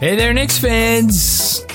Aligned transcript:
Hey 0.00 0.14
there, 0.14 0.32
Knicks 0.32 0.56
fans. 0.56 1.66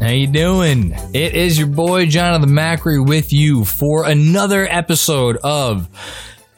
How 0.00 0.08
you 0.08 0.26
doing? 0.26 0.92
It 1.12 1.34
is 1.34 1.58
your 1.58 1.66
boy 1.66 2.06
Jonathan 2.06 2.48
Macri 2.48 3.06
with 3.06 3.34
you 3.34 3.66
for 3.66 4.06
another 4.06 4.66
episode 4.66 5.36
of 5.44 5.86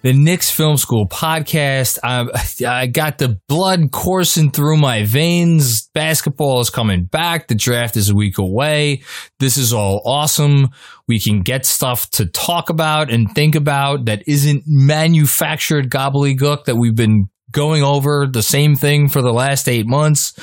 the 0.03 0.13
Knicks 0.13 0.49
Film 0.49 0.77
School 0.77 1.09
podcast. 1.09 1.99
I, 2.05 2.29
I 2.65 2.87
got 2.87 3.19
the 3.19 3.41
blood 3.49 3.91
coursing 3.91 4.53
through 4.53 4.77
my 4.77 5.07
veins. 5.07 5.89
Basketball 5.89 6.61
is 6.61 6.71
coming 6.71 7.07
back. 7.07 7.49
The 7.49 7.57
draft 7.57 7.97
is 7.97 8.11
a 8.11 8.15
week 8.15 8.39
away. 8.39 9.03
This 9.41 9.57
is 9.57 9.73
all 9.73 10.01
awesome. 10.05 10.69
We 11.09 11.19
can 11.19 11.41
get 11.41 11.67
stuff 11.67 12.09
to 12.11 12.27
talk 12.27 12.71
about 12.71 13.11
and 13.11 13.35
think 13.35 13.57
about 13.57 14.05
that 14.05 14.23
isn't 14.29 14.63
manufactured 14.69 15.91
gobbledygook 15.91 16.67
that 16.67 16.77
we've 16.77 16.95
been 16.95 17.29
going 17.51 17.83
over 17.83 18.29
the 18.31 18.43
same 18.43 18.77
thing 18.77 19.09
for 19.09 19.21
the 19.21 19.33
last 19.33 19.69
eight 19.69 19.87
months. 19.87 20.39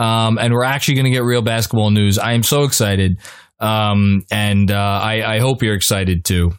Um, 0.00 0.38
and 0.38 0.54
we're 0.54 0.64
actually 0.64 0.94
going 0.94 1.04
to 1.04 1.10
get 1.10 1.24
real 1.24 1.42
basketball 1.42 1.90
news. 1.90 2.18
I 2.18 2.32
am 2.32 2.42
so 2.42 2.64
excited. 2.64 3.18
Um, 3.58 4.24
and 4.30 4.70
uh, 4.70 4.74
I, 5.02 5.36
I 5.36 5.38
hope 5.40 5.62
you're 5.62 5.74
excited 5.74 6.24
too. 6.24 6.52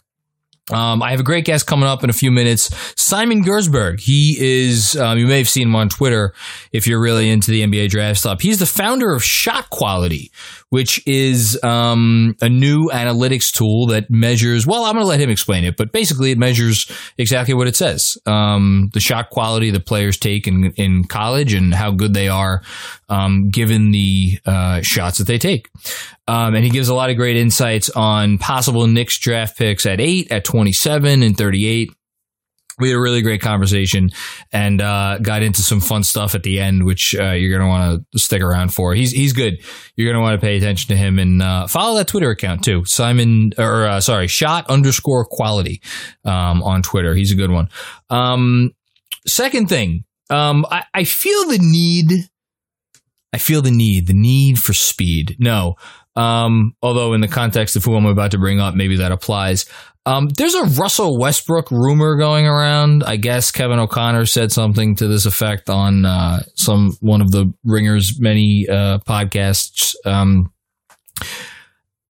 Um, 0.70 1.02
I 1.02 1.12
have 1.12 1.20
a 1.20 1.24
great 1.24 1.46
guest 1.46 1.66
coming 1.66 1.88
up 1.88 2.04
in 2.04 2.10
a 2.10 2.14
few 2.14 2.32
minutes. 2.32 2.70
Simon 2.96 3.44
Gerszberg. 3.44 4.00
He 4.00 4.38
is, 4.40 4.96
um, 4.96 5.18
you 5.18 5.28
may 5.28 5.40
have 5.40 5.50
seen 5.50 5.68
him 5.68 5.76
on 5.76 5.90
Twitter 5.90 6.34
if 6.72 6.88
you're 6.88 7.02
really 7.02 7.30
into 7.30 7.52
the 7.52 7.64
NBA 7.64 7.90
draft 7.90 8.20
stuff. 8.20 8.42
He's 8.42 8.60
the 8.60 8.66
founder 8.66 9.12
of 9.12 9.24
Shot 9.24 9.70
Quality, 9.70 10.32
which 10.70 11.06
is 11.08 11.62
um, 11.64 12.36
a 12.42 12.48
new 12.48 12.90
analytics 12.90 13.52
tool 13.52 13.88
that 13.88 14.10
measures, 14.10 14.66
well, 14.66 14.86
I'm 14.86 14.94
going 14.94 15.04
to 15.04 15.10
let 15.10 15.20
him 15.20 15.30
explain 15.30 15.66
it, 15.66 15.76
but 15.78 15.92
basically 15.92 16.32
it 16.32 16.38
measures 16.38 16.90
exactly 17.18 17.54
what 17.54 17.68
it 17.68 17.76
says 17.76 18.18
um, 18.26 18.90
the 18.94 19.00
shot 19.00 19.30
quality 19.30 19.72
the 19.72 19.80
players 19.80 20.18
take 20.18 20.48
in, 20.48 20.72
in 20.78 21.04
college 21.04 21.54
and 21.54 21.74
how 21.74 21.92
good 21.92 22.14
they 22.14 22.28
are 22.28 22.62
um, 23.10 23.50
given 23.50 23.92
the 23.92 24.40
uh, 24.46 24.82
shots 24.82 25.18
that 25.18 25.28
they 25.28 25.38
take. 25.38 25.70
Um, 26.32 26.56
and 26.56 26.64
he 26.64 26.70
gives 26.70 26.88
a 26.88 26.96
lot 26.96 27.10
of 27.10 27.18
great 27.18 27.36
insights 27.36 27.90
on 27.90 28.38
possible 28.38 28.88
Knicks 28.88 29.18
draft 29.18 29.58
picks 29.58 29.86
at 29.86 30.00
8, 30.00 30.32
at 30.32 30.46
27, 30.46 31.24
and 31.24 31.38
38 31.38 31.92
we 32.80 32.90
had 32.90 32.96
a 32.96 33.02
really 33.02 33.22
great 33.22 33.42
conversation 33.42 34.10
and 34.52 34.82
uh, 34.82 35.18
got 35.22 35.44
into 35.44 35.62
some 35.62 35.82
fun 35.82 36.04
stuff 36.04 36.34
at 36.34 36.42
the 36.42 36.60
end, 36.60 36.86
which 36.86 37.14
uh, 37.14 37.32
you're 37.32 37.56
going 37.56 37.62
to 37.62 37.68
want 37.68 38.06
to 38.12 38.18
stick 38.18 38.42
around 38.42 38.74
for. 38.74 38.96
He's 38.96 39.12
he's 39.12 39.34
good. 39.34 39.62
You're 39.96 40.08
going 40.12 40.16
to 40.16 40.22
want 40.22 40.40
to 40.40 40.46
pay 40.46 40.58
attention 40.58 40.88
to 40.88 40.96
him 40.96 41.20
and 41.20 41.42
uh, 41.42 41.68
follow 41.68 41.98
that 41.98 42.08
Twitter 42.08 42.32
account 42.32 42.64
too, 42.64 42.84
Simon 42.86 43.52
or 43.58 43.86
uh, 43.86 44.00
sorry, 44.00 44.28
shot 44.28 44.68
underscore 44.70 45.26
quality 45.26 45.82
um, 46.26 46.64
on 46.64 46.82
Twitter. 46.82 47.14
He's 47.14 47.32
a 47.32 47.36
good 47.36 47.52
one. 47.52 47.70
Um, 48.10 48.72
second 49.28 49.68
thing, 49.68 50.06
um, 50.30 50.66
I, 50.72 50.86
I 50.94 51.04
feel 51.04 51.50
the 51.50 51.60
need. 51.60 52.30
I 53.34 53.38
feel 53.38 53.62
the 53.62 53.72
need, 53.72 54.08
the 54.08 54.14
need 54.14 54.60
for 54.60 54.74
speed. 54.74 55.38
No, 55.40 55.76
um, 56.16 56.76
although 56.82 57.14
in 57.14 57.22
the 57.22 57.28
context 57.28 57.76
of 57.76 57.86
who 57.86 57.96
I'm 57.96 58.06
about 58.06 58.32
to 58.32 58.38
bring 58.38 58.60
up, 58.60 58.76
maybe 58.76 58.98
that 58.98 59.12
applies. 59.12 59.66
Um, 60.06 60.30
there's 60.30 60.56
a 60.56 60.64
Russell 60.64 61.20
Westbrook 61.20 61.70
rumor 61.70 62.16
going 62.18 62.48
around. 62.48 63.04
I 63.04 63.18
guess 63.18 63.52
Kevin 63.52 63.80
O'Connor 63.80 64.26
said 64.26 64.52
something 64.52 64.96
to 64.96 65.08
this 65.08 65.26
effect 65.26 65.70
on 65.70 66.06
uh, 66.06 66.42
some 66.56 66.98
one 67.02 67.22
of 67.22 67.32
the 67.32 67.54
Ringer's 67.64 68.20
many 68.20 68.68
uh, 68.68 68.98
podcasts. 69.00 69.96
Um, 70.06 70.52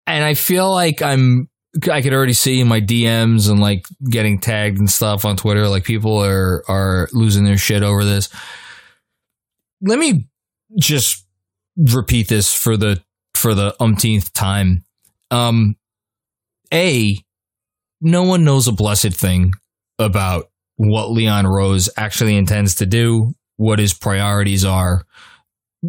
and 0.07 0.25
I 0.25 0.35
feel 0.35 0.71
like 0.71 1.03
I'm 1.03 1.49
I 1.91 2.01
could 2.01 2.13
already 2.13 2.33
see 2.33 2.61
in 2.61 2.69
my 2.69 2.81
DMs 2.81 3.51
and 3.51 3.61
like 3.61 3.87
getting 4.09 4.41
tagged 4.41 4.79
and 4.79 4.91
stuff 4.91 5.25
on 5.25 5.37
Twitter. 5.37 5.69
Like 5.69 5.85
people 5.85 6.23
are 6.23 6.63
are 6.69 7.09
losing 7.13 7.45
their 7.45 7.59
shit 7.59 7.83
over 7.83 8.05
this. 8.05 8.29
Let 9.81 9.99
me 9.99 10.29
just 10.79 11.27
repeat 11.77 12.29
this 12.29 12.55
for 12.55 12.77
the 12.77 13.03
for 13.41 13.55
the 13.55 13.75
umpteenth 13.81 14.33
time. 14.33 14.85
Um, 15.31 15.77
a 16.73 17.19
no 18.01 18.23
one 18.23 18.45
knows 18.45 18.69
a 18.69 18.73
blessed 18.73 19.13
thing 19.13 19.53
about 19.99 20.51
what 20.77 21.11
Leon 21.11 21.47
Rose 21.47 21.91
actually 21.97 22.37
intends 22.37 22.77
to 22.77 22.87
do, 22.87 23.35
what 23.57 23.79
his 23.79 23.93
priorities 23.93 24.65
are. 24.65 25.05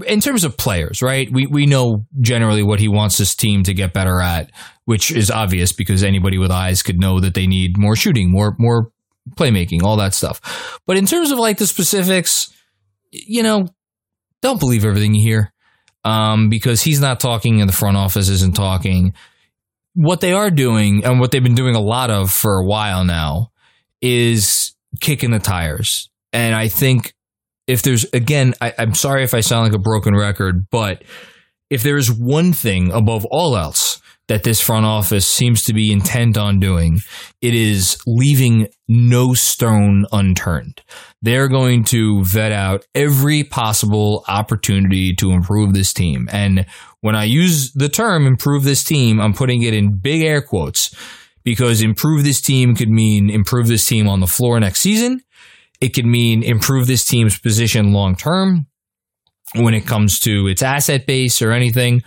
In 0.08 0.22
terms 0.22 0.46
of 0.46 0.58
players, 0.58 1.02
right? 1.02 1.30
We 1.30 1.48
we 1.48 1.66
know 1.66 2.06
generally 2.22 2.64
what 2.64 2.80
he 2.80 2.88
wants 2.88 3.18
this 3.18 3.36
team 3.36 3.64
to 3.64 3.74
get 3.74 3.94
better 3.94 4.22
at, 4.22 4.50
which 4.86 5.12
is 5.12 5.30
obvious 5.30 5.74
because 5.74 6.02
anybody 6.02 6.38
with 6.38 6.50
eyes 6.50 6.82
could 6.82 6.98
know 6.98 7.20
that 7.20 7.34
they 7.34 7.46
need 7.46 7.78
more 7.78 7.98
shooting, 7.98 8.32
more 8.32 8.56
more 8.58 8.92
playmaking, 9.32 9.84
all 9.84 9.98
that 9.98 10.14
stuff. 10.14 10.80
But 10.88 10.96
in 10.96 11.06
terms 11.06 11.32
of 11.32 11.40
like 11.40 11.58
the 11.58 11.68
specifics, 11.68 12.54
you 13.12 13.44
know, 13.44 13.68
don't 14.42 14.60
believe 14.62 14.86
everything 14.86 15.14
you 15.14 15.24
hear. 15.24 15.54
Um, 16.04 16.50
because 16.50 16.82
he's 16.82 17.00
not 17.00 17.20
talking 17.20 17.62
and 17.62 17.70
the 17.70 17.74
front 17.74 17.96
office 17.96 18.28
isn't 18.28 18.56
talking 18.56 19.14
what 19.94 20.22
they 20.22 20.34
are 20.34 20.50
doing 20.50 21.04
and 21.04 21.20
what 21.20 21.32
they've 21.32 21.44
been 21.44 21.56
doing 21.56 21.76
a 21.76 21.82
lot 21.82 22.10
of 22.10 22.32
for 22.32 22.58
a 22.58 22.66
while 22.66 23.04
now 23.04 23.52
is 24.02 24.74
kicking 25.00 25.32
the 25.32 25.40
tires. 25.40 26.10
And 26.34 26.56
I 26.56 26.70
think 26.70 27.14
if 27.68 27.82
there's, 27.82 28.06
again, 28.14 28.54
I, 28.62 28.74
I'm 28.78 28.94
sorry 28.94 29.24
if 29.24 29.34
I 29.34 29.42
sound 29.42 29.64
like 29.64 29.76
a 29.76 29.80
broken 29.80 30.16
record, 30.16 30.70
but 30.70 31.04
if 31.70 31.84
there 31.84 31.98
is 31.98 32.12
one 32.12 32.54
thing 32.54 32.92
above 32.92 33.26
all 33.26 33.58
else 33.58 34.01
that 34.32 34.44
this 34.44 34.62
front 34.62 34.86
office 34.86 35.28
seems 35.28 35.62
to 35.62 35.74
be 35.74 35.92
intent 35.92 36.38
on 36.38 36.58
doing, 36.58 37.02
it 37.42 37.54
is 37.54 37.98
leaving 38.08 38.66
no 38.88 39.34
stone 39.34 40.06
unturned. 40.14 40.82
They're 41.22 41.50
going 41.50 41.84
to 41.86 42.24
vet 42.24 42.54
out 42.54 42.86
every 42.96 43.44
possible 43.44 44.24
opportunity 44.30 45.14
to 45.16 45.32
improve 45.32 45.74
this 45.74 45.92
team. 45.92 46.30
And 46.32 46.66
when 47.02 47.14
I 47.14 47.26
use 47.26 47.74
the 47.74 47.90
term 47.90 48.26
improve 48.26 48.64
this 48.64 48.86
team, 48.86 49.20
I'm 49.20 49.34
putting 49.34 49.64
it 49.64 49.74
in 49.74 49.98
big 49.98 50.22
air 50.22 50.42
quotes 50.42 50.96
because 51.44 51.82
improve 51.82 52.24
this 52.24 52.40
team 52.40 52.74
could 52.74 52.90
mean 52.90 53.30
improve 53.30 53.68
this 53.68 53.86
team 53.86 54.08
on 54.08 54.22
the 54.22 54.28
floor 54.28 54.58
next 54.62 54.80
season. 54.80 55.20
It 55.82 55.90
could 55.90 56.06
mean 56.06 56.42
improve 56.42 56.88
this 56.88 57.04
team's 57.04 57.38
position 57.38 57.92
long 57.92 58.16
term 58.16 58.66
when 59.56 59.74
it 59.74 59.86
comes 59.86 60.22
to 60.22 60.48
its 60.48 60.62
asset 60.62 61.06
base 61.06 61.42
or 61.42 61.52
anything, 61.52 62.02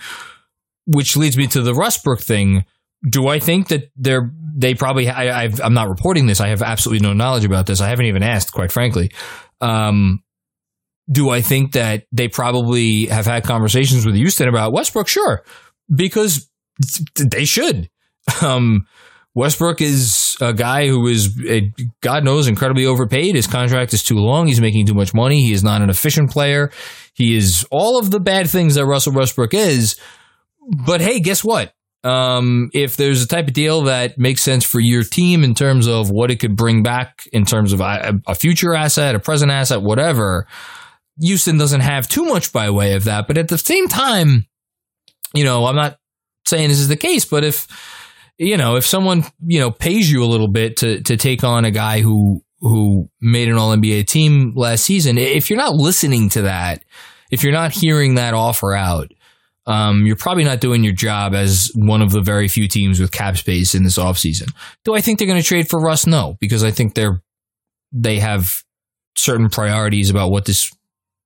which 0.87 1.17
leads 1.17 1.37
me 1.37 1.47
to 1.49 1.63
the 1.63 1.75
Westbrook 1.75 2.21
thing. 2.21 2.65
Do 3.09 3.29
I 3.29 3.39
think 3.39 3.69
that 3.69 3.91
they're 3.97 4.31
they 4.57 4.75
probably 4.75 5.09
I, 5.09 5.45
i 5.45 5.51
am 5.63 5.75
not 5.75 5.89
reporting 5.89 6.27
this. 6.27 6.41
I 6.41 6.49
have 6.49 6.63
absolutely 6.63 7.07
no 7.07 7.13
knowledge 7.13 7.45
about 7.45 7.67
this. 7.67 7.81
I 7.81 7.89
haven't 7.89 8.07
even 8.07 8.23
asked, 8.23 8.53
quite 8.53 8.73
frankly. 8.73 9.11
Um, 9.61 10.23
do 11.11 11.29
I 11.29 11.43
think 11.43 11.73
that 11.73 12.05
they 12.13 12.29
probably 12.29 13.07
have 13.07 13.27
had 13.27 13.45
conversations 13.45 14.07
with 14.07 14.15
Houston 14.15 14.49
about 14.49 14.73
Westbrook? 14.73 15.09
Sure, 15.09 15.45
because 15.95 16.49
they 17.17 17.45
should. 17.45 17.91
Um, 18.41 18.87
Westbrook 19.35 19.81
is 19.81 20.37
a 20.41 20.53
guy 20.53 20.87
who 20.87 21.07
is, 21.09 21.37
God 22.01 22.25
knows, 22.25 22.47
incredibly 22.47 22.87
overpaid. 22.87 23.35
His 23.35 23.49
contract 23.49 23.93
is 23.93 24.05
too 24.05 24.17
long. 24.17 24.47
He's 24.47 24.61
making 24.61 24.87
too 24.87 24.95
much 24.95 25.13
money. 25.13 25.45
He 25.45 25.53
is 25.53 25.65
not 25.65 25.83
an 25.83 25.91
efficient 25.91 26.31
player. 26.31 26.71
He 27.15 27.37
is 27.37 27.67
all 27.71 27.99
of 27.99 28.13
the 28.13 28.21
bad 28.21 28.49
things 28.49 28.77
that 28.77 28.87
Russell 28.87 29.13
Westbrook 29.13 29.53
is. 29.53 29.97
But 30.69 31.01
hey, 31.01 31.21
guess 31.21 31.45
what? 31.45 31.73
Um, 32.05 32.71
if 32.75 32.97
there's 32.97 33.23
a 33.23 33.27
type 33.27 33.49
of 33.49 33.55
deal 33.55 33.83
that 33.83 34.19
makes 34.19 34.43
sense 34.43 34.63
for 34.65 34.79
your 34.79 35.05
team 35.05 35.43
in 35.43 35.55
terms 35.55 35.87
of 35.87 36.11
what 36.11 36.31
it 36.31 36.37
could 36.37 36.55
bring 36.55 36.83
back 36.83 37.27
in 37.33 37.47
terms 37.47 37.73
of 37.73 37.81
a, 37.81 38.21
a 38.27 38.35
future 38.35 38.75
asset, 38.75 39.15
a 39.15 39.19
present 39.19 39.51
asset, 39.51 39.81
whatever, 39.81 40.47
Houston 41.21 41.57
doesn't 41.57 41.81
have 41.81 42.07
too 42.07 42.27
much 42.27 42.53
by 42.53 42.69
way 42.71 42.95
of 42.95 43.05
that. 43.05 43.27
But 43.27 43.39
at 43.39 43.49
the 43.49 43.57
same 43.57 43.89
time, 43.89 44.47
you 45.35 45.45
know, 45.45 45.65
I'm 45.65 45.77
not 45.77 45.99
saying 46.47 46.69
this 46.69 46.79
is 46.79 46.89
the 46.89 46.97
case, 46.97 47.25
but 47.25 47.43
if 47.43 47.67
you 48.37 48.57
know, 48.57 48.77
if 48.77 48.85
someone 48.85 49.25
you 49.47 49.61
know 49.61 49.71
pays 49.71 50.11
you 50.11 50.23
a 50.25 50.27
little 50.27 50.49
bit 50.49 50.77
to 50.79 51.01
to 51.03 51.17
take 51.17 51.45
on 51.45 51.65
a 51.65 51.71
guy 51.71 52.01
who 52.01 52.43
who 52.61 53.09
made 53.21 53.49
an 53.49 53.57
All 53.57 53.75
NBA 53.77 54.07
team 54.07 54.53
last 54.57 54.85
season, 54.85 55.19
if 55.19 55.51
you're 55.51 55.59
not 55.59 55.75
listening 55.75 56.29
to 56.31 56.43
that, 56.43 56.85
if 57.31 57.43
you're 57.43 57.53
not 57.53 57.73
hearing 57.73 58.17
that 58.17 58.35
offer 58.35 58.75
out, 58.75 59.13
um, 59.67 60.05
you're 60.05 60.17
probably 60.17 60.45
not 60.45 60.61
doing 60.61 60.85
your 60.85 60.93
job 60.93 61.35
as 61.35 61.71
one 61.75 62.03
of 62.03 62.11
the 62.11 62.21
very 62.21 62.49
few 62.49 62.69
teams 62.69 63.01
with 63.01 63.13
cap 63.13 63.37
space 63.37 63.75
in 63.75 63.83
this 63.83 63.99
offseason. 63.99 64.53
Do 64.85 64.95
I 64.95 65.01
think 65.01 65.19
they're 65.19 65.29
going 65.29 65.41
to 65.41 65.47
trade 65.47 65.69
for 65.69 65.81
Russ? 65.81 66.07
No, 66.07 66.37
because 66.41 66.63
I 66.63 66.71
think 66.71 66.95
they're 66.95 67.23
they 67.93 68.19
have 68.19 68.63
certain 69.17 69.49
priorities 69.49 70.11
about 70.11 70.31
what 70.31 70.45
this 70.45 70.73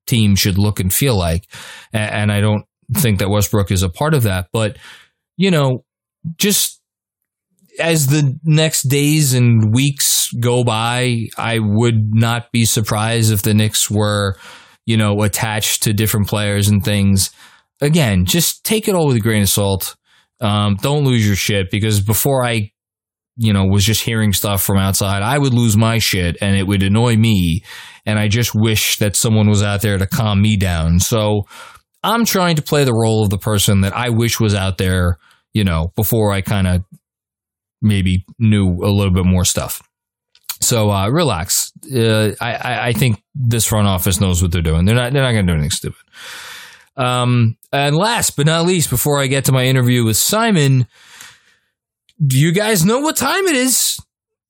team 0.06 0.36
should 0.36 0.58
look 0.58 0.78
and 0.80 0.92
feel 0.92 1.16
like, 1.16 1.46
and, 1.92 2.12
and 2.12 2.32
I 2.32 2.40
don't 2.40 2.64
think 2.94 3.18
that 3.18 3.30
Westbrook 3.30 3.70
is 3.70 3.82
a 3.82 3.88
part 3.88 4.14
of 4.14 4.22
that. 4.24 4.48
But 4.52 4.78
you 5.36 5.50
know, 5.50 5.84
just 6.36 6.80
as 7.80 8.08
the 8.08 8.38
next 8.44 8.82
days 8.82 9.34
and 9.34 9.74
weeks 9.74 10.32
go 10.32 10.62
by, 10.62 11.28
I 11.36 11.58
would 11.58 12.14
not 12.14 12.52
be 12.52 12.64
surprised 12.64 13.32
if 13.32 13.42
the 13.42 13.54
Knicks 13.54 13.90
were, 13.90 14.36
you 14.84 14.96
know, 14.96 15.22
attached 15.22 15.84
to 15.84 15.92
different 15.92 16.28
players 16.28 16.68
and 16.68 16.84
things 16.84 17.30
again, 17.80 18.24
just 18.24 18.64
take 18.64 18.88
it 18.88 18.94
all 18.94 19.06
with 19.06 19.16
a 19.16 19.20
grain 19.20 19.42
of 19.42 19.48
salt. 19.48 19.96
Um, 20.40 20.76
don't 20.76 21.04
lose 21.04 21.26
your 21.26 21.36
shit 21.36 21.70
because 21.70 22.00
before 22.00 22.44
I, 22.44 22.72
you 23.36 23.52
know, 23.52 23.66
was 23.66 23.84
just 23.84 24.02
hearing 24.02 24.32
stuff 24.32 24.62
from 24.62 24.78
outside, 24.78 25.22
I 25.22 25.38
would 25.38 25.54
lose 25.54 25.76
my 25.76 25.98
shit 25.98 26.36
and 26.40 26.56
it 26.56 26.66
would 26.66 26.82
annoy 26.82 27.16
me. 27.16 27.64
And 28.06 28.18
I 28.18 28.28
just 28.28 28.54
wish 28.54 28.98
that 28.98 29.16
someone 29.16 29.48
was 29.48 29.62
out 29.62 29.82
there 29.82 29.98
to 29.98 30.06
calm 30.06 30.40
me 30.40 30.56
down. 30.56 31.00
So 31.00 31.46
I'm 32.02 32.24
trying 32.24 32.56
to 32.56 32.62
play 32.62 32.84
the 32.84 32.94
role 32.94 33.22
of 33.22 33.30
the 33.30 33.38
person 33.38 33.82
that 33.82 33.96
I 33.96 34.10
wish 34.10 34.40
was 34.40 34.54
out 34.54 34.78
there, 34.78 35.18
you 35.52 35.64
know, 35.64 35.92
before 35.96 36.32
I 36.32 36.40
kind 36.40 36.66
of 36.66 36.84
maybe 37.82 38.24
knew 38.38 38.68
a 38.82 38.90
little 38.90 39.12
bit 39.12 39.24
more 39.24 39.44
stuff. 39.44 39.82
So 40.60 40.90
uh, 40.90 41.08
relax. 41.08 41.72
Uh, 41.92 42.32
I, 42.40 42.88
I 42.88 42.92
think 42.92 43.22
this 43.34 43.64
front 43.64 43.86
office 43.86 44.20
knows 44.20 44.42
what 44.42 44.50
they're 44.52 44.62
doing. 44.62 44.84
They're 44.84 44.94
not. 44.94 45.12
They're 45.12 45.22
not 45.22 45.32
going 45.32 45.46
to 45.46 45.52
do 45.52 45.54
anything 45.54 45.70
stupid. 45.70 46.00
Um, 46.98 47.56
and 47.72 47.96
last 47.96 48.36
but 48.36 48.46
not 48.46 48.66
least, 48.66 48.90
before 48.90 49.20
I 49.20 49.28
get 49.28 49.46
to 49.46 49.52
my 49.52 49.64
interview 49.64 50.04
with 50.04 50.16
Simon, 50.16 50.86
do 52.24 52.38
you 52.38 52.52
guys 52.52 52.84
know 52.84 52.98
what 52.98 53.16
time 53.16 53.46
it 53.46 53.54
is? 53.54 53.98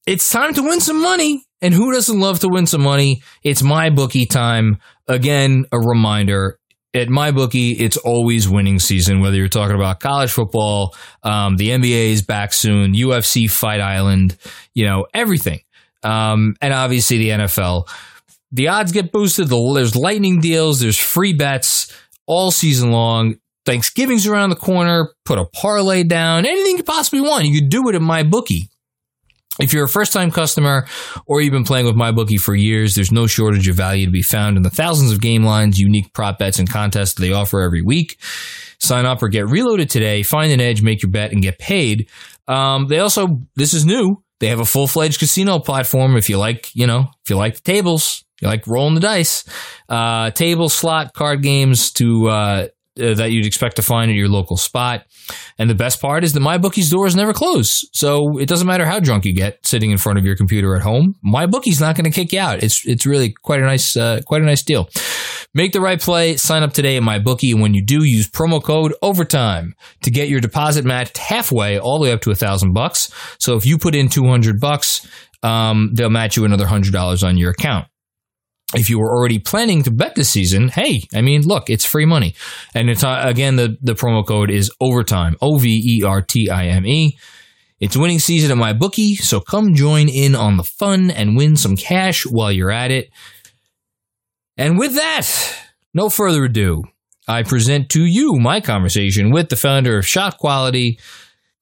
It's 0.06 0.28
time 0.30 0.54
to 0.54 0.62
win 0.62 0.80
some 0.80 1.00
money. 1.00 1.44
And 1.60 1.74
who 1.74 1.92
doesn't 1.92 2.18
love 2.18 2.40
to 2.40 2.48
win 2.48 2.66
some 2.66 2.82
money? 2.82 3.22
It's 3.42 3.62
MyBookie 3.62 4.30
time. 4.30 4.78
Again, 5.06 5.66
a 5.72 5.78
reminder 5.78 6.58
at 6.94 7.08
MyBookie, 7.08 7.78
it's 7.78 7.96
always 7.96 8.48
winning 8.48 8.78
season. 8.78 9.20
Whether 9.20 9.36
you're 9.36 9.48
talking 9.48 9.76
about 9.76 10.00
college 10.00 10.30
football, 10.30 10.94
um, 11.22 11.56
the 11.56 11.70
NBA 11.70 12.12
is 12.12 12.22
back 12.22 12.52
soon, 12.52 12.94
UFC 12.94 13.50
Fight 13.50 13.80
Island, 13.80 14.36
you 14.74 14.86
know 14.86 15.06
everything, 15.12 15.60
um, 16.02 16.54
and 16.60 16.72
obviously 16.72 17.18
the 17.18 17.30
NFL. 17.30 17.88
The 18.50 18.68
odds 18.68 18.92
get 18.92 19.12
boosted. 19.12 19.48
There's 19.48 19.94
lightning 19.94 20.40
deals. 20.40 20.80
There's 20.80 20.98
free 20.98 21.34
bets 21.34 21.92
all 22.28 22.52
season 22.52 22.92
long. 22.92 23.36
Thanksgiving's 23.66 24.26
around 24.26 24.50
the 24.50 24.56
corner. 24.56 25.08
Put 25.24 25.38
a 25.38 25.44
parlay 25.44 26.04
down. 26.04 26.46
Anything 26.46 26.78
you 26.78 26.84
possibly 26.84 27.20
want. 27.20 27.46
You 27.46 27.60
could 27.60 27.70
do 27.70 27.88
it 27.88 27.96
at 27.96 28.00
MyBookie. 28.00 28.68
If 29.60 29.72
you're 29.72 29.84
a 29.84 29.88
first 29.88 30.12
time 30.12 30.30
customer 30.30 30.86
or 31.26 31.40
you've 31.40 31.52
been 31.52 31.64
playing 31.64 31.86
with 31.86 31.96
MyBookie 31.96 32.38
for 32.38 32.54
years, 32.54 32.94
there's 32.94 33.10
no 33.10 33.26
shortage 33.26 33.66
of 33.66 33.74
value 33.74 34.06
to 34.06 34.12
be 34.12 34.22
found 34.22 34.56
in 34.56 34.62
the 34.62 34.70
thousands 34.70 35.10
of 35.10 35.20
game 35.20 35.42
lines, 35.42 35.80
unique 35.80 36.12
prop 36.14 36.38
bets, 36.38 36.60
and 36.60 36.70
contests 36.70 37.14
they 37.14 37.32
offer 37.32 37.60
every 37.60 37.82
week. 37.82 38.18
Sign 38.78 39.04
up 39.04 39.20
or 39.22 39.28
get 39.28 39.48
reloaded 39.48 39.90
today. 39.90 40.22
Find 40.22 40.52
an 40.52 40.60
edge, 40.60 40.80
make 40.80 41.02
your 41.02 41.10
bet, 41.10 41.32
and 41.32 41.42
get 41.42 41.58
paid. 41.58 42.08
Um, 42.46 42.86
they 42.86 43.00
also, 43.00 43.40
this 43.56 43.74
is 43.74 43.84
new. 43.84 44.22
They 44.38 44.46
have 44.46 44.60
a 44.60 44.64
full 44.64 44.86
fledged 44.86 45.18
casino 45.18 45.58
platform. 45.58 46.16
If 46.16 46.30
you 46.30 46.38
like, 46.38 46.74
you 46.74 46.86
know, 46.86 47.10
if 47.24 47.30
you 47.30 47.36
like 47.36 47.56
the 47.56 47.60
tables, 47.60 48.24
you 48.40 48.48
like 48.48 48.66
rolling 48.66 48.94
the 48.94 49.00
dice, 49.00 49.44
uh, 49.88 50.30
table, 50.30 50.68
slot, 50.68 51.14
card 51.14 51.42
games 51.42 51.90
to 51.92 52.28
uh, 52.28 52.68
uh, 52.98 53.14
that 53.14 53.30
you'd 53.30 53.46
expect 53.46 53.76
to 53.76 53.82
find 53.82 54.10
at 54.10 54.16
your 54.16 54.28
local 54.28 54.56
spot. 54.56 55.04
And 55.56 55.70
the 55.70 55.74
best 55.74 56.00
part 56.00 56.24
is 56.24 56.32
that 56.32 56.40
MyBookie's 56.40 56.90
doors 56.90 57.14
never 57.14 57.32
close. 57.32 57.88
So 57.92 58.38
it 58.38 58.48
doesn't 58.48 58.66
matter 58.66 58.86
how 58.86 58.98
drunk 58.98 59.24
you 59.24 59.34
get 59.34 59.64
sitting 59.64 59.90
in 59.90 59.98
front 59.98 60.18
of 60.18 60.24
your 60.24 60.34
computer 60.34 60.74
at 60.74 60.82
home. 60.82 61.14
MyBookie's 61.24 61.80
not 61.80 61.96
going 61.96 62.10
to 62.10 62.10
kick 62.10 62.32
you 62.32 62.40
out. 62.40 62.62
It's 62.62 62.84
it's 62.86 63.06
really 63.06 63.32
quite 63.42 63.60
a 63.60 63.64
nice 63.64 63.96
uh, 63.96 64.20
quite 64.26 64.42
a 64.42 64.46
nice 64.46 64.62
deal. 64.62 64.88
Make 65.54 65.72
the 65.72 65.80
right 65.80 66.00
play. 66.00 66.36
Sign 66.36 66.62
up 66.62 66.72
today 66.72 66.96
at 66.96 67.02
MyBookie, 67.02 67.52
and 67.52 67.62
when 67.62 67.72
you 67.72 67.84
do, 67.84 68.04
use 68.04 68.28
promo 68.28 68.62
code 68.62 68.94
Overtime 69.00 69.74
to 70.02 70.10
get 70.10 70.28
your 70.28 70.40
deposit 70.40 70.84
matched 70.84 71.18
halfway, 71.18 71.78
all 71.78 71.98
the 71.98 72.04
way 72.04 72.12
up 72.12 72.20
to 72.22 72.30
a 72.30 72.34
thousand 72.34 72.72
bucks. 72.74 73.12
So 73.38 73.56
if 73.56 73.64
you 73.64 73.78
put 73.78 73.94
in 73.94 74.08
two 74.08 74.26
hundred 74.26 74.60
bucks, 74.60 75.06
um, 75.42 75.90
they'll 75.94 76.10
match 76.10 76.36
you 76.36 76.44
another 76.44 76.66
hundred 76.66 76.92
dollars 76.92 77.22
on 77.22 77.38
your 77.38 77.50
account 77.50 77.86
if 78.74 78.90
you 78.90 78.98
were 78.98 79.10
already 79.10 79.38
planning 79.38 79.82
to 79.82 79.90
bet 79.90 80.14
this 80.14 80.28
season, 80.28 80.68
hey, 80.68 81.08
I 81.14 81.22
mean, 81.22 81.42
look, 81.42 81.70
it's 81.70 81.84
free 81.84 82.04
money. 82.04 82.34
And 82.74 82.90
it's 82.90 83.02
uh, 83.02 83.22
again, 83.24 83.56
the, 83.56 83.78
the 83.80 83.94
promo 83.94 84.26
code 84.26 84.50
is 84.50 84.70
overtime, 84.80 85.36
O 85.40 85.58
V 85.58 85.98
E 85.98 86.04
R 86.04 86.20
T 86.20 86.50
I 86.50 86.66
M 86.66 86.86
E. 86.86 87.18
It's 87.80 87.96
winning 87.96 88.18
season 88.18 88.50
at 88.50 88.58
MyBookie, 88.58 89.18
so 89.18 89.40
come 89.40 89.74
join 89.74 90.08
in 90.08 90.34
on 90.34 90.56
the 90.56 90.64
fun 90.64 91.10
and 91.12 91.36
win 91.36 91.56
some 91.56 91.76
cash 91.76 92.26
while 92.26 92.50
you're 92.50 92.72
at 92.72 92.90
it. 92.90 93.10
And 94.56 94.78
with 94.78 94.96
that, 94.96 95.28
no 95.94 96.10
further 96.10 96.44
ado, 96.44 96.82
I 97.28 97.44
present 97.44 97.88
to 97.90 98.04
you 98.04 98.34
my 98.34 98.60
conversation 98.60 99.30
with 99.30 99.48
the 99.48 99.56
founder 99.56 99.96
of 99.96 100.06
Shot 100.06 100.38
Quality. 100.38 100.98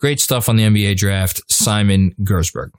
Great 0.01 0.19
stuff 0.19 0.49
on 0.49 0.57
the 0.57 0.63
NBA 0.63 0.97
draft, 0.97 1.43
Simon 1.53 2.15
Gerszberg. 2.23 2.71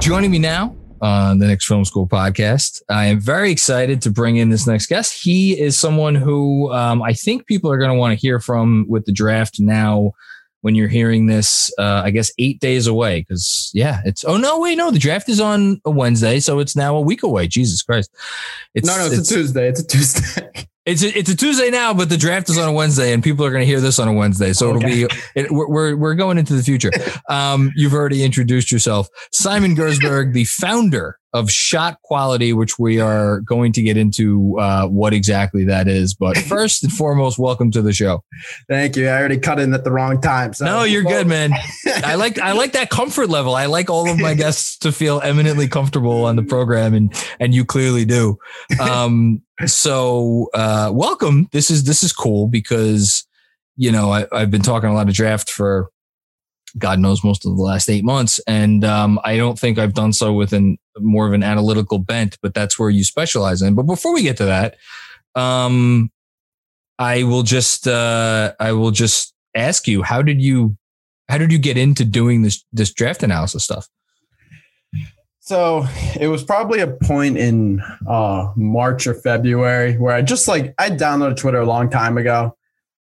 Joining 0.00 0.32
me 0.32 0.40
now 0.40 0.74
on 1.04 1.38
the 1.38 1.46
Knicks 1.46 1.66
Film 1.66 1.84
School 1.84 2.08
podcast. 2.08 2.80
I 2.88 3.04
am 3.04 3.20
very 3.20 3.52
excited 3.52 4.00
to 4.02 4.10
bring 4.10 4.38
in 4.38 4.48
this 4.48 4.66
next 4.66 4.86
guest. 4.86 5.22
He 5.22 5.60
is 5.60 5.78
someone 5.78 6.14
who 6.14 6.72
um, 6.72 7.02
I 7.02 7.12
think 7.12 7.46
people 7.46 7.70
are 7.70 7.76
going 7.76 7.90
to 7.90 7.98
want 7.98 8.18
to 8.18 8.20
hear 8.20 8.40
from 8.40 8.86
with 8.88 9.04
the 9.04 9.12
draft 9.12 9.60
now. 9.60 10.12
When 10.64 10.74
you're 10.74 10.88
hearing 10.88 11.26
this, 11.26 11.70
uh, 11.78 12.00
I 12.02 12.10
guess 12.10 12.32
eight 12.38 12.58
days 12.58 12.86
away, 12.86 13.20
because 13.20 13.70
yeah, 13.74 14.00
it's 14.06 14.24
oh 14.24 14.38
no, 14.38 14.60
wait, 14.60 14.78
no, 14.78 14.90
the 14.90 14.98
draft 14.98 15.28
is 15.28 15.38
on 15.38 15.78
a 15.84 15.90
Wednesday, 15.90 16.40
so 16.40 16.58
it's 16.58 16.74
now 16.74 16.96
a 16.96 17.02
week 17.02 17.22
away. 17.22 17.48
Jesus 17.48 17.82
Christ! 17.82 18.10
It's, 18.74 18.86
no, 18.86 18.96
no, 18.96 19.04
it's, 19.04 19.18
it's 19.18 19.30
a 19.30 19.34
Tuesday. 19.34 19.68
It's 19.68 19.80
a 19.80 19.86
Tuesday. 19.86 20.66
It's 20.86 21.02
a, 21.02 21.18
it's 21.18 21.30
a 21.30 21.36
Tuesday 21.36 21.70
now, 21.70 21.94
but 21.94 22.10
the 22.10 22.16
draft 22.18 22.50
is 22.50 22.58
on 22.58 22.68
a 22.68 22.72
Wednesday, 22.72 23.14
and 23.14 23.24
people 23.24 23.42
are 23.46 23.50
going 23.50 23.62
to 23.62 23.66
hear 23.66 23.80
this 23.80 23.98
on 23.98 24.06
a 24.06 24.12
Wednesday. 24.12 24.52
So 24.52 24.68
okay. 24.68 24.76
it'll 24.76 25.08
be 25.08 25.16
it, 25.34 25.50
we're 25.50 25.96
we're 25.96 26.14
going 26.14 26.36
into 26.36 26.54
the 26.54 26.62
future. 26.62 26.90
Um, 27.30 27.72
you've 27.74 27.94
already 27.94 28.22
introduced 28.22 28.70
yourself, 28.70 29.08
Simon 29.32 29.74
Gerszberg, 29.74 30.34
the 30.34 30.44
founder 30.44 31.18
of 31.34 31.50
Shot 31.50 32.00
Quality, 32.02 32.52
which 32.52 32.78
we 32.78 33.00
are 33.00 33.40
going 33.40 33.72
to 33.72 33.82
get 33.82 33.96
into 33.96 34.56
uh, 34.60 34.86
what 34.86 35.12
exactly 35.12 35.64
that 35.64 35.88
is. 35.88 36.14
But 36.14 36.38
first 36.48 36.84
and 36.84 36.92
foremost, 36.92 37.38
welcome 37.40 37.72
to 37.72 37.82
the 37.82 37.92
show. 37.92 38.22
Thank 38.68 38.96
you. 38.96 39.08
I 39.08 39.18
already 39.18 39.38
cut 39.38 39.58
in 39.58 39.74
at 39.74 39.82
the 39.82 39.90
wrong 39.90 40.20
time. 40.20 40.54
So 40.54 40.64
no, 40.64 40.84
you're 40.84 41.02
good, 41.02 41.26
man. 41.26 41.52
I 41.86 42.14
like 42.14 42.38
I 42.38 42.52
like 42.52 42.72
that 42.72 42.88
comfort 42.88 43.28
level. 43.28 43.56
I 43.56 43.66
like 43.66 43.90
all 43.90 44.08
of 44.08 44.18
my 44.18 44.34
guests 44.34 44.78
to 44.78 44.92
feel 44.92 45.20
eminently 45.22 45.66
comfortable 45.66 46.24
on 46.24 46.36
the 46.36 46.44
program, 46.44 46.94
and 46.94 47.12
and 47.40 47.52
you 47.52 47.64
clearly 47.64 48.04
do. 48.04 48.38
Um, 48.80 49.42
so 49.66 50.48
uh, 50.54 50.90
welcome. 50.94 51.48
This 51.50 51.68
is 51.68 51.82
this 51.82 52.04
is 52.04 52.12
cool 52.12 52.46
because 52.46 53.26
you 53.76 53.90
know 53.90 54.12
I, 54.12 54.26
I've 54.30 54.52
been 54.52 54.62
talking 54.62 54.88
a 54.88 54.94
lot 54.94 55.08
of 55.08 55.14
draft 55.14 55.50
for 55.50 55.90
God 56.78 56.98
knows 56.98 57.22
most 57.22 57.46
of 57.46 57.56
the 57.56 57.62
last 57.62 57.88
eight 57.88 58.04
months. 58.04 58.40
And 58.46 58.84
um, 58.84 59.20
I 59.24 59.36
don't 59.36 59.58
think 59.58 59.78
I've 59.78 59.94
done 59.94 60.12
so 60.12 60.32
with 60.32 60.52
an 60.52 60.78
more 60.98 61.26
of 61.26 61.32
an 61.32 61.42
analytical 61.42 61.98
bent, 61.98 62.38
but 62.42 62.54
that's 62.54 62.78
where 62.78 62.90
you 62.90 63.04
specialize 63.04 63.62
in. 63.62 63.74
But 63.74 63.84
before 63.84 64.14
we 64.14 64.22
get 64.22 64.36
to 64.38 64.44
that, 64.44 64.76
um, 65.34 66.10
I 66.98 67.24
will 67.24 67.42
just 67.42 67.86
uh, 67.86 68.52
I 68.60 68.72
will 68.72 68.90
just 68.90 69.34
ask 69.54 69.86
you 69.86 70.02
how 70.02 70.22
did 70.22 70.40
you 70.40 70.76
how 71.28 71.38
did 71.38 71.52
you 71.52 71.58
get 71.58 71.76
into 71.76 72.04
doing 72.04 72.42
this 72.42 72.64
this 72.72 72.92
draft 72.92 73.22
analysis 73.22 73.64
stuff? 73.64 73.88
So 75.40 75.86
it 76.18 76.28
was 76.28 76.42
probably 76.42 76.80
a 76.80 76.86
point 76.86 77.36
in 77.36 77.82
uh, 78.08 78.50
March 78.56 79.06
or 79.06 79.14
February 79.14 79.98
where 79.98 80.14
I 80.14 80.22
just 80.22 80.48
like 80.48 80.74
I 80.78 80.90
downloaded 80.90 81.36
Twitter 81.36 81.60
a 81.60 81.66
long 81.66 81.90
time 81.90 82.16
ago, 82.16 82.56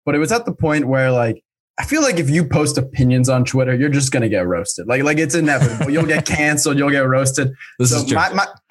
but 0.05 0.14
it 0.14 0.19
was 0.19 0.33
at 0.33 0.45
the 0.45 0.52
point 0.52 0.87
where 0.88 1.12
like 1.12 1.45
I 1.83 1.85
feel 1.85 2.01
like 2.01 2.21
if 2.21 2.31
you 2.31 2.45
post 2.45 2.79
opinions 2.79 3.29
on 3.29 3.45
Twitter, 3.45 3.75
you're 3.75 3.89
just 3.89 4.12
gonna 4.12 4.29
get 4.29 4.47
roasted. 4.47 4.87
Like 4.87 5.03
like 5.03 5.19
it's 5.19 5.35
inevitable. 5.35 5.91
You'll 5.91 6.07
get 6.07 6.25
canceled. 6.39 6.79
You'll 6.79 6.93
get 6.93 7.09
roasted. 7.09 7.53
This 7.81 7.91
so 7.91 7.97
is 7.97 8.05
true. 8.05 8.15
My, 8.15 8.33
my 8.33 8.47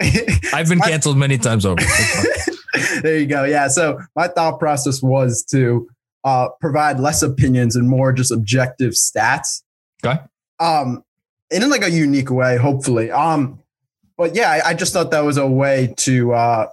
I've 0.54 0.70
been 0.70 0.78
my, 0.78 0.88
canceled 0.88 1.18
many 1.18 1.36
times 1.36 1.66
over. 1.66 1.82
there 3.02 3.18
you 3.18 3.26
go. 3.26 3.44
Yeah. 3.44 3.68
So 3.68 4.00
my 4.16 4.28
thought 4.28 4.58
process 4.58 5.02
was 5.02 5.44
to 5.50 5.86
uh, 6.24 6.48
provide 6.58 7.00
less 7.00 7.20
opinions 7.22 7.76
and 7.76 7.86
more 7.86 8.14
just 8.14 8.32
objective 8.32 8.94
stats. 8.94 9.62
Okay. 10.02 10.18
Um, 10.58 11.04
and 11.52 11.62
in 11.62 11.68
like 11.68 11.84
a 11.84 11.90
unique 11.90 12.30
way, 12.30 12.56
hopefully. 12.56 13.10
Um, 13.10 13.60
but 14.16 14.34
yeah, 14.34 14.50
I, 14.50 14.70
I 14.70 14.74
just 14.74 14.94
thought 14.94 15.10
that 15.10 15.20
was 15.20 15.36
a 15.36 15.46
way 15.46 15.92
to 15.98 16.32
uh, 16.32 16.68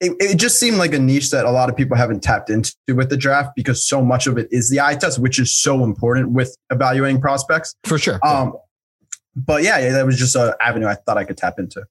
it, 0.00 0.12
it 0.20 0.36
just 0.36 0.60
seemed 0.60 0.76
like 0.76 0.94
a 0.94 0.98
niche 0.98 1.30
that 1.30 1.44
a 1.44 1.50
lot 1.50 1.68
of 1.68 1.76
people 1.76 1.96
haven't 1.96 2.22
tapped 2.22 2.50
into 2.50 2.72
with 2.94 3.10
the 3.10 3.16
draft 3.16 3.50
because 3.56 3.86
so 3.86 4.02
much 4.02 4.26
of 4.26 4.38
it 4.38 4.48
is 4.50 4.70
the 4.70 4.80
eye 4.80 4.94
test, 4.94 5.18
which 5.18 5.38
is 5.38 5.52
so 5.52 5.82
important 5.82 6.30
with 6.30 6.56
evaluating 6.70 7.20
prospects. 7.20 7.74
For 7.84 7.98
sure. 7.98 8.20
Um, 8.24 8.54
but 9.34 9.62
yeah, 9.62 9.78
yeah, 9.78 9.92
that 9.92 10.06
was 10.06 10.18
just 10.18 10.36
an 10.36 10.52
avenue 10.60 10.86
I 10.86 10.94
thought 10.94 11.18
I 11.18 11.24
could 11.24 11.36
tap 11.36 11.58
into. 11.58 11.84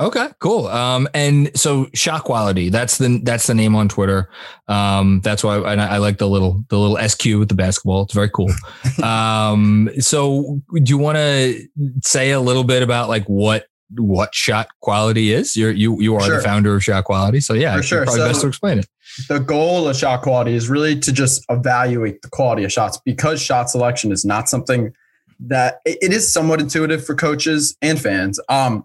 Okay, 0.00 0.28
cool. 0.40 0.66
Um, 0.66 1.08
and 1.14 1.56
so 1.56 1.88
shot 1.94 2.24
quality, 2.24 2.70
that's 2.70 2.98
the 2.98 3.20
that's 3.22 3.46
the 3.46 3.54
name 3.54 3.76
on 3.76 3.88
Twitter. 3.88 4.28
Um, 4.66 5.20
that's 5.20 5.44
why 5.44 5.58
I, 5.58 5.74
I 5.74 5.98
like 5.98 6.18
the 6.18 6.28
little 6.28 6.64
the 6.68 6.78
little 6.78 6.96
SQ 7.08 7.24
with 7.38 7.48
the 7.48 7.54
basketball. 7.54 8.02
It's 8.02 8.14
very 8.14 8.30
cool. 8.30 8.50
um, 9.04 9.90
so 10.00 10.60
do 10.74 10.82
you 10.90 10.98
want 10.98 11.18
to 11.18 11.68
say 12.02 12.32
a 12.32 12.40
little 12.40 12.64
bit 12.64 12.82
about 12.82 13.08
like 13.08 13.24
what 13.26 13.66
what 13.96 14.34
shot 14.34 14.68
quality 14.80 15.32
is? 15.32 15.56
You're 15.56 15.70
you 15.72 16.00
you 16.00 16.14
are 16.16 16.20
Sure. 16.22 16.36
the 16.36 16.42
founder 16.42 16.74
of 16.74 16.82
shot 16.84 17.04
quality. 17.04 17.40
So 17.40 17.54
yeah, 17.54 17.72
For 17.74 17.78
it's 17.80 17.88
sure. 17.88 18.04
probably 18.04 18.20
So- 18.20 18.28
best 18.28 18.40
to 18.42 18.46
explain 18.48 18.78
it. 18.78 18.86
the 19.28 19.38
goal 19.38 19.88
of 19.88 19.96
shot 19.96 20.22
quality 20.22 20.54
is 20.54 20.68
really 20.68 20.98
to 21.00 21.12
just 21.12 21.44
evaluate 21.50 22.22
the 22.22 22.28
quality 22.30 22.64
of 22.64 22.72
shots 22.72 22.98
because 23.04 23.40
shot 23.42 23.68
selection 23.70 24.10
is 24.12 24.24
not 24.24 24.48
something 24.48 24.92
that 25.40 25.80
it 25.84 25.98
it 26.00 26.12
is 26.12 26.32
somewhat 26.32 26.60
intuitive 26.60 27.04
for 27.04 27.14
coaches 27.14 27.76
and 27.82 28.00
fans. 28.00 28.40
Um, 28.48 28.84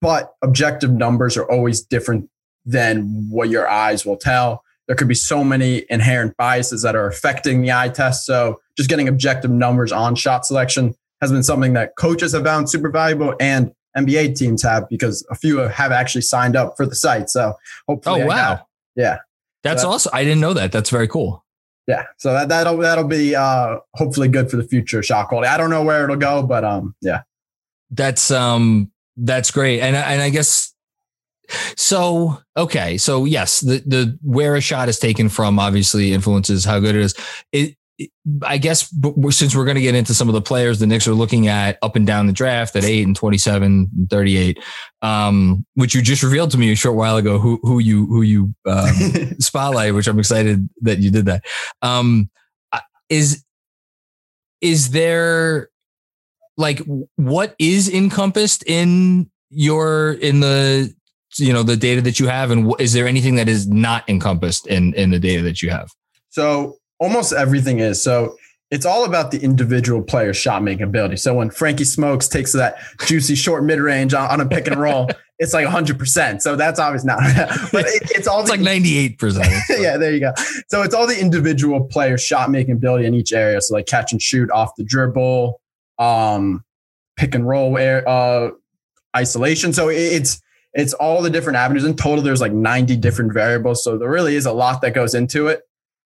but 0.00 0.32
objective 0.42 0.90
numbers 0.92 1.36
are 1.36 1.50
always 1.50 1.80
different 1.80 2.28
than 2.66 3.26
what 3.30 3.48
your 3.48 3.68
eyes 3.68 4.04
will 4.06 4.16
tell. 4.16 4.62
There 4.86 4.96
could 4.96 5.08
be 5.08 5.14
so 5.14 5.42
many 5.42 5.84
inherent 5.88 6.36
biases 6.36 6.82
that 6.82 6.94
are 6.94 7.06
affecting 7.06 7.62
the 7.62 7.72
eye 7.72 7.88
test. 7.88 8.26
So 8.26 8.60
just 8.76 8.90
getting 8.90 9.08
objective 9.08 9.50
numbers 9.50 9.92
on 9.92 10.14
shot 10.14 10.44
selection 10.46 10.94
has 11.22 11.32
been 11.32 11.42
something 11.42 11.72
that 11.72 11.92
coaches 11.96 12.32
have 12.32 12.44
found 12.44 12.68
super 12.68 12.90
valuable 12.90 13.34
and 13.40 13.72
NBA 13.96 14.36
teams 14.36 14.62
have 14.62 14.88
because 14.88 15.26
a 15.30 15.34
few 15.34 15.58
have 15.58 15.92
actually 15.92 16.22
signed 16.22 16.56
up 16.56 16.76
for 16.76 16.86
the 16.86 16.94
site. 16.94 17.28
So 17.30 17.54
hopefully, 17.88 18.22
Oh 18.22 18.26
wow. 18.26 18.66
yeah. 18.96 19.18
That's 19.62 19.82
So- 19.82 19.90
awesome. 19.90 20.10
I 20.14 20.24
didn't 20.24 20.40
know 20.40 20.52
that. 20.54 20.72
That's 20.72 20.90
very 20.90 21.08
cool. 21.08 21.44
yeah 21.86 22.04
so 22.18 22.32
that, 22.32 22.48
that'll 22.48 22.78
that'll 22.78 23.06
be 23.06 23.36
uh 23.36 23.76
hopefully 23.94 24.26
good 24.28 24.50
for 24.50 24.56
the 24.56 24.64
future 24.64 25.02
shot 25.02 25.28
quality 25.28 25.46
i 25.48 25.58
don't 25.58 25.68
know 25.68 25.82
where 25.84 26.04
it'll 26.04 26.16
go 26.16 26.42
but 26.42 26.64
um 26.64 26.94
yeah 27.02 27.20
That's 27.90 28.30
um 28.30 28.90
that's 29.18 29.50
great. 29.50 29.80
And 29.80 29.94
I- 29.96 30.12
and 30.14 30.22
I 30.22 30.30
guess 30.30 30.72
so 31.76 32.38
okay. 32.56 32.96
So 32.98 33.24
yes, 33.26 33.60
the 33.60 33.82
the 33.86 34.18
where 34.22 34.56
a 34.56 34.60
shot 34.60 34.88
is 34.88 34.98
taken 34.98 35.28
from 35.28 35.58
obviously 35.58 36.12
influences 36.12 36.64
how 36.64 36.80
good 36.80 36.94
it 36.96 37.02
is. 37.02 37.14
It- 37.52 37.76
I 38.42 38.58
guess 38.58 38.92
since 39.30 39.54
we're 39.54 39.64
going 39.64 39.76
to 39.76 39.80
get 39.80 39.94
into 39.94 40.14
some 40.14 40.28
of 40.28 40.34
the 40.34 40.42
players 40.42 40.80
the 40.80 40.86
Knicks 40.86 41.06
are 41.06 41.14
looking 41.14 41.46
at 41.46 41.78
up 41.80 41.94
and 41.94 42.06
down 42.06 42.26
the 42.26 42.32
draft 42.32 42.74
at 42.74 42.82
8 42.82 43.06
and 43.06 43.14
27 43.14 43.88
and 43.96 44.10
38 44.10 44.58
um 45.02 45.64
which 45.74 45.94
you 45.94 46.02
just 46.02 46.24
revealed 46.24 46.50
to 46.50 46.58
me 46.58 46.72
a 46.72 46.74
short 46.74 46.96
while 46.96 47.16
ago 47.16 47.38
who 47.38 47.60
who 47.62 47.78
you 47.78 48.06
who 48.06 48.22
you 48.22 48.52
um 48.66 48.94
spotlight, 49.38 49.94
which 49.94 50.08
I'm 50.08 50.18
excited 50.18 50.68
that 50.82 50.98
you 50.98 51.10
did 51.10 51.26
that. 51.26 51.44
Um, 51.82 52.30
is 53.08 53.44
is 54.60 54.90
there 54.90 55.68
like 56.56 56.80
what 57.16 57.54
is 57.58 57.92
encompassed 57.92 58.64
in 58.66 59.30
your 59.50 60.12
in 60.14 60.40
the 60.40 60.92
you 61.36 61.52
know 61.52 61.62
the 61.62 61.76
data 61.76 62.00
that 62.02 62.20
you 62.20 62.26
have, 62.26 62.50
and 62.50 62.74
is 62.80 62.92
there 62.92 63.06
anything 63.06 63.34
that 63.36 63.48
is 63.48 63.68
not 63.68 64.08
encompassed 64.08 64.66
in 64.66 64.94
in 64.94 65.10
the 65.10 65.18
data 65.18 65.42
that 65.42 65.62
you 65.62 65.70
have? 65.70 65.90
so 66.30 66.76
almost 67.04 67.32
everything 67.32 67.78
is 67.80 68.02
so 68.02 68.36
it's 68.70 68.86
all 68.86 69.04
about 69.04 69.30
the 69.30 69.38
individual 69.40 70.02
player's 70.02 70.36
shot 70.36 70.62
making 70.62 70.82
ability 70.82 71.16
so 71.16 71.34
when 71.34 71.50
frankie 71.50 71.84
smokes 71.84 72.26
takes 72.28 72.52
that 72.52 72.76
juicy 73.06 73.34
short 73.34 73.62
mid-range 73.64 74.14
on, 74.14 74.28
on 74.30 74.40
a 74.40 74.46
pick 74.46 74.66
and 74.66 74.80
roll 74.80 75.08
it's 75.38 75.52
like 75.52 75.66
100% 75.66 76.40
so 76.40 76.56
that's 76.56 76.78
obviously 76.80 77.06
not 77.08 77.18
but 77.72 77.84
it, 77.86 78.02
it's 78.16 78.26
all 78.28 78.40
It's 78.40 78.50
the 78.50 78.56
like 78.56 78.64
98 78.64 79.18
percent. 79.18 79.52
yeah, 79.78 79.96
there 79.96 80.12
you 80.12 80.20
go. 80.20 80.32
So 80.68 80.82
it's 80.82 80.94
all 80.94 81.06
the 81.08 81.20
individual 81.20 81.84
player 81.84 82.16
shot 82.16 82.50
making 82.50 82.72
ability 82.76 83.04
in 83.06 83.14
each 83.14 83.32
area. 83.32 83.60
So 83.60 83.74
like 83.74 83.86
catch 83.86 84.12
and 84.12 84.22
shoot 84.22 84.48
off 84.52 84.70
the 84.76 84.84
dribble, 84.84 85.60
um, 85.98 86.64
pick 87.16 87.34
and 87.34 87.48
roll 87.48 87.76
air, 87.78 88.08
uh, 88.08 88.50
isolation. 89.16 89.72
So 89.72 89.88
it- 89.88 89.96
it's 89.96 90.40
it's 90.72 90.92
all 90.92 91.20
the 91.22 91.30
different 91.30 91.56
avenues. 91.56 91.84
In 91.84 91.94
total, 91.96 92.22
there's 92.22 92.40
like 92.40 92.52
90 92.52 92.96
different 92.96 93.32
variables. 93.32 93.82
So 93.84 93.96
there 93.98 94.10
really 94.10 94.34
is 94.36 94.46
a 94.46 94.52
lot 94.52 94.82
that 94.82 94.92
goes 94.94 95.14
into 95.14 95.48
it. 95.48 95.62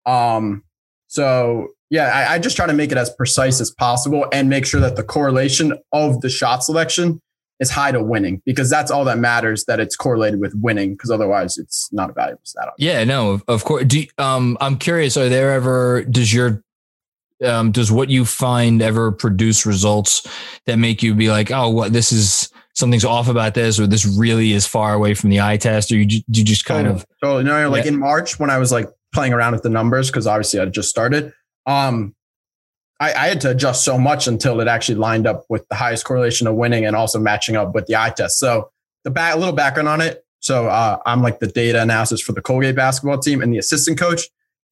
Um, 0.06 0.64
so 1.14 1.68
yeah, 1.90 2.06
I, 2.12 2.34
I 2.34 2.38
just 2.40 2.56
try 2.56 2.66
to 2.66 2.72
make 2.72 2.90
it 2.90 2.98
as 2.98 3.08
precise 3.10 3.60
as 3.60 3.70
possible 3.70 4.26
and 4.32 4.48
make 4.48 4.66
sure 4.66 4.80
that 4.80 4.96
the 4.96 5.04
correlation 5.04 5.78
of 5.92 6.20
the 6.22 6.28
shot 6.28 6.64
selection 6.64 7.20
is 7.60 7.70
high 7.70 7.92
to 7.92 8.02
winning 8.02 8.42
because 8.44 8.68
that's 8.68 8.90
all 8.90 9.04
that 9.04 9.18
matters 9.18 9.64
that 9.66 9.78
it's 9.78 9.94
correlated 9.94 10.40
with 10.40 10.52
winning 10.60 10.94
because 10.94 11.10
otherwise 11.12 11.56
it's 11.56 11.88
not 11.92 12.10
a 12.10 12.12
valuable 12.12 12.40
stat. 12.42 12.70
Yeah, 12.78 13.04
no, 13.04 13.40
of, 13.46 13.64
course. 13.64 13.84
Do 13.84 14.00
you- 14.00 14.08
um, 14.18 14.58
I'm 14.60 14.76
curious. 14.76 15.16
Are 15.16 15.28
there 15.28 15.52
ever 15.52 16.02
does 16.04 16.34
your 16.34 16.64
um, 17.44 17.70
does 17.70 17.92
what 17.92 18.10
you 18.10 18.24
find 18.24 18.82
ever 18.82 19.12
produce 19.12 19.64
results 19.66 20.26
that 20.66 20.78
make 20.78 21.02
you 21.02 21.14
be 21.14 21.30
like, 21.30 21.50
oh, 21.52 21.68
what 21.68 21.92
this 21.92 22.10
is 22.10 22.50
something's 22.74 23.04
off 23.04 23.28
about 23.28 23.54
this, 23.54 23.78
or 23.78 23.86
this 23.86 24.04
really 24.04 24.52
is 24.52 24.66
far 24.66 24.94
away 24.94 25.14
from 25.14 25.30
the 25.30 25.40
eye 25.40 25.56
test, 25.56 25.92
or 25.92 25.96
you 25.96 26.22
you 26.26 26.42
just 26.44 26.64
kind 26.64 26.88
of 26.88 27.04
totally. 27.22 27.44
No, 27.44 27.68
like 27.70 27.84
Yeah. 27.84 27.92
in 27.92 27.98
March 28.00 28.40
when 28.40 28.50
I 28.50 28.58
was 28.58 28.72
like 28.72 28.88
playing 29.14 29.32
around 29.32 29.52
with 29.52 29.62
the 29.62 29.70
numbers 29.70 30.10
because 30.10 30.26
obviously 30.26 30.60
I 30.60 30.66
just 30.66 30.90
started. 30.90 31.32
Um, 31.66 32.14
I, 33.00 33.12
I 33.12 33.26
had 33.28 33.40
to 33.42 33.50
adjust 33.50 33.84
so 33.84 33.96
much 33.98 34.26
until 34.26 34.60
it 34.60 34.68
actually 34.68 34.96
lined 34.96 35.26
up 35.26 35.44
with 35.48 35.66
the 35.68 35.74
highest 35.74 36.04
correlation 36.04 36.46
of 36.46 36.54
winning 36.54 36.84
and 36.84 36.94
also 36.94 37.18
matching 37.18 37.56
up 37.56 37.74
with 37.74 37.86
the 37.86 37.96
eye 37.96 38.10
test. 38.10 38.38
So 38.38 38.70
the 39.04 39.10
back, 39.10 39.34
a 39.34 39.38
little 39.38 39.54
background 39.54 39.88
on 39.88 40.00
it. 40.00 40.24
So 40.40 40.66
uh, 40.66 40.98
I'm 41.06 41.22
like 41.22 41.40
the 41.40 41.46
data 41.46 41.80
analysis 41.80 42.20
for 42.20 42.32
the 42.32 42.42
Colgate 42.42 42.76
basketball 42.76 43.18
team, 43.18 43.40
and 43.40 43.52
the 43.52 43.58
assistant 43.58 43.98
coach 43.98 44.22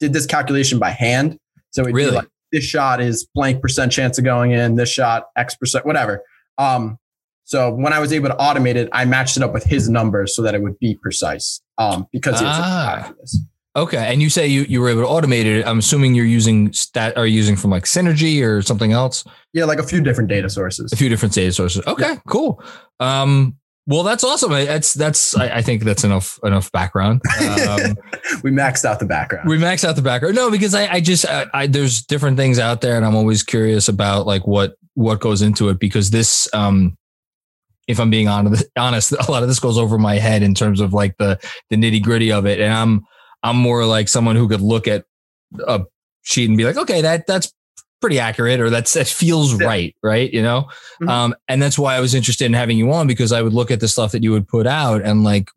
did 0.00 0.12
this 0.12 0.26
calculation 0.26 0.78
by 0.78 0.90
hand. 0.90 1.38
So 1.70 1.82
we 1.82 1.92
Really? 1.92 2.10
like 2.16 2.28
this 2.52 2.62
shot 2.64 3.00
is 3.00 3.26
blank 3.34 3.62
percent 3.62 3.90
chance 3.90 4.18
of 4.18 4.24
going 4.24 4.50
in. 4.50 4.76
This 4.76 4.90
shot 4.90 5.28
X 5.36 5.54
percent, 5.54 5.86
whatever. 5.86 6.22
Um, 6.58 6.98
so 7.44 7.72
when 7.72 7.92
I 7.94 7.98
was 7.98 8.12
able 8.12 8.28
to 8.28 8.34
automate 8.36 8.74
it, 8.76 8.88
I 8.92 9.04
matched 9.06 9.36
it 9.38 9.42
up 9.42 9.52
with 9.54 9.64
his 9.64 9.88
numbers 9.88 10.36
so 10.36 10.42
that 10.42 10.54
it 10.54 10.62
would 10.62 10.78
be 10.78 10.94
precise. 10.94 11.60
Um, 11.78 12.06
because 12.12 12.40
Ah. 12.42 13.12
Okay. 13.76 14.12
And 14.12 14.22
you 14.22 14.30
say 14.30 14.46
you 14.46 14.62
you 14.62 14.80
were 14.80 14.88
able 14.88 15.02
to 15.02 15.08
automate 15.08 15.44
it. 15.44 15.66
I'm 15.66 15.78
assuming 15.78 16.14
you're 16.14 16.24
using 16.24 16.72
stat 16.72 17.16
are 17.16 17.26
you 17.26 17.36
using 17.36 17.56
from 17.56 17.70
like 17.70 17.84
Synergy 17.84 18.44
or 18.44 18.62
something 18.62 18.92
else. 18.92 19.24
Yeah, 19.52 19.64
like 19.64 19.78
a 19.78 19.86
few 19.86 20.00
different 20.00 20.28
data 20.28 20.48
sources. 20.48 20.92
A 20.92 20.96
few 20.96 21.08
different 21.08 21.34
data 21.34 21.52
sources. 21.52 21.86
Okay, 21.86 22.16
cool. 22.26 22.62
Um, 23.00 23.56
well, 23.86 24.04
that's 24.04 24.22
awesome. 24.22 24.52
That's 24.52 24.94
that's 24.94 25.36
I, 25.36 25.56
I 25.56 25.62
think 25.62 25.82
that's 25.82 26.04
enough 26.04 26.38
enough 26.44 26.70
background. 26.70 27.20
Um, 27.40 27.96
we 28.44 28.52
maxed 28.52 28.84
out 28.84 29.00
the 29.00 29.06
background. 29.06 29.48
We 29.48 29.58
maxed 29.58 29.84
out 29.84 29.96
the 29.96 30.02
background. 30.02 30.36
No, 30.36 30.50
because 30.52 30.72
I, 30.74 30.86
I 30.86 31.00
just, 31.00 31.26
I, 31.26 31.46
I, 31.52 31.66
there's 31.66 32.02
different 32.02 32.36
things 32.36 32.60
out 32.60 32.80
there, 32.80 32.96
and 32.96 33.04
I'm 33.04 33.16
always 33.16 33.42
curious 33.42 33.88
about 33.88 34.24
like 34.24 34.46
what 34.46 34.76
what 34.94 35.18
goes 35.18 35.42
into 35.42 35.68
it. 35.68 35.80
Because 35.80 36.10
this, 36.10 36.48
um, 36.54 36.96
if 37.88 37.98
I'm 37.98 38.10
being 38.10 38.28
honest, 38.28 38.64
honest, 38.78 39.12
a 39.28 39.30
lot 39.30 39.42
of 39.42 39.48
this 39.48 39.58
goes 39.58 39.78
over 39.78 39.98
my 39.98 40.14
head 40.14 40.44
in 40.44 40.54
terms 40.54 40.80
of 40.80 40.92
like 40.92 41.16
the 41.18 41.40
the 41.68 41.76
nitty 41.76 42.04
gritty 42.04 42.30
of 42.30 42.46
it, 42.46 42.60
and 42.60 42.72
I'm 42.72 43.04
I'm 43.42 43.56
more 43.56 43.84
like 43.86 44.08
someone 44.08 44.36
who 44.36 44.48
could 44.48 44.60
look 44.60 44.86
at 44.88 45.04
a 45.66 45.84
sheet 46.22 46.48
and 46.48 46.56
be 46.56 46.64
like, 46.64 46.76
okay, 46.76 47.00
that 47.02 47.26
that's 47.26 47.52
pretty 48.00 48.18
accurate, 48.18 48.60
or 48.60 48.68
that's 48.68 48.94
that 48.94 49.06
feels 49.06 49.54
right, 49.54 49.94
right? 50.02 50.32
You 50.32 50.42
know, 50.42 50.68
Mhm. 51.00 51.08
um, 51.08 51.34
and 51.46 51.62
that's 51.62 51.78
why 51.78 51.94
I 51.94 52.00
was 52.00 52.14
interested 52.14 52.46
in 52.46 52.52
having 52.52 52.76
you 52.76 52.90
on 52.92 53.06
because 53.06 53.30
I 53.32 53.42
would 53.42 53.52
look 53.52 53.70
at 53.70 53.78
the 53.80 53.86
stuff 53.86 54.10
that 54.12 54.22
you 54.24 54.32
would 54.32 54.48
put 54.48 54.66
out 54.66 55.02
and 55.02 55.22
like 55.22 55.50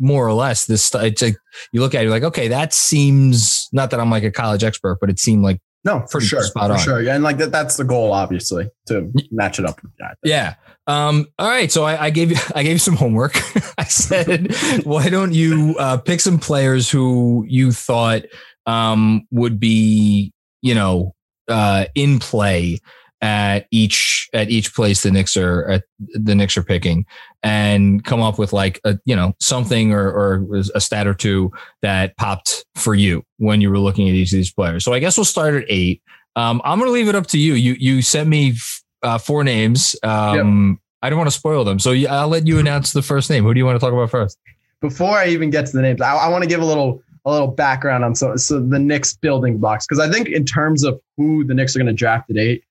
more 0.00 0.26
or 0.26 0.32
less 0.32 0.66
this. 0.66 0.90
It's 0.94 1.22
like 1.22 1.36
you 1.72 1.80
look 1.80 1.94
at 1.94 2.04
it, 2.04 2.10
like, 2.10 2.24
okay, 2.24 2.48
that 2.48 2.74
seems 2.74 3.68
not 3.72 3.90
that 3.90 4.00
I'm 4.00 4.10
like 4.10 4.24
a 4.24 4.32
college 4.32 4.64
expert, 4.64 4.98
but 5.00 5.10
it 5.10 5.20
seemed 5.20 5.44
like 5.44 5.60
no, 5.84 6.06
for 6.10 6.20
sure, 6.20 6.42
spot 6.42 6.68
for 6.68 6.74
on. 6.74 6.78
sure. 6.78 7.02
Yeah, 7.02 7.14
and 7.14 7.24
like 7.24 7.38
that, 7.38 7.50
that's 7.50 7.76
the 7.76 7.84
goal, 7.84 8.12
obviously, 8.12 8.70
to 8.86 9.12
match 9.30 9.58
it 9.58 9.64
up 9.64 9.80
yeah. 10.22 10.54
Um, 10.86 11.26
all 11.38 11.48
right, 11.48 11.70
so 11.70 11.84
I, 11.84 12.06
I 12.06 12.10
gave 12.10 12.30
you 12.30 12.36
I 12.54 12.62
gave 12.62 12.72
you 12.72 12.78
some 12.78 12.96
homework. 12.96 13.36
I 13.78 13.84
said, 13.84 14.54
why 14.84 15.08
don't 15.08 15.32
you 15.32 15.74
uh, 15.78 15.96
pick 15.98 16.20
some 16.20 16.38
players 16.38 16.90
who 16.90 17.44
you 17.48 17.72
thought 17.72 18.22
um, 18.66 19.26
would 19.30 19.58
be 19.58 20.32
you 20.60 20.74
know 20.74 21.14
uh, 21.48 21.86
in 21.94 22.18
play 22.18 22.78
at 23.22 23.68
each 23.70 24.28
at 24.34 24.50
each 24.50 24.74
place 24.74 25.02
the 25.02 25.10
Knicks 25.10 25.36
are 25.36 25.64
at 25.68 25.84
the 25.98 26.34
Knicks 26.34 26.56
are 26.56 26.62
picking, 26.62 27.06
and 27.42 28.04
come 28.04 28.20
up 28.20 28.38
with 28.38 28.52
like 28.52 28.80
a 28.84 28.98
you 29.04 29.16
know 29.16 29.34
something 29.40 29.92
or, 29.92 30.10
or 30.10 30.46
a 30.74 30.80
stat 30.80 31.06
or 31.06 31.14
two 31.14 31.50
that 31.80 32.16
popped 32.16 32.66
for 32.74 32.94
you 32.94 33.24
when 33.38 33.60
you 33.60 33.70
were 33.70 33.78
looking 33.78 34.08
at 34.08 34.14
each 34.14 34.32
of 34.32 34.36
these 34.36 34.52
players. 34.52 34.84
So 34.84 34.92
I 34.92 34.98
guess 34.98 35.16
we'll 35.16 35.24
start 35.24 35.54
at 35.54 35.64
eight. 35.68 36.02
Um, 36.34 36.60
I'm 36.64 36.80
to 36.80 36.90
leave 36.90 37.08
it 37.08 37.14
up 37.14 37.28
to 37.28 37.38
you. 37.38 37.54
You 37.54 37.74
you 37.78 38.02
sent 38.02 38.28
me 38.28 38.54
uh, 39.02 39.18
four 39.18 39.44
names. 39.44 39.94
Um, 40.02 40.80
I 41.00 41.10
don't 41.10 41.18
want 41.18 41.30
to 41.30 41.36
spoil 41.36 41.64
them, 41.64 41.78
so 41.78 41.92
I'll 41.92 42.28
let 42.28 42.46
you 42.46 42.58
announce 42.58 42.92
the 42.92 43.02
first 43.02 43.30
name. 43.30 43.44
Who 43.44 43.54
do 43.54 43.58
you 43.58 43.66
want 43.66 43.76
to 43.76 43.80
talk 43.84 43.92
about 43.92 44.10
first? 44.10 44.38
Before 44.80 45.16
I 45.16 45.28
even 45.28 45.50
get 45.50 45.66
to 45.66 45.72
the 45.72 45.82
names, 45.82 46.00
I, 46.00 46.14
I 46.16 46.28
want 46.28 46.42
to 46.42 46.48
give 46.48 46.60
a 46.60 46.64
little 46.64 47.02
a 47.24 47.30
little 47.30 47.48
background 47.48 48.04
on 48.04 48.16
so 48.16 48.34
so 48.34 48.58
the 48.60 48.80
Knicks 48.80 49.14
building 49.14 49.58
blocks 49.58 49.86
because 49.86 50.00
I 50.00 50.10
think 50.10 50.28
in 50.28 50.44
terms 50.44 50.82
of 50.82 51.00
who 51.16 51.44
the 51.44 51.54
Knicks 51.54 51.76
are 51.76 51.78
going 51.78 51.86
to 51.86 51.92
draft 51.92 52.30
at 52.30 52.36
eight, 52.36 52.64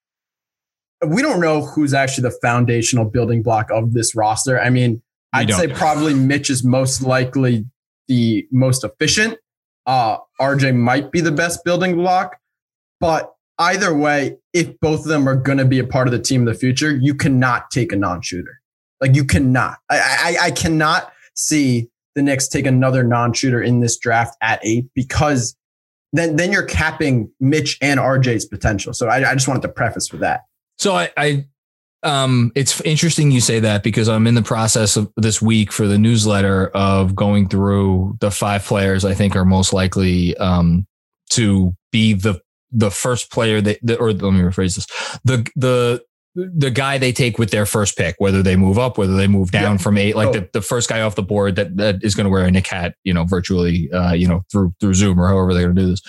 we 1.08 1.22
don't 1.22 1.39
know 1.39 1.65
who's 1.65 1.93
actually 1.93 2.24
the 2.24 2.38
foundational 2.41 3.05
building 3.05 3.41
block 3.41 3.70
of 3.72 3.93
this 3.93 4.15
roster. 4.15 4.60
I 4.60 4.70
mean, 4.70 5.01
We 5.34 5.39
I'd 5.41 5.48
don't. 5.48 5.60
say 5.60 5.67
probably 5.67 6.13
Mitch 6.13 6.50
is 6.50 6.63
most 6.63 7.01
likely 7.01 7.65
the 8.08 8.48
most 8.51 8.84
efficient. 8.84 9.38
Uh, 9.86 10.17
RJ 10.39 10.75
might 10.75 11.12
be 11.12 11.22
the 11.22 11.31
best 11.31 11.63
building 11.65 11.96
block, 11.96 12.38
but 13.00 13.34
either 13.58 13.96
way, 13.96 14.38
if 14.53 14.79
both 14.79 15.00
of 15.01 15.05
them 15.08 15.27
are 15.27 15.36
going 15.36 15.58
to 15.58 15.65
be 15.65 15.79
a 15.79 15.84
part 15.86 16.08
of 16.08 16.12
the 16.12 16.20
team 16.20 16.41
in 16.41 16.46
the 16.46 16.53
future, 16.53 16.96
you 16.96 17.15
cannot 17.15 17.72
take 17.72 17.91
a 17.91 17.96
non-shooter. 17.96 18.62
Like 19.00 19.15
you 19.15 19.24
cannot. 19.25 19.79
I, 19.89 20.36
I, 20.39 20.46
I 20.46 20.51
cannot 20.51 21.12
see 21.36 21.89
the 22.13 22.22
Knicks 22.22 22.48
take 22.48 22.65
another 22.67 23.03
non-shooter 23.03 23.62
in 23.62 23.79
this 23.79 23.98
draft 23.98 24.38
at 24.41 24.60
eight 24.63 24.86
because 24.93 25.55
then 26.13 26.36
then 26.36 26.51
you're 26.51 26.63
capping 26.65 27.31
Mitch 27.39 27.77
and 27.81 28.00
RJ's 28.00 28.46
potential. 28.46 28.93
So 28.93 29.08
I, 29.08 29.31
I 29.31 29.34
just 29.34 29.48
wanted 29.48 29.62
to 29.63 29.70
preface 29.70 30.12
with 30.12 30.22
that. 30.22 30.41
So 30.81 30.95
I, 30.95 31.11
I 31.15 31.45
um, 32.01 32.51
it's 32.55 32.81
interesting 32.81 33.29
you 33.29 33.39
say 33.39 33.59
that 33.59 33.83
because 33.83 34.09
I'm 34.09 34.25
in 34.25 34.33
the 34.33 34.41
process 34.41 34.97
of 34.97 35.13
this 35.15 35.39
week 35.39 35.71
for 35.71 35.88
the 35.88 36.00
newsletter 36.00 36.69
of 36.69 37.15
going 37.15 37.47
through 37.50 38.17
the 38.19 38.31
five 38.31 38.65
players 38.65 39.05
I 39.05 39.13
think 39.13 39.35
are 39.35 39.45
most 39.45 39.73
likely 39.73 40.35
um, 40.38 40.88
to 41.33 41.75
be 41.91 42.13
the 42.13 42.41
the 42.71 42.89
first 42.89 43.31
player 43.31 43.61
that, 43.61 44.00
or 44.00 44.11
let 44.11 44.33
me 44.33 44.39
rephrase 44.39 44.75
this 44.75 44.88
the 45.23 45.47
the 45.55 46.03
the 46.33 46.71
guy 46.71 46.97
they 46.97 47.11
take 47.11 47.38
with 47.38 47.51
their 47.51 47.65
first 47.65 47.97
pick, 47.97 48.15
whether 48.17 48.41
they 48.41 48.55
move 48.55 48.79
up, 48.79 48.97
whether 48.97 49.15
they 49.17 49.27
move 49.27 49.51
down 49.51 49.73
yeah. 49.73 49.77
from 49.77 49.97
eight, 49.97 50.15
like 50.15 50.29
oh. 50.29 50.33
the, 50.33 50.50
the 50.53 50.61
first 50.61 50.88
guy 50.88 51.01
off 51.01 51.15
the 51.15 51.21
board 51.21 51.57
that, 51.57 51.75
that 51.75 52.01
is 52.03 52.15
going 52.15 52.23
to 52.23 52.29
wear 52.29 52.45
a 52.45 52.51
Knick 52.51 52.67
hat, 52.67 52.95
you 53.03 53.13
know, 53.13 53.25
virtually, 53.25 53.91
uh, 53.91 54.13
you 54.13 54.27
know, 54.27 54.41
through, 54.50 54.73
through 54.79 54.93
Zoom 54.93 55.19
or 55.19 55.27
however 55.27 55.53
they're 55.53 55.63
going 55.63 55.75
to 55.75 55.81
do 55.81 55.89
this. 55.89 56.01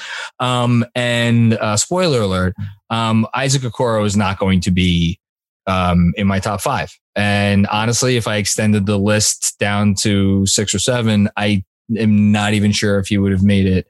Um, 0.42 0.84
and, 0.94 1.54
uh, 1.54 1.76
spoiler 1.76 2.20
alert, 2.20 2.54
um, 2.90 3.26
Isaac 3.32 3.62
Okoro 3.62 4.04
is 4.04 4.16
not 4.16 4.38
going 4.38 4.60
to 4.62 4.70
be, 4.70 5.18
um, 5.66 6.12
in 6.16 6.26
my 6.26 6.40
top 6.40 6.60
five. 6.60 6.92
And 7.14 7.66
honestly, 7.68 8.16
if 8.16 8.26
I 8.26 8.36
extended 8.36 8.86
the 8.86 8.98
list 8.98 9.58
down 9.58 9.94
to 10.00 10.44
six 10.46 10.74
or 10.74 10.78
seven, 10.78 11.28
I 11.36 11.64
am 11.96 12.32
not 12.32 12.54
even 12.54 12.72
sure 12.72 12.98
if 12.98 13.08
he 13.08 13.18
would 13.18 13.32
have 13.32 13.42
made 13.42 13.66
it 13.66 13.86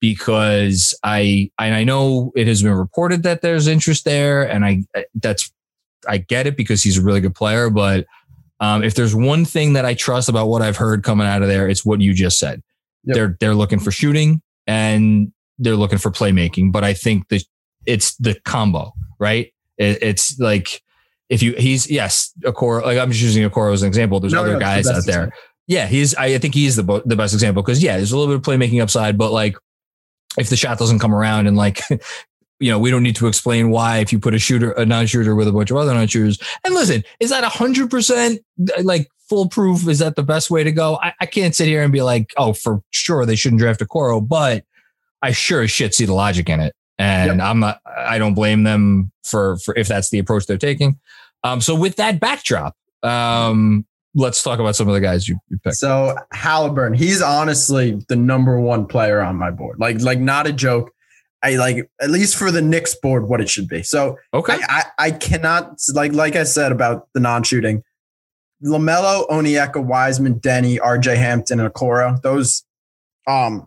because 0.00 0.98
I 1.04 1.50
and 1.58 1.74
I 1.74 1.84
know 1.84 2.32
it 2.34 2.48
has 2.48 2.62
been 2.62 2.74
reported 2.74 3.22
that 3.22 3.40
there's 3.40 3.68
interest 3.68 4.04
there, 4.04 4.42
and 4.42 4.64
I 4.64 4.84
that's 5.14 5.52
I 6.08 6.18
get 6.18 6.46
it 6.46 6.56
because 6.56 6.82
he's 6.82 6.98
a 6.98 7.02
really 7.02 7.20
good 7.20 7.34
player, 7.34 7.70
but 7.70 8.06
um, 8.60 8.82
if 8.82 8.94
there's 8.94 9.14
one 9.14 9.44
thing 9.44 9.72
that 9.74 9.84
I 9.84 9.94
trust 9.94 10.28
about 10.28 10.48
what 10.48 10.62
I've 10.62 10.76
heard 10.76 11.02
coming 11.02 11.26
out 11.26 11.42
of 11.42 11.48
there, 11.48 11.68
it's 11.68 11.84
what 11.84 12.00
you 12.00 12.14
just 12.14 12.38
said. 12.38 12.62
Yep. 13.04 13.14
They're 13.14 13.36
they're 13.40 13.54
looking 13.54 13.78
for 13.80 13.90
shooting 13.90 14.40
and 14.66 15.32
they're 15.62 15.76
looking 15.76 15.98
for 15.98 16.10
playmaking, 16.10 16.72
but 16.72 16.84
I 16.84 16.94
think 16.94 17.28
that 17.28 17.44
it's 17.86 18.16
the 18.16 18.38
combo, 18.44 18.92
right? 19.18 19.52
It, 19.78 20.02
it's 20.02 20.38
like 20.38 20.82
if 21.28 21.42
you 21.42 21.52
he's 21.52 21.90
yes, 21.90 22.32
Okoro. 22.44 22.82
Like 22.82 22.98
I'm 22.98 23.10
just 23.10 23.22
using 23.22 23.48
Okoro 23.48 23.72
as 23.72 23.82
an 23.82 23.88
example. 23.88 24.20
There's 24.20 24.32
no, 24.32 24.42
other 24.42 24.54
no, 24.54 24.58
guys 24.58 24.84
the 24.84 24.92
out 24.92 25.06
there. 25.06 25.24
Example. 25.24 25.38
Yeah, 25.66 25.86
he's. 25.86 26.14
I, 26.16 26.36
think 26.38 26.54
he's 26.54 26.76
the 26.76 27.02
the 27.06 27.16
best 27.16 27.32
example 27.32 27.62
because 27.62 27.82
yeah, 27.82 27.96
there's 27.96 28.12
a 28.12 28.18
little 28.18 28.36
bit 28.36 28.46
of 28.46 28.60
playmaking 28.60 28.82
upside, 28.82 29.16
but 29.16 29.32
like 29.32 29.56
if 30.38 30.50
the 30.50 30.56
shot 30.56 30.78
doesn't 30.78 30.98
come 30.98 31.14
around 31.14 31.46
and 31.46 31.56
like 31.56 31.80
you 32.62 32.70
know, 32.70 32.78
we 32.78 32.90
don't 32.90 33.02
need 33.02 33.16
to 33.16 33.26
explain 33.26 33.70
why 33.70 33.98
if 33.98 34.12
you 34.12 34.20
put 34.20 34.34
a 34.34 34.38
shooter, 34.38 34.70
a 34.72 34.86
non-shooter 34.86 35.34
with 35.34 35.48
a 35.48 35.52
bunch 35.52 35.72
of 35.72 35.76
other 35.76 35.92
non-shooters. 35.94 36.38
And 36.64 36.74
listen, 36.74 37.02
is 37.18 37.30
that 37.30 37.42
a 37.42 37.48
hundred 37.48 37.90
percent 37.90 38.40
like 38.82 39.08
foolproof? 39.28 39.88
Is 39.88 39.98
that 39.98 40.14
the 40.14 40.22
best 40.22 40.48
way 40.48 40.62
to 40.62 40.70
go? 40.70 40.96
I, 41.02 41.12
I, 41.20 41.26
can't 41.26 41.56
sit 41.56 41.66
here 41.66 41.82
and 41.82 41.92
be 41.92 42.02
like, 42.02 42.32
oh, 42.36 42.52
for 42.52 42.80
sure 42.90 43.26
they 43.26 43.34
shouldn't 43.34 43.58
draft 43.58 43.80
Okoro, 43.80 44.26
but 44.26 44.64
I 45.22 45.32
sure 45.32 45.62
as 45.62 45.70
shit 45.70 45.94
see 45.94 46.04
the 46.04 46.14
logic 46.14 46.48
in 46.48 46.60
it. 46.60 46.74
And 46.98 47.38
yep. 47.38 47.46
I'm 47.46 47.60
not, 47.60 47.80
I 47.86 48.18
don't 48.18 48.34
blame 48.34 48.64
them 48.64 49.12
for, 49.24 49.56
for 49.58 49.76
if 49.76 49.88
that's 49.88 50.10
the 50.10 50.18
approach 50.18 50.46
they're 50.46 50.58
taking. 50.58 50.98
Um, 51.44 51.60
so 51.60 51.74
with 51.74 51.96
that 51.96 52.20
backdrop, 52.20 52.76
um, 53.02 53.86
let's 54.14 54.42
talk 54.42 54.58
about 54.58 54.76
some 54.76 54.88
of 54.88 54.94
the 54.94 55.00
guys 55.00 55.28
you, 55.28 55.38
you 55.48 55.58
picked. 55.64 55.76
So 55.76 56.16
Haliburton, 56.34 56.96
he's 56.96 57.22
honestly 57.22 58.00
the 58.08 58.16
number 58.16 58.60
one 58.60 58.86
player 58.86 59.20
on 59.20 59.36
my 59.36 59.50
board. 59.50 59.78
Like, 59.80 60.00
like 60.00 60.20
not 60.20 60.46
a 60.46 60.52
joke. 60.52 60.92
I 61.42 61.56
like 61.56 61.90
at 62.00 62.10
least 62.10 62.36
for 62.36 62.50
the 62.50 62.62
Knicks 62.62 62.94
board 62.94 63.28
what 63.28 63.40
it 63.40 63.50
should 63.50 63.68
be. 63.68 63.82
So 63.82 64.16
okay, 64.32 64.54
I, 64.68 64.84
I, 64.98 65.06
I 65.06 65.10
cannot 65.10 65.80
like 65.92 66.12
like 66.12 66.36
I 66.36 66.44
said 66.44 66.70
about 66.70 67.08
the 67.14 67.20
non-shooting. 67.20 67.82
LaMelo, 68.64 69.28
Onyeka, 69.28 69.84
Wiseman, 69.84 70.38
Deni, 70.38 70.78
RJ 70.78 71.16
Hampton, 71.16 71.58
and 71.58 71.72
Okoro. 71.72 72.20
Those 72.22 72.64
um 73.26 73.66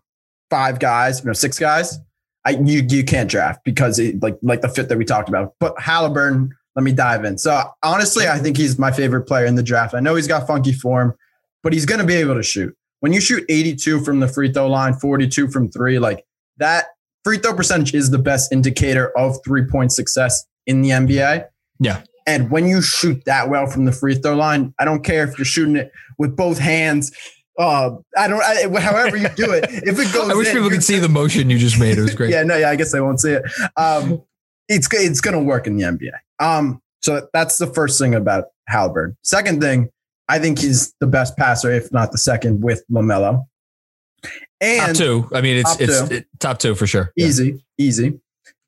five 0.56 0.80
guys, 0.80 1.20
you 1.20 1.26
know, 1.26 1.34
six 1.34 1.60
guys. 1.60 2.00
I 2.46 2.52
you 2.52 2.82
you 2.88 3.04
can't 3.04 3.30
draft 3.30 3.66
because 3.66 4.00
it, 4.00 4.24
like 4.24 4.38
like 4.42 4.62
the 4.62 4.70
fit 4.70 4.88
that 4.88 4.98
we 4.98 5.04
talked 5.04 5.28
about. 5.28 5.54
But 5.60 5.76
Haliburton, 5.76 6.50
let 6.76 6.84
me 6.84 6.94
dive 6.94 7.26
in. 7.26 7.38
So 7.38 7.62
honestly, 7.84 8.30
I 8.30 8.40
think 8.40 8.56
he's 8.56 8.80
my 8.80 8.92
favorite 8.92 9.24
player 9.24 9.46
in 9.46 9.56
the 9.56 9.64
draft. 9.64 9.94
I 9.94 10.00
know 10.00 10.16
he's 10.16 10.30
got 10.30 10.48
funky 10.48 10.72
form, 10.72 11.14
but 11.62 11.74
he's 11.74 11.86
going 11.86 12.00
to 12.00 12.08
be 12.08 12.14
able 12.14 12.36
to 12.36 12.44
shoot. 12.44 12.74
When 13.02 13.12
you 13.12 13.20
shoot 13.20 13.44
82 13.50 14.06
from 14.06 14.22
the 14.22 14.30
free 14.30 14.50
throw 14.50 14.68
line, 14.68 14.94
42 14.94 15.50
from 15.50 15.70
three, 15.70 16.00
like 16.00 16.24
that 16.56 16.86
free 17.26 17.38
throw 17.38 17.54
percentage 17.54 17.94
is 17.94 18.12
the 18.12 18.18
best 18.18 18.54
indicator 18.54 19.12
of 19.18 19.38
three 19.44 19.66
point 19.66 19.92
success 19.92 20.46
in 20.66 20.82
the 20.82 20.92
NBA. 20.92 21.48
Yeah. 21.82 22.04
And 22.26 22.50
when 22.50 22.66
you 22.66 22.82
shoot 22.82 23.26
that 23.26 23.50
well 23.50 23.68
from 23.68 23.84
the 23.84 23.92
free 23.92 24.16
throw 24.16 24.36
line, 24.36 24.74
I 24.80 24.86
don't 24.86 25.04
care 25.04 25.28
if 25.28 25.38
you're 25.38 25.44
shooting 25.44 25.76
it 25.76 25.92
with 26.18 26.38
both 26.38 26.60
hands. 26.60 27.12
Uh, 27.58 27.98
I 28.18 28.28
don't. 28.28 28.42
I, 28.42 28.80
however 28.80 29.16
you 29.16 29.30
do 29.30 29.52
it, 29.52 29.66
if 29.70 29.98
it 30.00 30.14
goes, 30.14 30.30
I 30.30 30.36
wish 30.36 30.48
in, 30.50 30.56
people 30.56 30.70
could 30.70 30.84
see 30.84 31.00
the 31.00 31.10
motion 31.10 31.50
you 31.50 31.58
just 31.58 31.80
made. 31.80 31.98
It 31.98 32.02
was 32.02 32.16
great. 32.16 32.32
yeah, 32.32 32.44
no, 32.44 32.58
yeah. 32.58 32.70
I 32.70 32.76
guess 32.76 32.92
they 32.92 33.02
won't 33.02 33.20
see 33.20 33.32
it. 33.32 33.44
Um, 33.78 34.22
it's 34.68 34.88
it's 34.92 35.22
gonna 35.22 35.42
work 35.42 35.68
in 35.68 35.78
the 35.78 35.84
NBA. 35.84 36.12
Um, 36.40 36.82
so 37.02 37.28
that's 37.34 37.58
the 37.58 37.68
first 37.68 38.00
thing 38.00 38.16
about 38.16 38.46
Haliburton. 38.70 39.16
Second 39.24 39.62
thing, 39.62 39.90
I 40.28 40.40
think 40.40 40.60
he's 40.60 40.94
the 41.00 41.08
best 41.08 41.38
passer, 41.38 41.72
if 41.72 41.92
not 41.92 42.12
the 42.12 42.18
second, 42.18 42.62
with 42.62 42.84
LaMelo. 42.92 43.46
And 44.60 44.88
top 44.88 44.96
two. 44.96 45.30
I 45.34 45.42
mean, 45.42 45.58
it's 45.58 45.80
it's 45.80 46.10
two. 46.10 46.16
It, 46.16 46.28
top 46.40 46.58
two 46.60 46.76
for 46.76 46.88
sure. 46.88 47.12
Easy, 47.18 47.52
yeah. 47.78 47.86
easy. 47.86 48.20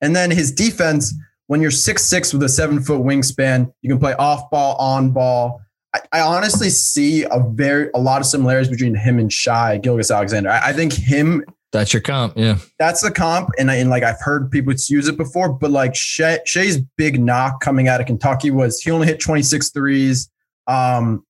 And 0.02 0.16
then 0.16 0.32
his 0.32 0.52
defense, 0.52 1.14
when 1.48 1.62
you're 1.62 1.72
six 1.72 2.04
six 2.06 2.34
with 2.34 2.44
a 2.44 2.50
seven 2.50 2.82
foot 2.82 3.02
wingspan, 3.02 3.74
you 3.82 3.90
can 3.90 4.00
play 4.00 4.14
off 4.14 4.50
ball, 4.50 4.76
on 4.76 5.12
ball. 5.12 5.62
I, 5.94 6.00
I, 6.12 6.22
honestly 6.22 6.70
see 6.70 7.24
a 7.24 7.40
very 7.40 7.90
a 7.94 8.00
lot 8.00 8.22
of 8.22 8.28
similarities 8.28 8.70
between 8.70 8.96
him 8.96 9.20
and 9.20 9.32
Shai 9.32 9.78
Gilgeous-Alexander. 9.78 10.50
I, 10.50 10.70
I, 10.70 10.74
think 10.74 10.94
him. 10.94 11.44
That's 11.72 11.94
your 11.94 12.02
comp, 12.02 12.34
yeah. 12.36 12.58
That's 12.78 13.02
the 13.02 13.12
comp, 13.12 13.50
and, 13.58 13.72
I, 13.72 13.76
and 13.76 13.90
like 13.90 14.04
I've 14.04 14.20
heard 14.20 14.52
people 14.52 14.74
use 14.74 15.08
it 15.08 15.18
before, 15.18 15.50
but 15.50 15.72
like 15.72 15.96
Shai's 15.96 16.78
big 16.98 17.20
knock 17.20 17.62
coming 17.62 17.88
out 17.88 18.02
of 18.02 18.08
Kentucky 18.08 18.52
was 18.52 18.82
he 18.82 18.92
only 18.92 19.08
hit 19.08 19.20
26 19.20 19.72
threes, 19.72 20.30
um, 20.68 21.26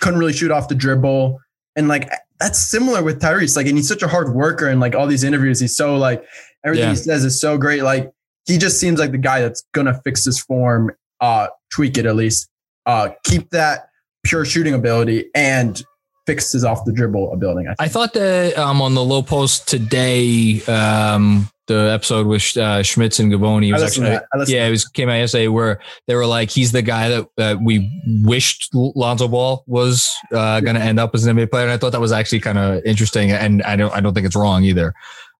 couldn't 0.00 0.18
really 0.18 0.32
shoot 0.32 0.50
off 0.50 0.68
the 0.68 0.74
dribble, 0.74 1.38
and 1.76 1.88
like 1.88 2.10
that's 2.40 2.58
similar 2.58 3.02
with 3.02 3.20
Tyrese. 3.20 3.56
Like, 3.56 3.66
and 3.66 3.76
he's 3.76 3.88
such 3.88 4.02
a 4.02 4.08
hard 4.08 4.34
worker, 4.34 4.68
and 4.68 4.80
like 4.80 4.94
all 4.94 5.06
these 5.06 5.24
interviews, 5.24 5.60
he's 5.60 5.76
so 5.76 5.96
like 5.96 6.24
everything 6.64 6.88
yeah. 6.88 6.90
he 6.90 6.96
says 6.96 7.24
is 7.24 7.40
so 7.40 7.56
great. 7.56 7.82
Like, 7.82 8.10
he 8.46 8.58
just 8.58 8.80
seems 8.80 8.98
like 8.98 9.12
the 9.12 9.18
guy 9.18 9.40
that's 9.40 9.64
gonna 9.72 10.00
fix 10.04 10.24
his 10.24 10.40
form, 10.40 10.90
uh, 11.20 11.48
tweak 11.70 11.98
it 11.98 12.06
at 12.06 12.16
least, 12.16 12.48
uh, 12.86 13.10
keep 13.24 13.50
that 13.50 13.88
pure 14.24 14.44
shooting 14.44 14.74
ability, 14.74 15.30
and 15.34 15.82
fixes 16.26 16.64
off 16.64 16.84
the 16.84 16.92
dribble 16.92 17.32
ability. 17.32 17.68
I, 17.68 17.84
I 17.84 17.88
thought 17.88 18.12
that 18.14 18.56
um, 18.56 18.80
on 18.80 18.94
the 18.94 19.04
Lowe 19.04 19.22
Post 19.22 19.68
today, 19.68 20.62
um, 20.62 21.48
the 21.66 21.90
episode 21.92 22.26
with 22.26 22.56
uh, 22.56 22.82
Schmitz 22.82 23.18
and 23.18 23.32
Givony. 23.32 23.72
Was 23.72 23.82
actually, 23.82 24.18
yeah, 24.52 24.66
it 24.66 24.70
was 24.70 24.86
came 24.86 25.08
out 25.08 25.14
yesterday 25.14 25.48
where 25.48 25.80
they 26.06 26.14
were 26.14 26.26
like, 26.26 26.50
he's 26.50 26.72
the 26.72 26.82
guy 26.82 27.08
that 27.08 27.28
uh, 27.38 27.56
we 27.62 27.90
wished 28.22 28.68
Lonzo 28.74 29.28
Ball 29.28 29.64
was 29.66 30.08
uh, 30.32 30.60
going 30.60 30.76
to 30.76 30.82
end 30.82 30.98
up 30.98 31.14
as 31.14 31.26
an 31.26 31.36
NBA 31.36 31.50
player, 31.50 31.64
and 31.64 31.72
I 31.72 31.76
thought 31.76 31.92
that 31.92 32.00
was 32.00 32.12
actually 32.12 32.40
kind 32.40 32.58
of 32.58 32.84
interesting, 32.84 33.30
and 33.30 33.62
I 33.62 33.76
don't 33.76 33.92
I 33.92 34.00
don't 34.00 34.14
think 34.14 34.26
it's 34.26 34.36
wrong 34.36 34.64
either. 34.64 34.94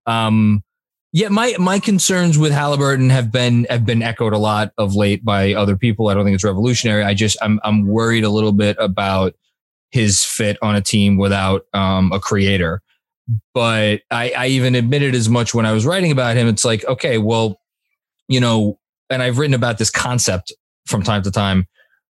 Um, 0.07 0.63
yeah, 1.13 1.29
my 1.29 1.55
my 1.59 1.79
concerns 1.79 2.39
with 2.39 2.53
Haliburton 2.53 3.11
have 3.11 3.31
been 3.31 3.67
have 3.71 3.85
been 3.85 4.03
echoed 4.03 4.33
a 4.33 4.39
lot 4.39 4.73
of 4.79 4.95
late 4.95 5.25
by 5.25 5.55
other 5.55 5.77
people. 5.77 6.09
I 6.09 6.15
don't 6.15 6.25
think 6.25 6.35
it's 6.35 6.45
revolutionary. 6.45 7.05
I 7.05 7.15
just 7.15 7.37
I'm 7.43 7.61
I'm 7.65 7.87
worried 7.87 8.25
a 8.25 8.31
little 8.31 8.53
bit 8.53 8.77
about 8.79 9.35
his 9.91 10.25
fit 10.25 10.57
on 10.63 10.75
a 10.75 10.81
team 10.81 11.19
without 11.19 11.67
um, 11.75 12.13
a 12.13 12.19
creator 12.19 12.83
but 13.55 14.01
I, 14.11 14.33
I 14.37 14.47
even 14.49 14.75
admitted 14.75 15.15
as 15.15 15.29
much 15.29 15.55
when 15.55 15.67
I 15.67 15.73
was 15.73 15.87
writing 15.87 16.13
about 16.13 16.37
him. 16.37 16.49
It's 16.49 16.65
like, 16.65 16.85
okay, 16.85 17.19
well, 17.19 17.61
you 18.29 18.41
know, 18.41 18.79
and 19.11 19.23
I've 19.23 19.39
written 19.39 19.55
about 19.55 19.79
this 19.79 19.91
concept 19.91 20.53
from 20.87 21.03
time 21.03 21.23
to 21.23 21.31
time. 21.31 21.67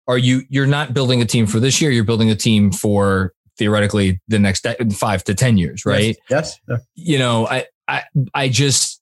Are 0.07 0.19
you, 0.19 0.43
you're 0.49 0.67
not 0.67 0.95
building 0.95 1.23
a 1.23 1.25
team 1.25 1.47
for 1.47 1.61
this 1.61 1.81
year. 1.81 1.91
You're 1.91 2.05
building 2.05 2.31
a 2.31 2.35
team 2.35 2.73
for 2.73 3.33
theoretically 3.59 4.21
the 4.29 4.39
next 4.39 4.67
five 4.93 5.25
to 5.25 5.35
10 5.35 5.57
years, 5.59 5.87
right? 5.87 6.17
Yes. 6.29 6.59
yes. 6.69 6.81
You 6.95 7.19
know, 7.19 7.47
I, 7.47 7.67
I, 7.89 8.03
I 8.35 8.49
just, 8.49 9.01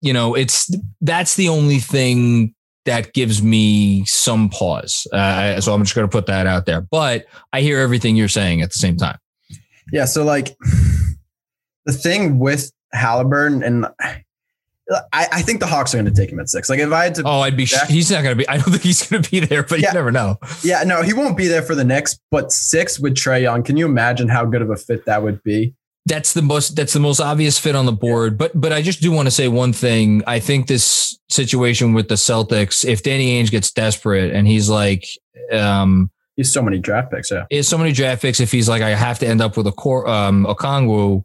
you 0.00 0.12
know, 0.12 0.34
it's, 0.34 0.74
that's 1.00 1.36
the 1.36 1.48
only 1.48 1.78
thing 1.78 2.54
that 2.84 3.12
gives 3.12 3.42
me 3.42 4.04
some 4.06 4.48
pause. 4.48 5.06
Uh, 5.12 5.60
so 5.60 5.72
I'm 5.72 5.82
just 5.82 5.94
going 5.94 6.08
to 6.08 6.10
put 6.10 6.26
that 6.26 6.46
out 6.46 6.66
there, 6.66 6.80
but 6.80 7.26
I 7.52 7.60
hear 7.60 7.78
everything 7.78 8.16
you're 8.16 8.28
saying 8.28 8.62
at 8.62 8.70
the 8.70 8.78
same 8.78 8.96
time. 8.96 9.18
Yeah. 9.92 10.06
So 10.06 10.24
like, 10.24 10.56
the 11.86 11.92
thing 11.92 12.38
with 12.38 12.72
Haliburton 12.94 13.64
and 13.64 13.86
I, 15.12 15.28
I, 15.32 15.42
think 15.42 15.60
the 15.60 15.66
Hawks 15.66 15.94
are 15.94 15.98
going 15.98 16.12
to 16.12 16.20
take 16.20 16.30
him 16.30 16.40
at 16.40 16.50
six. 16.50 16.68
Like 16.68 16.80
if 16.80 16.92
I 16.92 17.04
had 17.04 17.14
to, 17.14 17.22
oh, 17.24 17.40
I'd 17.40 17.56
be. 17.56 17.66
Back, 17.66 17.88
he's 17.88 18.10
not 18.10 18.22
going 18.22 18.36
to 18.36 18.36
be. 18.36 18.46
I 18.48 18.56
don't 18.56 18.64
think 18.70 18.82
he's 18.82 19.08
going 19.08 19.22
to 19.22 19.30
be 19.30 19.40
there, 19.40 19.62
but 19.62 19.80
yeah, 19.80 19.88
you 19.88 19.94
never 19.94 20.10
know. 20.10 20.38
Yeah, 20.62 20.82
no, 20.82 21.02
he 21.02 21.14
won't 21.14 21.36
be 21.36 21.46
there 21.46 21.62
for 21.62 21.74
the 21.74 21.84
Knicks. 21.84 22.18
But 22.30 22.52
six 22.52 22.98
with 22.98 23.14
Trae 23.14 23.42
Young, 23.42 23.62
can 23.62 23.76
you 23.76 23.86
imagine 23.86 24.28
how 24.28 24.44
good 24.44 24.60
of 24.60 24.70
a 24.70 24.76
fit 24.76 25.06
that 25.06 25.22
would 25.22 25.42
be? 25.44 25.74
That's 26.06 26.32
the 26.32 26.42
most 26.42 26.74
that's 26.74 26.92
the 26.92 27.00
most 27.00 27.20
obvious 27.20 27.58
fit 27.58 27.76
on 27.76 27.86
the 27.86 27.92
board. 27.92 28.36
But 28.36 28.60
but 28.60 28.72
I 28.72 28.82
just 28.82 29.00
do 29.00 29.12
want 29.12 29.26
to 29.26 29.30
say 29.30 29.48
one 29.48 29.72
thing. 29.72 30.22
I 30.26 30.40
think 30.40 30.66
this 30.66 31.18
situation 31.28 31.92
with 31.92 32.08
the 32.08 32.16
Celtics, 32.16 32.84
if 32.84 33.02
Danny 33.02 33.40
Ainge 33.40 33.50
gets 33.50 33.70
desperate 33.70 34.32
and 34.32 34.46
he's 34.46 34.68
like, 34.68 35.06
um, 35.52 36.10
he's 36.36 36.52
so 36.52 36.62
many 36.62 36.78
draft 36.78 37.12
picks. 37.12 37.30
Yeah, 37.30 37.44
is 37.50 37.68
so 37.68 37.78
many 37.78 37.92
draft 37.92 38.22
picks. 38.22 38.40
If 38.40 38.50
he's 38.50 38.68
like, 38.68 38.82
I 38.82 38.90
have 38.90 39.18
to 39.20 39.26
end 39.26 39.40
up 39.40 39.56
with 39.56 39.66
a 39.66 39.72
core 39.72 40.08
um 40.08 40.44
Okongwu, 40.44 41.22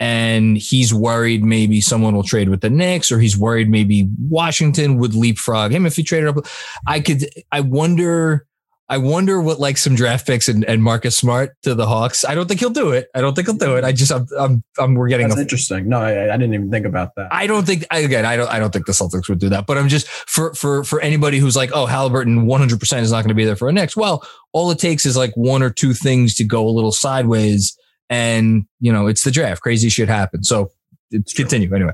and 0.00 0.58
he's 0.58 0.92
worried 0.92 1.42
maybe 1.42 1.80
someone 1.80 2.14
will 2.14 2.22
trade 2.22 2.50
with 2.50 2.60
the 2.60 2.70
Knicks, 2.70 3.10
or 3.10 3.20
he's 3.20 3.38
worried 3.38 3.70
maybe 3.70 4.06
Washington 4.28 4.98
would 4.98 5.14
leapfrog 5.14 5.72
him 5.72 5.86
if 5.86 5.96
he 5.96 6.02
traded 6.02 6.28
up. 6.28 6.46
I 6.86 7.00
could. 7.00 7.26
I 7.52 7.60
wonder 7.60 8.46
I 8.90 8.98
wonder 8.98 9.40
what 9.40 9.60
like 9.60 9.78
some 9.78 9.94
draft 9.94 10.26
picks 10.26 10.48
and, 10.48 10.64
and 10.64 10.82
Marcus 10.82 11.16
Smart 11.16 11.56
to 11.62 11.76
the 11.76 11.86
Hawks. 11.86 12.24
I 12.24 12.34
don't 12.34 12.48
think 12.48 12.58
he'll 12.58 12.70
do 12.70 12.90
it. 12.90 13.08
I 13.14 13.20
don't 13.20 13.36
think 13.36 13.46
he'll 13.46 13.56
do 13.56 13.76
it. 13.76 13.84
I 13.84 13.92
just 13.92 14.10
I'm 14.10 14.26
I'm, 14.36 14.64
I'm 14.80 14.94
we're 14.94 15.06
getting 15.06 15.28
That's 15.28 15.38
a, 15.38 15.42
interesting. 15.42 15.88
No, 15.88 16.00
I, 16.00 16.34
I, 16.34 16.36
didn't 16.36 16.54
even 16.54 16.72
think 16.72 16.86
about 16.86 17.14
that. 17.14 17.28
I 17.30 17.46
don't 17.46 17.64
think 17.64 17.86
again. 17.92 18.26
I 18.26 18.36
don't 18.36 18.50
I 18.50 18.58
don't 18.58 18.72
think 18.72 18.86
the 18.86 18.92
Celtics 18.92 19.28
would 19.28 19.38
do 19.38 19.48
that. 19.50 19.66
But 19.66 19.78
I'm 19.78 19.86
just 19.86 20.08
for 20.08 20.54
for 20.54 20.82
for 20.82 21.00
anybody 21.02 21.38
who's 21.38 21.54
like, 21.54 21.70
oh, 21.72 21.86
Haliburton 21.86 22.46
100 22.46 22.80
percent 22.80 23.04
is 23.04 23.12
not 23.12 23.18
going 23.18 23.28
to 23.28 23.34
be 23.34 23.44
there 23.44 23.54
for 23.54 23.68
a 23.68 23.72
next. 23.72 23.96
Well, 23.96 24.26
all 24.52 24.72
it 24.72 24.80
takes 24.80 25.06
is 25.06 25.16
like 25.16 25.36
one 25.36 25.62
or 25.62 25.70
two 25.70 25.94
things 25.94 26.34
to 26.34 26.44
go 26.44 26.66
a 26.66 26.70
little 26.70 26.92
sideways, 26.92 27.78
and 28.08 28.66
you 28.80 28.92
know 28.92 29.06
it's 29.06 29.22
the 29.22 29.30
draft. 29.30 29.62
Crazy 29.62 29.88
shit 29.88 30.08
happens. 30.08 30.48
So 30.48 30.72
it's 31.12 31.32
continue 31.32 31.72
anyway. 31.72 31.92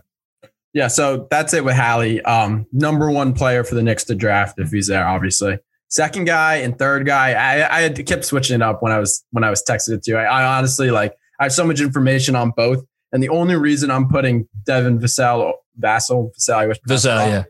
Yeah, 0.72 0.88
so 0.88 1.26
that's 1.30 1.52
it 1.52 1.62
with 1.62 1.76
Hallie. 1.76 2.22
Um, 2.22 2.66
number 2.72 3.10
one 3.10 3.34
player 3.34 3.64
for 3.64 3.74
the 3.74 3.82
Knicks 3.82 4.04
to 4.04 4.14
draft 4.14 4.58
if 4.58 4.70
he's 4.70 4.86
there, 4.86 5.06
obviously 5.06 5.58
second 5.96 6.26
guy 6.26 6.56
and 6.56 6.78
third 6.78 7.06
guy. 7.06 7.32
I, 7.32 7.86
I 7.86 7.88
kept 7.88 8.24
switching 8.24 8.54
it 8.54 8.62
up 8.62 8.82
when 8.82 8.92
I 8.92 8.98
was 8.98 9.24
when 9.30 9.42
I 9.42 9.50
was 9.50 9.62
texting 9.64 9.94
it 9.94 10.02
to 10.04 10.12
you. 10.12 10.16
I, 10.18 10.24
I, 10.24 10.58
honestly 10.58 10.90
like 10.90 11.14
I 11.40 11.44
have 11.44 11.52
so 11.52 11.64
much 11.66 11.80
information 11.80 12.36
on 12.36 12.50
both, 12.50 12.84
and 13.12 13.22
the 13.22 13.30
only 13.30 13.56
reason 13.56 13.90
I'm 13.90 14.08
putting 14.08 14.46
Devin 14.64 14.98
Vassell, 14.98 15.54
Vassell, 15.80 16.30
Vassell, 16.38 16.76
Vassell, 16.88 17.28
yeah, 17.28 17.44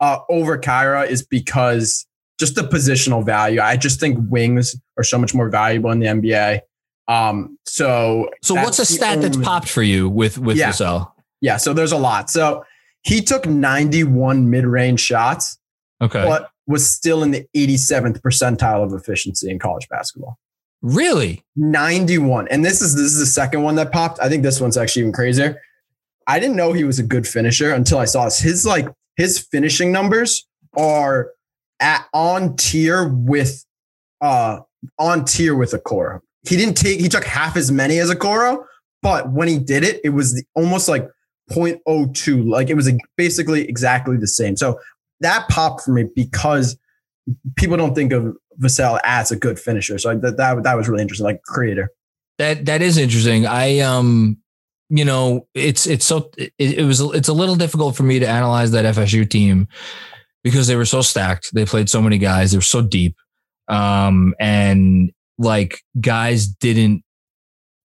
uh, 0.00 0.18
over 0.28 0.58
Kira 0.58 1.08
is 1.08 1.24
because 1.24 2.06
just 2.38 2.54
the 2.54 2.62
positional 2.62 3.24
value. 3.24 3.60
I 3.60 3.76
just 3.76 3.98
think 3.98 4.18
wings 4.28 4.76
are 4.98 5.04
so 5.04 5.18
much 5.18 5.34
more 5.34 5.48
valuable 5.48 5.90
in 5.90 6.00
the 6.00 6.06
NBA. 6.06 6.60
Um, 7.08 7.58
so 7.64 8.28
so 8.42 8.54
what's 8.54 8.78
a 8.78 8.84
stat 8.84 9.16
only, 9.16 9.28
that's 9.28 9.42
popped 9.42 9.68
for 9.68 9.82
you 9.82 10.08
with 10.08 10.38
with 10.38 10.56
yeah, 10.56 10.70
Vassell? 10.70 11.12
Yeah, 11.40 11.56
so 11.56 11.72
there's 11.72 11.92
a 11.92 11.98
lot. 11.98 12.30
So 12.30 12.64
he 13.02 13.20
took 13.22 13.46
91 13.46 14.50
mid 14.50 14.66
range 14.66 15.00
shots. 15.00 15.58
Okay, 16.02 16.24
but 16.24 16.50
was 16.66 16.88
still 16.90 17.22
in 17.22 17.30
the 17.30 17.46
87th 17.56 18.20
percentile 18.20 18.82
of 18.82 18.92
efficiency 18.92 19.50
in 19.50 19.58
college 19.58 19.88
basketball. 19.88 20.38
Really? 20.82 21.42
91. 21.56 22.48
And 22.48 22.64
this 22.64 22.80
is 22.80 22.94
this 22.94 23.12
is 23.12 23.18
the 23.18 23.26
second 23.26 23.62
one 23.62 23.76
that 23.76 23.92
popped. 23.92 24.20
I 24.20 24.28
think 24.28 24.42
this 24.42 24.60
one's 24.60 24.76
actually 24.76 25.02
even 25.02 25.12
crazier. 25.12 25.60
I 26.26 26.38
didn't 26.38 26.56
know 26.56 26.72
he 26.72 26.84
was 26.84 26.98
a 26.98 27.02
good 27.02 27.26
finisher 27.26 27.72
until 27.72 27.98
I 27.98 28.04
saw 28.04 28.24
this. 28.24 28.40
His 28.40 28.66
like 28.66 28.88
his 29.16 29.38
finishing 29.38 29.92
numbers 29.92 30.46
are 30.76 31.30
at 31.80 32.06
on 32.12 32.56
tier 32.56 33.08
with 33.08 33.64
uh 34.20 34.60
on 34.98 35.24
tier 35.24 35.54
with 35.54 35.72
Okoro. 35.72 36.20
He 36.48 36.56
didn't 36.56 36.76
take 36.76 37.00
he 37.00 37.08
took 37.08 37.24
half 37.24 37.56
as 37.56 37.72
many 37.72 37.98
as 37.98 38.10
Okoro, 38.10 38.64
but 39.02 39.30
when 39.32 39.48
he 39.48 39.58
did 39.58 39.82
it, 39.82 40.00
it 40.04 40.10
was 40.10 40.34
the, 40.34 40.44
almost 40.54 40.88
like 40.88 41.08
0.02. 41.50 42.48
Like 42.48 42.70
it 42.70 42.74
was 42.74 42.90
basically 43.16 43.68
exactly 43.68 44.16
the 44.16 44.26
same. 44.26 44.56
So 44.56 44.78
that 45.20 45.48
popped 45.48 45.82
for 45.82 45.92
me 45.92 46.04
because 46.14 46.76
people 47.56 47.76
don't 47.76 47.94
think 47.94 48.12
of 48.12 48.36
Vassell 48.60 48.98
as 49.04 49.30
a 49.30 49.36
good 49.36 49.58
finisher. 49.58 49.98
So 49.98 50.16
that, 50.16 50.36
that 50.36 50.62
that 50.62 50.76
was 50.76 50.88
really 50.88 51.02
interesting, 51.02 51.24
like 51.24 51.42
creator. 51.42 51.90
That 52.38 52.66
that 52.66 52.82
is 52.82 52.98
interesting. 52.98 53.46
I 53.46 53.80
um 53.80 54.38
you 54.88 55.04
know 55.04 55.46
it's 55.54 55.86
it's 55.86 56.04
so 56.04 56.30
it, 56.36 56.52
it 56.58 56.84
was 56.84 57.00
it's 57.00 57.28
a 57.28 57.32
little 57.32 57.56
difficult 57.56 57.96
for 57.96 58.02
me 58.02 58.18
to 58.18 58.28
analyze 58.28 58.70
that 58.72 58.94
FSU 58.94 59.28
team 59.28 59.68
because 60.44 60.66
they 60.66 60.76
were 60.76 60.84
so 60.84 61.02
stacked. 61.02 61.50
They 61.52 61.64
played 61.64 61.88
so 61.88 62.00
many 62.00 62.18
guys. 62.18 62.52
They 62.52 62.58
were 62.58 62.62
so 62.62 62.82
deep. 62.82 63.16
Um 63.68 64.34
and 64.38 65.10
like 65.38 65.80
guys 66.00 66.46
didn't 66.46 67.02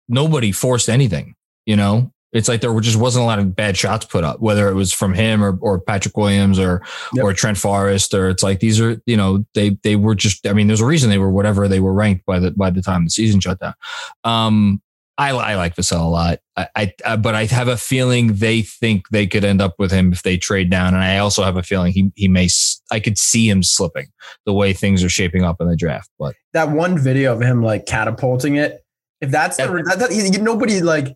nobody 0.07 0.51
forced 0.51 0.89
anything, 0.89 1.35
you 1.65 1.75
know? 1.75 2.11
It's 2.33 2.47
like 2.47 2.61
there 2.61 2.77
just 2.79 2.97
wasn't 2.97 3.23
a 3.23 3.25
lot 3.25 3.39
of 3.39 3.55
bad 3.55 3.77
shots 3.77 4.05
put 4.05 4.23
up, 4.23 4.39
whether 4.39 4.69
it 4.69 4.73
was 4.73 4.93
from 4.93 5.13
him 5.13 5.43
or, 5.43 5.57
or 5.61 5.79
Patrick 5.79 6.15
Williams 6.15 6.59
or 6.59 6.81
yep. 7.13 7.25
or 7.25 7.33
Trent 7.33 7.57
Forrest, 7.57 8.13
or 8.13 8.29
it's 8.29 8.43
like 8.43 8.59
these 8.59 8.79
are 8.79 9.01
you 9.05 9.17
know 9.17 9.45
they 9.53 9.77
they 9.83 9.95
were 9.95 10.15
just 10.15 10.47
I 10.47 10.53
mean 10.53 10.67
there's 10.67 10.81
a 10.81 10.85
reason 10.85 11.09
they 11.09 11.17
were 11.17 11.31
whatever 11.31 11.67
they 11.67 11.79
were 11.79 11.93
ranked 11.93 12.25
by 12.25 12.39
the 12.39 12.51
by 12.51 12.69
the 12.69 12.81
time 12.81 13.03
the 13.03 13.09
season 13.09 13.39
shut 13.39 13.59
down. 13.59 13.73
Um, 14.23 14.81
I, 15.17 15.29
I 15.31 15.55
like 15.55 15.75
Vassell 15.75 16.01
a 16.01 16.07
lot, 16.07 16.39
I, 16.57 16.67
I, 16.75 16.93
I, 17.05 17.15
but 17.15 17.35
I 17.35 17.45
have 17.45 17.67
a 17.67 17.77
feeling 17.77 18.35
they 18.35 18.61
think 18.61 19.09
they 19.09 19.27
could 19.27 19.43
end 19.43 19.61
up 19.61 19.75
with 19.77 19.91
him 19.91 20.11
if 20.11 20.23
they 20.23 20.37
trade 20.37 20.69
down, 20.69 20.93
and 20.93 21.03
I 21.03 21.17
also 21.17 21.43
have 21.43 21.57
a 21.57 21.63
feeling 21.63 21.91
he 21.91 22.11
he 22.15 22.27
may 22.27 22.47
I 22.91 22.99
could 22.99 23.17
see 23.17 23.49
him 23.49 23.61
slipping 23.61 24.07
the 24.45 24.53
way 24.53 24.73
things 24.73 25.03
are 25.03 25.09
shaping 25.09 25.43
up 25.43 25.57
in 25.59 25.67
the 25.67 25.75
draft. 25.75 26.09
But 26.17 26.35
that 26.53 26.71
one 26.71 26.97
video 26.97 27.33
of 27.33 27.41
him 27.41 27.61
like 27.61 27.85
catapulting 27.85 28.55
it, 28.55 28.83
if 29.19 29.31
that's 29.31 29.57
that, 29.57 29.67
the, 29.67 29.83
that, 29.83 30.09
that, 30.09 30.41
nobody 30.41 30.81
like 30.81 31.15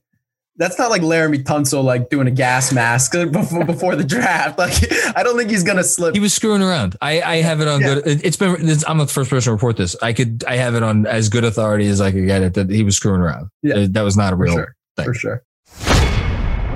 that's 0.57 0.79
not 0.79 0.89
like 0.89 1.01
Laremy 1.01 1.43
Tunsil 1.43 1.83
like 1.83 2.09
doing 2.09 2.27
a 2.27 2.31
gas 2.31 2.71
mask 2.71 3.11
before, 3.31 3.65
before 3.65 3.95
the 3.95 4.03
draft. 4.03 4.57
Like 4.57 4.73
I 5.15 5.23
don't 5.23 5.37
think 5.37 5.49
he's 5.49 5.63
gonna 5.63 5.83
slip. 5.83 6.13
He 6.13 6.19
was 6.19 6.33
screwing 6.33 6.61
around. 6.61 6.95
I, 7.01 7.21
I 7.21 7.35
have 7.37 7.61
it 7.61 7.67
on 7.67 7.81
yeah. 7.81 7.95
good. 7.95 8.25
It's 8.25 8.37
been. 8.37 8.69
It's, 8.69 8.87
I'm 8.87 8.97
the 8.97 9.07
first 9.07 9.29
person 9.29 9.49
to 9.49 9.51
report 9.51 9.77
this. 9.77 9.95
I 10.01 10.13
could. 10.13 10.43
I 10.47 10.55
have 10.55 10.75
it 10.75 10.83
on 10.83 11.05
as 11.05 11.29
good 11.29 11.43
authority 11.43 11.87
as 11.87 12.01
I 12.01 12.11
could 12.11 12.25
get 12.25 12.41
it 12.41 12.53
that 12.53 12.69
he 12.69 12.83
was 12.83 12.95
screwing 12.95 13.21
around. 13.21 13.49
Yeah, 13.61 13.87
that 13.89 14.01
was 14.01 14.15
not 14.15 14.33
a 14.33 14.35
real 14.35 14.53
for 14.53 14.59
sure. 14.59 14.75
thing 14.95 15.05
for 15.05 15.13
sure. 15.13 15.43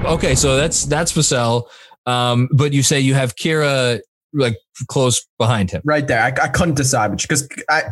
Okay, 0.05 0.35
so 0.35 0.57
that's 0.57 0.85
that's 0.85 1.13
Vassell. 1.13 1.67
Um, 2.05 2.49
but 2.53 2.73
you 2.73 2.83
say 2.83 2.99
you 2.99 3.13
have 3.13 3.35
Kira 3.35 3.99
like 4.33 4.57
close 4.87 5.25
behind 5.37 5.71
him, 5.71 5.81
right 5.85 6.07
there. 6.07 6.21
I, 6.21 6.27
I 6.27 6.47
couldn't 6.47 6.75
decide 6.75 7.15
because 7.15 7.47
I 7.69 7.83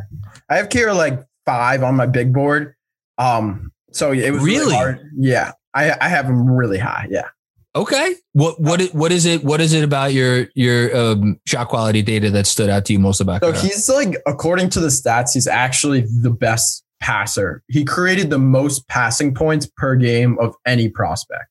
I 0.50 0.58
have 0.58 0.70
Kira 0.70 0.96
like 0.96 1.24
five 1.46 1.84
on 1.84 1.96
my 1.96 2.06
big 2.06 2.34
board. 2.34 2.76
Um, 3.18 3.72
so 3.92 4.12
it 4.12 4.32
was 4.32 4.44
really, 4.44 4.60
really 4.60 4.76
hard. 4.76 5.10
Yeah, 5.18 5.54
I, 5.78 5.96
I 6.02 6.10
have 6.10 6.26
him 6.26 6.50
really 6.50 6.80
high. 6.80 7.08
Yeah. 7.10 7.30
Okay. 7.76 8.16
What 8.34 8.60
what 8.60 8.82
what 8.94 9.12
is 9.12 9.26
it? 9.26 9.44
What 9.44 9.62
is 9.62 9.74
it 9.74 9.84
about 9.84 10.14
your 10.14 10.48
your 10.56 10.96
um, 10.98 11.40
shot 11.46 11.68
quality 11.68 12.02
data 12.02 12.32
that 12.32 12.48
stood 12.48 12.70
out 12.70 12.86
to 12.86 12.94
you 12.94 13.00
most 13.00 13.22
about? 13.22 13.42
So 13.42 13.52
he's 13.52 13.88
like, 13.88 14.16
according 14.26 14.70
to 14.72 14.80
the 14.80 14.88
stats, 14.88 15.34
he's 15.34 15.48
actually 15.48 16.02
the 16.02 16.32
best 16.32 16.84
passer. 17.00 17.62
He 17.68 17.86
created 17.86 18.32
the 18.32 18.40
most 18.40 18.88
passing 18.88 19.36
points 19.36 19.70
per 19.78 19.96
game 19.96 20.40
of 20.40 20.56
any 20.66 20.90
prospect. 20.90 21.46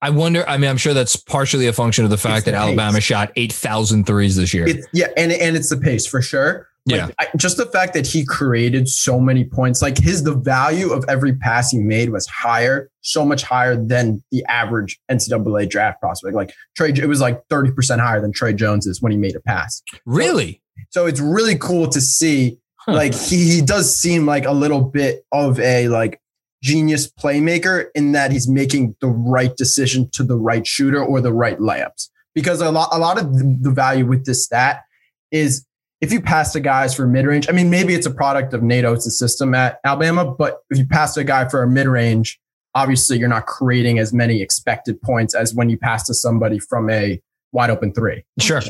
I 0.00 0.08
wonder. 0.10 0.48
I 0.48 0.56
mean, 0.56 0.70
I'm 0.70 0.78
sure 0.78 0.94
that's 0.94 1.16
partially 1.16 1.66
a 1.66 1.72
function 1.74 2.04
of 2.04 2.10
the 2.10 2.16
fact 2.16 2.46
the 2.46 2.52
that 2.52 2.58
pace. 2.58 2.66
Alabama 2.68 3.00
shot 3.00 3.32
8,000 3.36 4.06
threes 4.06 4.36
this 4.36 4.54
year. 4.54 4.66
It's, 4.66 4.86
yeah, 4.94 5.08
and 5.16 5.32
and 5.32 5.56
it's 5.56 5.68
the 5.68 5.76
pace 5.76 6.06
for 6.06 6.22
sure. 6.22 6.68
Like, 6.88 7.00
yeah. 7.00 7.10
I, 7.18 7.26
just 7.36 7.56
the 7.56 7.66
fact 7.66 7.92
that 7.94 8.06
he 8.06 8.24
created 8.24 8.88
so 8.88 9.20
many 9.20 9.44
points, 9.44 9.82
like 9.82 9.98
his, 9.98 10.22
the 10.22 10.34
value 10.34 10.90
of 10.92 11.04
every 11.08 11.34
pass 11.34 11.70
he 11.70 11.78
made 11.78 12.10
was 12.10 12.26
higher, 12.26 12.90
so 13.02 13.24
much 13.24 13.42
higher 13.42 13.76
than 13.76 14.22
the 14.30 14.44
average 14.46 14.98
NCAA 15.10 15.68
draft 15.68 16.00
prospect. 16.00 16.34
Like 16.34 16.52
Tre, 16.76 16.90
it 16.90 17.08
was 17.08 17.20
like 17.20 17.46
30% 17.48 18.00
higher 18.00 18.20
than 18.20 18.32
Tre 18.32 18.52
Jones's 18.54 19.02
when 19.02 19.12
he 19.12 19.18
made 19.18 19.36
a 19.36 19.40
pass. 19.40 19.82
Really? 20.06 20.62
So, 20.90 21.02
so 21.02 21.06
it's 21.06 21.20
really 21.20 21.56
cool 21.56 21.88
to 21.88 22.00
see. 22.00 22.58
Huh. 22.76 22.94
Like 22.94 23.14
he, 23.14 23.56
he 23.56 23.60
does 23.60 23.94
seem 23.94 24.24
like 24.24 24.46
a 24.46 24.52
little 24.52 24.82
bit 24.82 25.24
of 25.32 25.60
a 25.60 25.88
like 25.88 26.20
genius 26.62 27.10
playmaker 27.10 27.86
in 27.94 28.12
that 28.12 28.32
he's 28.32 28.48
making 28.48 28.96
the 29.00 29.08
right 29.08 29.56
decision 29.56 30.08
to 30.12 30.22
the 30.22 30.36
right 30.36 30.66
shooter 30.66 31.04
or 31.04 31.20
the 31.20 31.32
right 31.32 31.58
layups. 31.58 32.08
Because 32.34 32.60
a 32.60 32.70
lot, 32.70 32.88
a 32.92 32.98
lot 32.98 33.18
of 33.18 33.62
the 33.62 33.70
value 33.70 34.06
with 34.06 34.24
this 34.24 34.44
stat 34.44 34.82
is 35.30 35.66
if 36.00 36.12
you 36.12 36.20
pass 36.20 36.52
the 36.52 36.60
guys 36.60 36.94
for 36.94 37.06
mid 37.06 37.26
range, 37.26 37.48
I 37.48 37.52
mean, 37.52 37.70
maybe 37.70 37.94
it's 37.94 38.06
a 38.06 38.10
product 38.10 38.54
of 38.54 38.62
Nate 38.62 38.84
Oats' 38.84 39.18
system 39.18 39.54
at 39.54 39.80
Alabama, 39.84 40.24
but 40.24 40.60
if 40.70 40.78
you 40.78 40.86
pass 40.86 41.16
a 41.16 41.24
guy 41.24 41.48
for 41.48 41.62
a 41.62 41.68
mid 41.68 41.86
range, 41.86 42.38
obviously 42.74 43.18
you're 43.18 43.28
not 43.28 43.46
creating 43.46 43.98
as 43.98 44.12
many 44.12 44.40
expected 44.40 45.00
points 45.02 45.34
as 45.34 45.54
when 45.54 45.68
you 45.68 45.76
pass 45.76 46.06
to 46.06 46.14
somebody 46.14 46.58
from 46.58 46.88
a 46.90 47.20
wide 47.52 47.70
open 47.70 47.92
three. 47.92 48.24
Sure. 48.38 48.62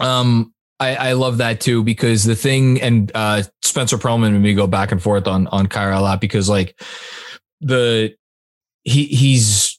Um, 0.00 0.52
I, 0.78 0.94
I 0.96 1.12
love 1.12 1.38
that 1.38 1.60
too 1.60 1.82
because 1.84 2.24
the 2.24 2.34
thing 2.34 2.80
and 2.80 3.12
uh, 3.14 3.42
Spencer 3.62 3.98
Pearlman 3.98 4.28
and 4.28 4.42
me 4.42 4.54
go 4.54 4.66
back 4.66 4.92
and 4.92 5.02
forth 5.02 5.26
on 5.26 5.46
on 5.48 5.66
Kira 5.66 5.96
a 5.96 6.00
lot 6.00 6.20
because 6.20 6.48
like 6.48 6.80
the 7.60 8.14
he 8.82 9.04
he's 9.04 9.69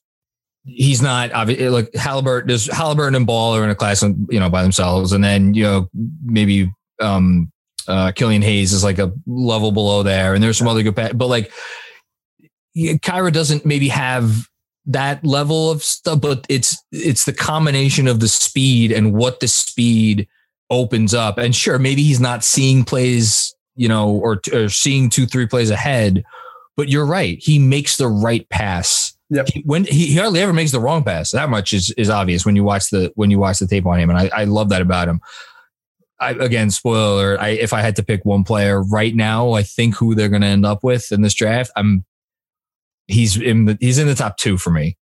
he's 0.65 1.01
not 1.01 1.31
obviously 1.31 1.69
like 1.69 1.91
Haliburton. 1.91 2.47
There's 2.47 2.67
Haliburton 2.67 3.15
and 3.15 3.25
Ball 3.25 3.55
are 3.55 3.63
in 3.63 3.69
a 3.69 3.75
class, 3.75 4.01
you 4.01 4.39
know, 4.39 4.49
by 4.49 4.63
themselves, 4.63 5.11
and 5.11 5.23
then 5.23 5.53
you 5.53 5.63
know 5.63 5.89
maybe 6.23 6.71
um 6.99 7.51
uh 7.87 8.11
Killian 8.11 8.41
Hayes 8.41 8.73
is 8.73 8.83
like 8.83 8.99
a 8.99 9.11
level 9.25 9.71
below 9.71 10.03
there, 10.03 10.33
and 10.33 10.43
there's 10.43 10.57
some 10.57 10.67
other 10.67 10.83
good, 10.83 10.95
but 10.95 11.27
like 11.27 11.51
Kira 12.77 13.33
doesn't 13.33 13.65
maybe 13.65 13.89
have 13.89 14.47
that 14.85 15.23
level 15.25 15.69
of 15.69 15.83
stuff, 15.83 16.21
but 16.21 16.45
it's 16.49 16.77
it's 16.91 17.25
the 17.25 17.33
combination 17.33 18.07
of 18.07 18.19
the 18.19 18.27
speed 18.27 18.91
and 18.91 19.13
what 19.13 19.39
the 19.39 19.47
speed 19.47 20.27
opens 20.69 21.13
up. 21.13 21.37
And 21.37 21.55
sure, 21.55 21.77
maybe 21.77 22.03
he's 22.03 22.19
not 22.19 22.43
seeing 22.43 22.83
plays, 22.83 23.53
you 23.75 23.87
know, 23.87 24.09
or, 24.09 24.41
or 24.53 24.69
seeing 24.69 25.09
two, 25.09 25.25
three 25.25 25.45
plays 25.45 25.69
ahead, 25.69 26.23
but 26.77 26.89
you're 26.89 27.05
right. 27.05 27.37
He 27.39 27.59
makes 27.59 27.97
the 27.97 28.07
right 28.07 28.47
pass. 28.49 29.00
Yep. 29.33 29.47
He, 29.47 29.61
when 29.61 29.85
he, 29.85 30.07
he 30.07 30.15
hardly 30.17 30.41
ever 30.41 30.51
makes 30.53 30.71
the 30.71 30.79
wrong 30.79 31.03
pass. 31.03 31.31
That 31.31 31.49
much 31.49 31.71
is 31.73 31.89
is 31.97 32.09
obvious 32.09 32.45
when 32.45 32.55
you 32.57 32.63
watch 32.65 32.89
the 32.89 33.11
when 33.15 33.31
you 33.31 33.39
watch 33.39 33.59
the 33.59 33.65
tape 33.67 33.85
on 33.85 33.97
him, 33.99 34.09
and 34.09 34.19
I, 34.19 34.29
I 34.33 34.43
love 34.43 34.69
that 34.69 34.81
about 34.81 35.07
him. 35.07 35.21
I, 36.19 36.31
again, 36.31 36.69
spoiler. 36.69 37.39
I, 37.39 37.49
if 37.49 37.73
I 37.73 37.81
had 37.81 37.95
to 37.95 38.03
pick 38.03 38.25
one 38.25 38.43
player 38.43 38.83
right 38.83 39.15
now, 39.15 39.53
I 39.53 39.63
think 39.63 39.95
who 39.95 40.13
they're 40.13 40.29
going 40.29 40.43
to 40.43 40.47
end 40.47 40.65
up 40.67 40.83
with 40.83 41.11
in 41.11 41.21
this 41.21 41.33
draft. 41.33 41.71
I'm 41.75 42.05
he's 43.07 43.37
in 43.37 43.65
the 43.65 43.77
he's 43.79 43.97
in 43.97 44.05
the 44.07 44.15
top 44.15 44.37
two 44.37 44.57
for 44.57 44.69
me, 44.69 44.97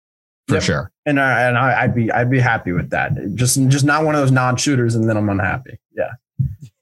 for 0.47 0.55
Yep. 0.55 0.63
sure. 0.63 0.91
And 1.05 1.19
I, 1.19 1.43
and 1.43 1.57
I, 1.57 1.81
I'd 1.83 1.95
be 1.95 2.11
I'd 2.11 2.29
be 2.29 2.39
happy 2.39 2.73
with 2.73 2.89
that. 2.91 3.13
Just 3.35 3.65
just 3.69 3.85
not 3.85 4.03
one 4.03 4.13
of 4.13 4.21
those 4.21 4.31
non-shooters, 4.31 4.93
and 4.93 5.09
then 5.09 5.15
I'm 5.17 5.29
unhappy. 5.29 5.79
Yeah. 5.95 6.11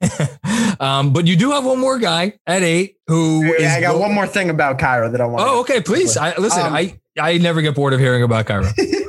um, 0.80 1.14
but 1.14 1.28
you 1.28 1.36
do 1.36 1.52
have 1.52 1.64
one 1.66 1.80
more 1.80 2.00
guy 2.00 2.34
at 2.48 2.64
eight 2.64 2.98
who 3.08 3.44
is. 3.44 3.62
Yeah, 3.62 3.76
I 3.76 3.82
got 3.82 3.94
go- 3.94 4.00
one 4.00 4.14
more 4.14 4.28
thing 4.28 4.50
about 4.50 4.80
Kira 4.80 5.12
that 5.12 5.22
I 5.22 5.26
want. 5.26 5.48
Oh, 5.48 5.62
okay. 5.62 5.80
Please, 5.82 6.18
I, 6.18 6.36
listen. 6.38 6.66
Um, 6.66 6.74
I 6.74 7.00
I 7.20 7.38
never 7.38 7.62
get 7.62 7.76
bored 7.76 7.94
of 7.94 8.00
hearing 8.00 8.24
about 8.24 8.46
Kira. 8.46 8.74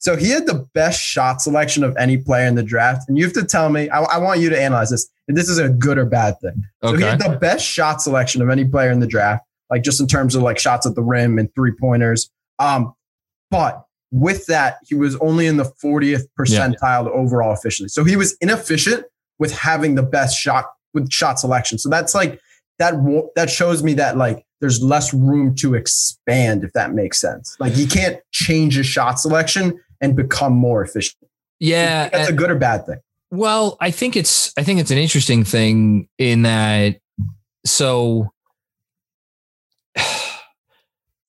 So 0.00 0.16
he 0.16 0.30
had 0.30 0.46
the 0.46 0.66
best 0.72 0.98
shot 0.98 1.42
selection 1.42 1.84
of 1.84 1.94
any 1.98 2.16
player 2.16 2.46
in 2.46 2.54
the 2.54 2.62
draft, 2.62 3.06
and 3.06 3.18
you 3.18 3.24
have 3.24 3.34
to 3.34 3.44
tell 3.44 3.68
me. 3.68 3.90
I, 3.90 4.00
I 4.00 4.16
want 4.16 4.40
you 4.40 4.48
to 4.48 4.60
analyze 4.60 4.88
this. 4.88 5.06
If 5.28 5.36
this 5.36 5.50
is 5.50 5.58
a 5.58 5.68
good 5.68 5.98
or 5.98 6.06
bad 6.06 6.40
thing. 6.40 6.64
So 6.82 6.96
he 6.96 7.02
had 7.02 7.20
the 7.20 7.36
best 7.38 7.64
shot 7.64 8.00
selection 8.00 8.40
of 8.40 8.48
any 8.48 8.64
player 8.64 8.90
in 8.90 9.00
the 9.00 9.06
draft, 9.06 9.44
like 9.68 9.82
just 9.82 10.00
in 10.00 10.06
terms 10.06 10.34
of 10.34 10.42
like 10.42 10.58
shots 10.58 10.86
at 10.86 10.94
the 10.94 11.02
rim 11.02 11.38
and 11.38 11.54
three 11.54 11.72
pointers. 11.78 12.30
Um, 12.58 12.94
but 13.50 13.84
with 14.10 14.46
that, 14.46 14.78
he 14.86 14.94
was 14.94 15.16
only 15.16 15.46
in 15.46 15.58
the 15.58 15.70
40th 15.84 16.22
percentile 16.38 17.04
to 17.04 17.12
overall 17.12 17.52
efficiency. 17.52 17.92
So 17.92 18.02
he 18.02 18.16
was 18.16 18.36
inefficient 18.40 19.04
with 19.38 19.52
having 19.52 19.96
the 19.96 20.02
best 20.02 20.36
shot 20.36 20.64
with 20.94 21.12
shot 21.12 21.38
selection. 21.38 21.78
So 21.78 21.90
that's 21.90 22.14
like 22.14 22.40
that. 22.80 22.94
That 23.36 23.48
shows 23.48 23.82
me 23.84 23.94
that 23.94 24.16
like 24.16 24.44
there's 24.60 24.82
less 24.82 25.14
room 25.14 25.54
to 25.56 25.74
expand, 25.74 26.64
if 26.64 26.72
that 26.74 26.92
makes 26.92 27.20
sense. 27.20 27.56
Like 27.60 27.72
he 27.72 27.86
can't 27.86 28.18
change 28.32 28.74
his 28.76 28.86
shot 28.86 29.20
selection 29.20 29.80
and 30.00 30.16
become 30.16 30.52
more 30.52 30.82
efficient. 30.82 31.28
Yeah. 31.60 32.08
That's 32.08 32.28
a 32.30 32.32
good 32.32 32.50
or 32.50 32.56
bad 32.56 32.84
thing. 32.86 32.98
well, 33.30 33.76
I 33.80 33.90
think 33.90 34.16
it's 34.16 34.52
I 34.58 34.64
think 34.64 34.80
it's 34.80 34.90
an 34.90 34.98
interesting 34.98 35.44
thing 35.44 36.08
in 36.18 36.42
that. 36.42 36.98
So, 37.64 38.32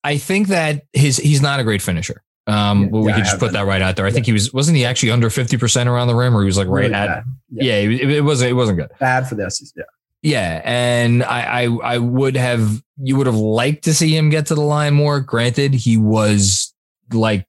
I 0.04 0.18
think 0.18 0.48
that 0.48 0.84
his 0.94 1.18
he's 1.18 1.42
not 1.42 1.60
a 1.60 1.64
great 1.64 1.82
finisher. 1.82 2.24
Um, 2.48 2.84
Yeah, 2.84 2.88
well, 2.92 3.02
we 3.04 3.10
yeah, 3.10 3.16
could 3.18 3.26
just 3.26 3.40
put 3.40 3.52
that 3.54 3.66
right 3.68 3.82
out 3.82 3.96
there. 3.96 4.06
I 4.06 4.12
think 4.12 4.26
he 4.26 4.34
was 4.34 4.52
wasn't 4.52 4.78
he 4.78 4.86
actually 4.86 5.12
under 5.12 5.30
fifty 5.30 5.58
percent 5.58 5.88
around 5.88 6.08
the 6.08 6.16
rim, 6.16 6.36
or 6.36 6.42
he 6.42 6.46
was 6.48 6.58
like 6.58 6.68
right 6.68 6.84
Really 6.90 6.94
at 6.94 7.08
bad. 7.08 7.24
yeah. 7.52 7.74
it, 7.76 8.10
it 8.10 8.22
wasn't 8.22 8.50
it 8.52 8.54
wasn't 8.54 8.80
good. 8.80 8.90
Bad 9.00 9.28
for 9.28 9.36
this. 9.36 9.72
Yeah. 9.76 9.84
Yeah, 10.22 10.62
and 10.64 11.24
I, 11.24 11.64
I 11.64 11.96
I 11.96 11.98
would 11.98 12.38
have 12.38 12.84
you 13.02 13.18
would 13.18 13.26
have 13.26 13.36
liked 13.36 13.84
to 13.86 13.94
see 13.94 14.16
him 14.16 14.30
get 14.30 14.48
to 14.48 14.56
the 14.56 14.62
line 14.62 14.94
more. 14.94 15.20
Granted, 15.20 15.74
he 15.74 15.98
was 15.98 16.74
like, 17.12 17.48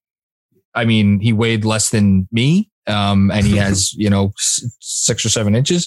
I 0.74 0.86
mean, 0.86 1.20
he 1.20 1.34
weighed 1.34 1.66
less 1.66 1.90
than 1.90 2.28
me, 2.32 2.70
um, 2.86 3.30
and 3.30 3.46
he 3.46 3.56
has 3.56 3.92
you 3.98 4.08
know 4.08 4.32
six 4.36 5.24
or 5.24 5.28
seven 5.28 5.54
inches 5.54 5.86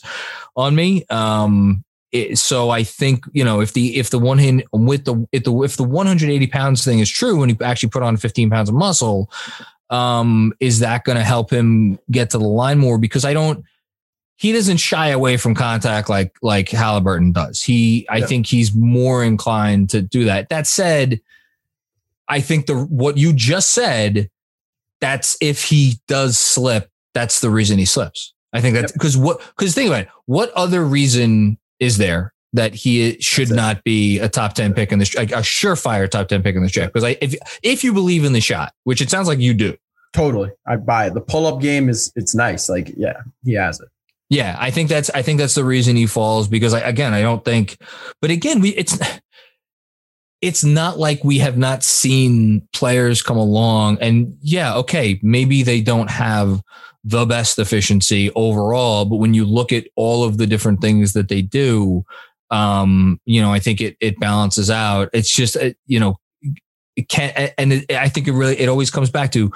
on 0.56 0.76
me. 0.76 1.06
Um, 1.10 1.84
it, 2.12 2.38
so 2.38 2.70
I 2.70 2.84
think 2.84 3.26
you 3.34 3.44
know 3.44 3.62
if 3.62 3.74
the 3.74 3.98
if 3.98 4.12
the 4.12 4.20
one 4.20 4.38
hand 4.38 4.64
with 4.72 5.06
the 5.06 5.28
if 5.32 5.44
the 5.44 5.64
if 5.64 5.78
the 5.78 5.84
180 5.84 6.48
pounds 6.48 6.86
thing 6.86 7.00
is 7.00 7.10
true, 7.10 7.42
and 7.42 7.52
he 7.52 7.66
actually 7.66 7.90
put 7.90 8.04
on 8.04 8.16
15 8.16 8.52
pounds 8.52 8.70
of 8.70 8.76
muscle, 8.76 9.32
um, 9.90 10.54
is 10.60 10.80
that 10.80 11.04
going 11.04 11.18
to 11.18 11.24
help 11.24 11.50
him 11.52 11.98
get 12.12 12.30
to 12.30 12.38
the 12.38 12.48
line 12.48 12.78
more? 12.78 13.00
Because 13.00 13.26
I 13.26 13.34
don't 13.34 13.66
he 14.38 14.52
doesn't 14.52 14.78
shy 14.78 15.08
away 15.10 15.38
from 15.38 15.56
contact 15.56 16.10
like 16.10 16.36
like 16.42 16.68
Haliburton 16.70 17.34
does. 17.34 17.62
He 17.62 18.06
I 18.10 18.18
Yeah. 18.18 18.26
think 18.26 18.48
he's 18.48 18.76
more 18.76 19.24
inclined 19.24 19.90
to 19.92 20.02
do 20.02 20.26
that. 20.26 20.50
That 20.50 20.68
said, 20.68 21.22
I 22.28 22.42
think 22.42 22.66
the 22.66 22.76
what 22.76 23.18
you 23.18 23.34
just 23.34 23.72
said, 23.72 24.30
that's 25.00 25.38
if 25.42 25.64
he 25.66 26.00
does 26.08 26.38
slip, 26.38 26.90
that's 27.14 27.40
the 27.42 27.50
reason 27.50 27.78
he 27.78 27.86
slips. 27.86 28.34
I 28.54 28.62
think 28.62 28.74
that's 28.76 28.92
Yep. 28.92 28.94
because 28.94 29.18
what 29.18 29.42
because 29.58 29.74
think 29.74 29.88
about 29.90 30.02
it. 30.04 30.10
What 30.26 30.52
other 30.54 30.84
reason 30.84 31.58
is 31.80 31.98
there 31.98 32.34
that 32.54 32.74
he 32.74 33.18
should 33.20 33.50
That's 33.50 33.52
it. 33.52 33.56
not 33.56 33.84
be 33.84 34.18
a 34.20 34.30
top 34.30 34.54
10 34.54 34.74
pick 34.74 34.92
in 34.94 35.00
this 35.00 35.14
like 35.16 35.32
a 35.32 35.36
surefire 35.42 36.10
top 36.10 36.28
10 36.30 36.42
pick 36.42 36.56
in 36.56 36.64
this 36.64 36.72
draft? 36.72 36.94
Because 36.94 37.04
I 37.04 37.18
if 37.22 37.36
if 37.64 37.84
you 37.84 37.94
believe 37.94 38.24
in 38.26 38.34
the 38.34 38.42
shot, 38.42 38.74
which 38.84 39.02
it 39.02 39.10
sounds 39.10 39.28
like 39.28 39.40
you 39.40 39.54
do. 39.54 39.76
Totally. 40.14 40.50
I 40.66 40.78
buy 40.78 41.08
it. 41.08 41.14
The 41.14 41.20
pull 41.22 41.46
up 41.46 41.60
game 41.62 41.90
is 41.90 42.12
it's 42.16 42.34
nice. 42.34 42.70
Like, 42.70 42.94
yeah, 42.96 43.18
he 43.44 43.54
has 43.54 43.82
it. 43.82 43.90
Yeah, 44.30 44.56
I 44.60 44.72
think 44.72 44.90
that's 44.90 45.10
I 45.12 45.22
think 45.22 45.40
that's 45.40 45.56
the 45.56 45.64
reason 45.64 45.96
he 45.96 46.08
falls 46.08 46.48
because 46.48 46.74
I 46.74 46.80
again 46.80 47.14
I 47.14 47.22
don't 47.22 47.46
think 47.46 47.78
but 48.22 48.32
again 48.32 48.60
we 48.60 48.70
it's 48.70 48.98
it's 50.42 50.64
not 50.64 51.00
like 51.00 51.24
we 51.24 51.40
have 51.40 51.58
not 51.58 51.84
seen 51.84 52.68
players 52.74 53.22
come 53.22 53.38
along 53.38 53.98
and 54.02 54.36
yeah, 54.42 54.76
okay, 54.76 55.20
maybe 55.24 55.64
they 55.64 55.82
don't 55.82 56.10
have 56.10 56.62
the 57.04 57.26
best 57.26 57.60
efficiency 57.60 58.32
overall, 58.32 59.06
but 59.06 59.18
when 59.18 59.34
you 59.34 59.46
look 59.46 59.72
at 59.72 59.86
all 59.96 60.24
of 60.24 60.38
the 60.38 60.48
different 60.48 60.82
things 60.82 61.14
that 61.14 61.30
they 61.30 61.42
do, 61.42 62.04
um, 62.50 63.20
you 63.26 63.42
know, 63.42 63.54
I 63.54 63.60
think 63.60 63.80
it 63.80 63.96
it 64.00 64.20
balances 64.20 64.72
out. 64.72 65.10
It's 65.14 65.34
just 65.34 65.56
uh, 65.56 65.72
you 65.86 66.00
know, 66.00 66.16
it 66.96 67.10
can't 67.10 67.54
and 67.58 67.86
I 67.92 68.10
think 68.10 68.28
it 68.28 68.34
really 68.34 68.60
it 68.60 68.70
always 68.70 68.90
comes 68.90 69.12
back 69.12 69.32
to 69.34 69.52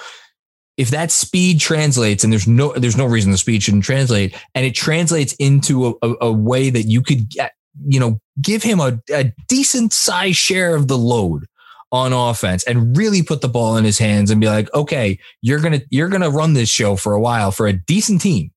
if 0.79 0.91
that 0.91 1.11
speed 1.11 1.59
translates 1.59 2.23
and 2.23 2.31
there's 2.31 2.47
no 2.47 2.71
there's 2.73 2.97
no 2.97 3.05
reason 3.05 3.31
the 3.31 3.37
speed 3.37 3.61
shouldn't 3.61 3.83
translate 3.83 4.33
and 4.55 4.65
it 4.65 4.73
translates 4.73 5.33
into 5.33 5.87
a, 5.87 5.93
a, 6.01 6.15
a 6.21 6.31
way 6.31 6.69
that 6.69 6.83
you 6.83 7.01
could 7.01 7.29
get 7.29 7.51
you 7.85 7.99
know 7.99 8.19
give 8.41 8.63
him 8.63 8.79
a, 8.79 8.97
a 9.13 9.31
decent 9.49 9.91
size 9.91 10.37
share 10.37 10.75
of 10.75 10.87
the 10.87 10.97
load 10.97 11.45
on 11.91 12.13
offense 12.13 12.63
and 12.63 12.95
really 12.95 13.21
put 13.21 13.41
the 13.41 13.49
ball 13.49 13.75
in 13.75 13.83
his 13.83 13.99
hands 13.99 14.31
and 14.31 14.39
be 14.39 14.47
like 14.47 14.73
okay 14.73 15.19
you're 15.41 15.59
gonna 15.59 15.81
you're 15.89 16.07
gonna 16.07 16.29
run 16.29 16.53
this 16.53 16.69
show 16.69 16.95
for 16.95 17.13
a 17.13 17.19
while 17.19 17.51
for 17.51 17.67
a 17.67 17.73
decent 17.73 18.21
team 18.21 18.49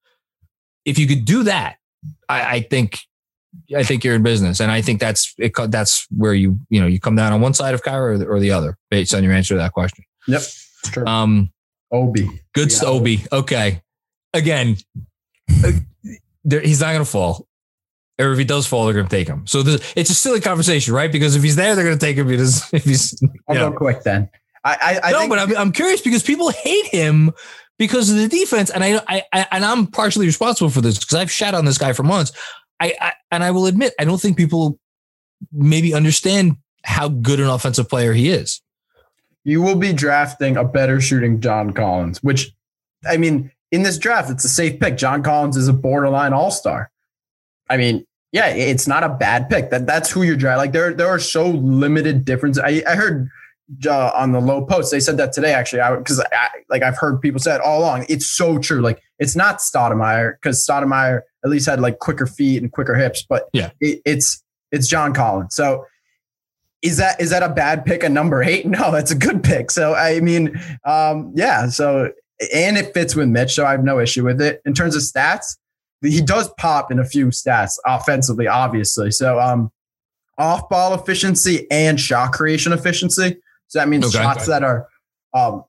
if 0.85 0.99
you 0.99 1.09
could 1.09 1.25
do 1.25 1.43
that 1.43 1.77
i, 2.29 2.57
I 2.57 2.61
think 2.61 2.99
I 3.77 3.83
think 3.83 4.03
you're 4.03 4.15
in 4.15 4.23
business, 4.23 4.61
and 4.61 4.71
I 4.71 4.81
think 4.81 4.99
that's 4.99 5.35
it, 5.37 5.53
that's 5.69 6.07
where 6.11 6.33
you 6.33 6.59
you 6.71 6.81
know 6.81 6.87
you 6.87 6.99
come 6.99 7.17
down 7.17 7.35
on 7.35 7.43
one 7.43 7.53
side 7.53 7.75
of 7.75 7.83
Kira 7.83 8.15
or 8.15 8.19
the, 8.19 8.27
or 8.27 8.41
the 8.41 8.51
other 8.51 8.79
based 8.91 9.15
on 9.15 9.23
your 9.23 9.35
answer 9.35 9.53
to 9.53 9.59
that 9.59 9.73
question. 9.73 10.07
Yep. 10.27 10.43
True. 10.87 11.07
Um, 11.07 11.53
Obi. 11.93 12.43
Good 12.55 12.73
Yeah. 12.73 13.17
Okay. 13.33 13.83
Again, 14.35 14.77
uh, 15.65 15.73
he's 16.49 16.81
not 16.81 16.89
going 16.93 17.05
to 17.05 17.11
fall. 17.11 17.47
Or 18.19 18.33
if 18.33 18.39
he 18.39 18.45
does 18.45 18.67
fall, 18.67 18.85
they're 18.85 18.95
going 18.95 19.07
to 19.07 19.11
take 19.15 19.29
him. 19.29 19.47
So 19.47 19.63
the, 19.63 19.85
it's 19.97 20.11
a 20.11 20.15
silly 20.15 20.41
conversation, 20.41 20.95
right? 20.95 21.11
Because 21.11 21.35
if 21.35 21.43
he's 21.43 21.57
there, 21.57 21.75
they're 21.75 21.85
going 21.85 21.99
to 21.99 22.05
take 22.05 22.17
him. 22.17 22.29
Because 22.29 22.69
if 22.73 22.85
he's 22.85 23.21
I'll 23.49 23.57
Yeah. 23.57 23.71
go 23.71 23.73
quick 23.73 24.03
then. 24.03 24.29
I 24.65 25.01
I, 25.03 25.09
I 25.09 25.13
no, 25.13 25.19
think, 25.19 25.31
but 25.31 25.39
I'm, 25.39 25.57
I'm 25.57 25.73
curious 25.73 26.01
because 26.01 26.23
people 26.23 26.51
hate 26.51 26.87
him 26.87 27.33
because 27.79 28.11
of 28.11 28.17
the 28.17 28.29
defense, 28.29 28.71
and 28.71 28.85
I, 28.85 29.01
I, 29.09 29.23
I 29.33 29.47
and 29.51 29.65
I'm 29.65 29.89
partially 29.89 30.27
responsible 30.27 30.71
for 30.71 30.81
this 30.81 30.99
because 30.99 31.15
I've 31.15 31.33
shat 31.33 31.55
on 31.55 31.65
this 31.65 31.79
guy 31.79 31.93
for 31.95 32.05
months. 32.05 32.31
I, 32.79 32.95
I 33.01 33.13
and 33.33 33.43
I 33.43 33.51
will 33.51 33.67
admit 33.67 33.93
I 33.99 34.05
don't 34.05 34.21
think 34.21 34.37
people 34.37 34.79
maybe 35.53 35.95
understand 35.95 36.57
how 36.85 37.09
good 37.09 37.41
an 37.41 37.47
offensive 37.49 37.89
player 37.89 38.13
he 38.13 38.29
is. 38.29 38.61
You 39.45 39.63
will 39.63 39.77
be 39.77 39.93
drafting 39.93 40.57
a 40.57 40.65
better 40.65 41.01
shooting 41.01 41.41
John 41.41 41.73
Collins, 41.73 42.23
which 42.23 42.53
I 43.09 43.17
mean, 43.17 43.51
in 43.71 43.83
this 43.83 43.99
draft, 43.99 44.31
it's 44.31 44.45
a 44.45 44.49
safe 44.49 44.79
pick. 44.79 44.97
John 44.97 45.23
Collins 45.23 45.57
is 45.57 45.69
a 45.69 45.73
borderline 45.73 46.33
all 46.33 46.51
star. 46.51 46.91
I 47.69 47.77
mean, 47.77 48.07
yeah, 48.33 48.49
it's 48.49 48.87
not 48.87 49.03
a 49.03 49.09
bad 49.09 49.49
pick. 49.51 49.71
That 49.71 49.87
that's 49.87 50.11
who 50.11 50.23
you're 50.23 50.37
drafting. 50.37 50.59
Like 50.59 50.73
there, 50.73 50.95
there 50.95 51.09
are 51.09 51.19
so 51.19 51.49
limited 51.49 52.25
difference. 52.25 52.59
I, 52.59 52.83
I 52.87 52.95
heard 52.95 53.29
uh, 53.87 54.11
on 54.15 54.33
the 54.33 54.41
Lowe 54.41 54.65
Post 54.65 54.91
they 54.91 55.01
said 55.01 55.17
that 55.17 55.33
today 55.33 55.53
actually, 55.55 55.83
because 55.99 56.21
I, 56.21 56.25
I, 56.33 56.49
like 56.69 56.83
I've 56.83 56.97
heard 56.99 57.21
people 57.21 57.41
say 57.41 57.55
it 57.55 57.61
all 57.61 57.81
along. 57.81 58.07
It's 58.09 58.27
so 58.27 58.59
true. 58.59 58.81
Like 58.81 59.03
it's 59.19 59.35
not 59.35 59.59
Stoudemire 59.59 60.35
because 60.41 60.65
Stoudemire 60.67 61.23
at 61.45 61.51
least 61.51 61.67
had 61.67 61.81
like 61.81 61.99
quicker 61.99 62.27
feet 62.27 62.63
and 62.63 62.71
quicker 62.71 62.95
hips, 62.95 63.25
but 63.29 63.49
Yeah. 63.53 63.71
it, 63.81 64.01
it's 64.05 64.43
it's 64.71 64.87
John 64.89 65.13
Collins. 65.13 65.55
So 65.55 65.87
is 66.83 66.97
that 66.99 67.21
is 67.21 67.31
that 67.31 67.43
a 67.43 67.49
bad 67.49 67.85
pick? 67.85 68.03
A 68.03 68.09
number 68.09 68.43
eight? 68.43 68.67
No, 68.73 68.91
that's 68.91 69.11
a 69.11 69.15
good 69.15 69.43
pick. 69.43 69.71
So 69.71 69.95
I 69.95 70.21
mean, 70.21 70.61
um, 70.85 71.33
yeah. 71.35 71.69
So 71.69 72.11
and 72.53 72.77
it 72.77 72.93
fits 72.93 73.15
with 73.15 73.29
Mitch, 73.29 73.55
so 73.55 73.65
I 73.65 73.71
have 73.73 73.85
no 73.85 74.01
issue 74.01 74.25
with 74.25 74.41
it. 74.41 74.61
In 74.65 74.75
terms 74.75 74.97
of 74.97 75.03
stats, 75.03 75.57
he 76.03 76.21
does 76.21 76.51
pop 76.59 76.91
in 76.91 76.99
a 76.99 77.05
few 77.05 77.27
stats 77.29 77.79
offensively, 77.87 78.49
obviously. 78.49 79.13
So 79.13 79.39
um, 79.39 79.71
off 80.39 80.69
ball 80.69 80.95
efficiency 80.95 81.71
and 81.71 82.01
shot 82.01 82.33
creation 82.33 82.73
efficiency. 82.73 83.37
So 83.69 83.79
that 83.79 83.89
means 83.89 84.05
Okay. 84.07 84.23
shots 84.23 84.47
that 84.47 84.65
are 84.65 84.89
um, 85.35 85.65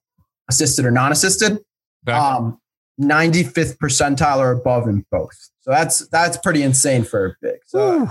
assisted 0.50 0.86
or 0.86 0.92
non-assisted. 0.92 1.60
Okay. 2.08 2.18
Um, 2.18 2.60
95th 3.00 3.78
percentile 3.78 4.38
or 4.38 4.52
above 4.52 4.88
in 4.88 5.06
both. 5.12 5.36
So 5.62 5.72
that's 5.72 6.08
that's 6.10 6.38
pretty 6.38 6.64
insane 6.64 7.04
for 7.04 7.26
a 7.26 7.34
big. 7.42 7.60
So 7.66 8.08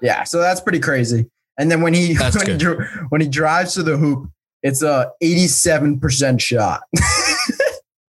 yeah, 0.00 0.24
so 0.24 0.38
that's 0.38 0.60
pretty 0.60 0.80
crazy. 0.80 1.30
And 1.58 1.70
then 1.70 1.80
when 1.82 1.94
he 1.94 2.14
when 2.34 2.58
he, 2.58 2.64
when 3.10 3.20
he 3.20 3.28
drives 3.28 3.74
to 3.74 3.82
the 3.82 3.96
hoop, 3.96 4.28
it's 4.62 4.82
a 4.82 5.10
87% 5.22 6.40
shot. 6.40 6.82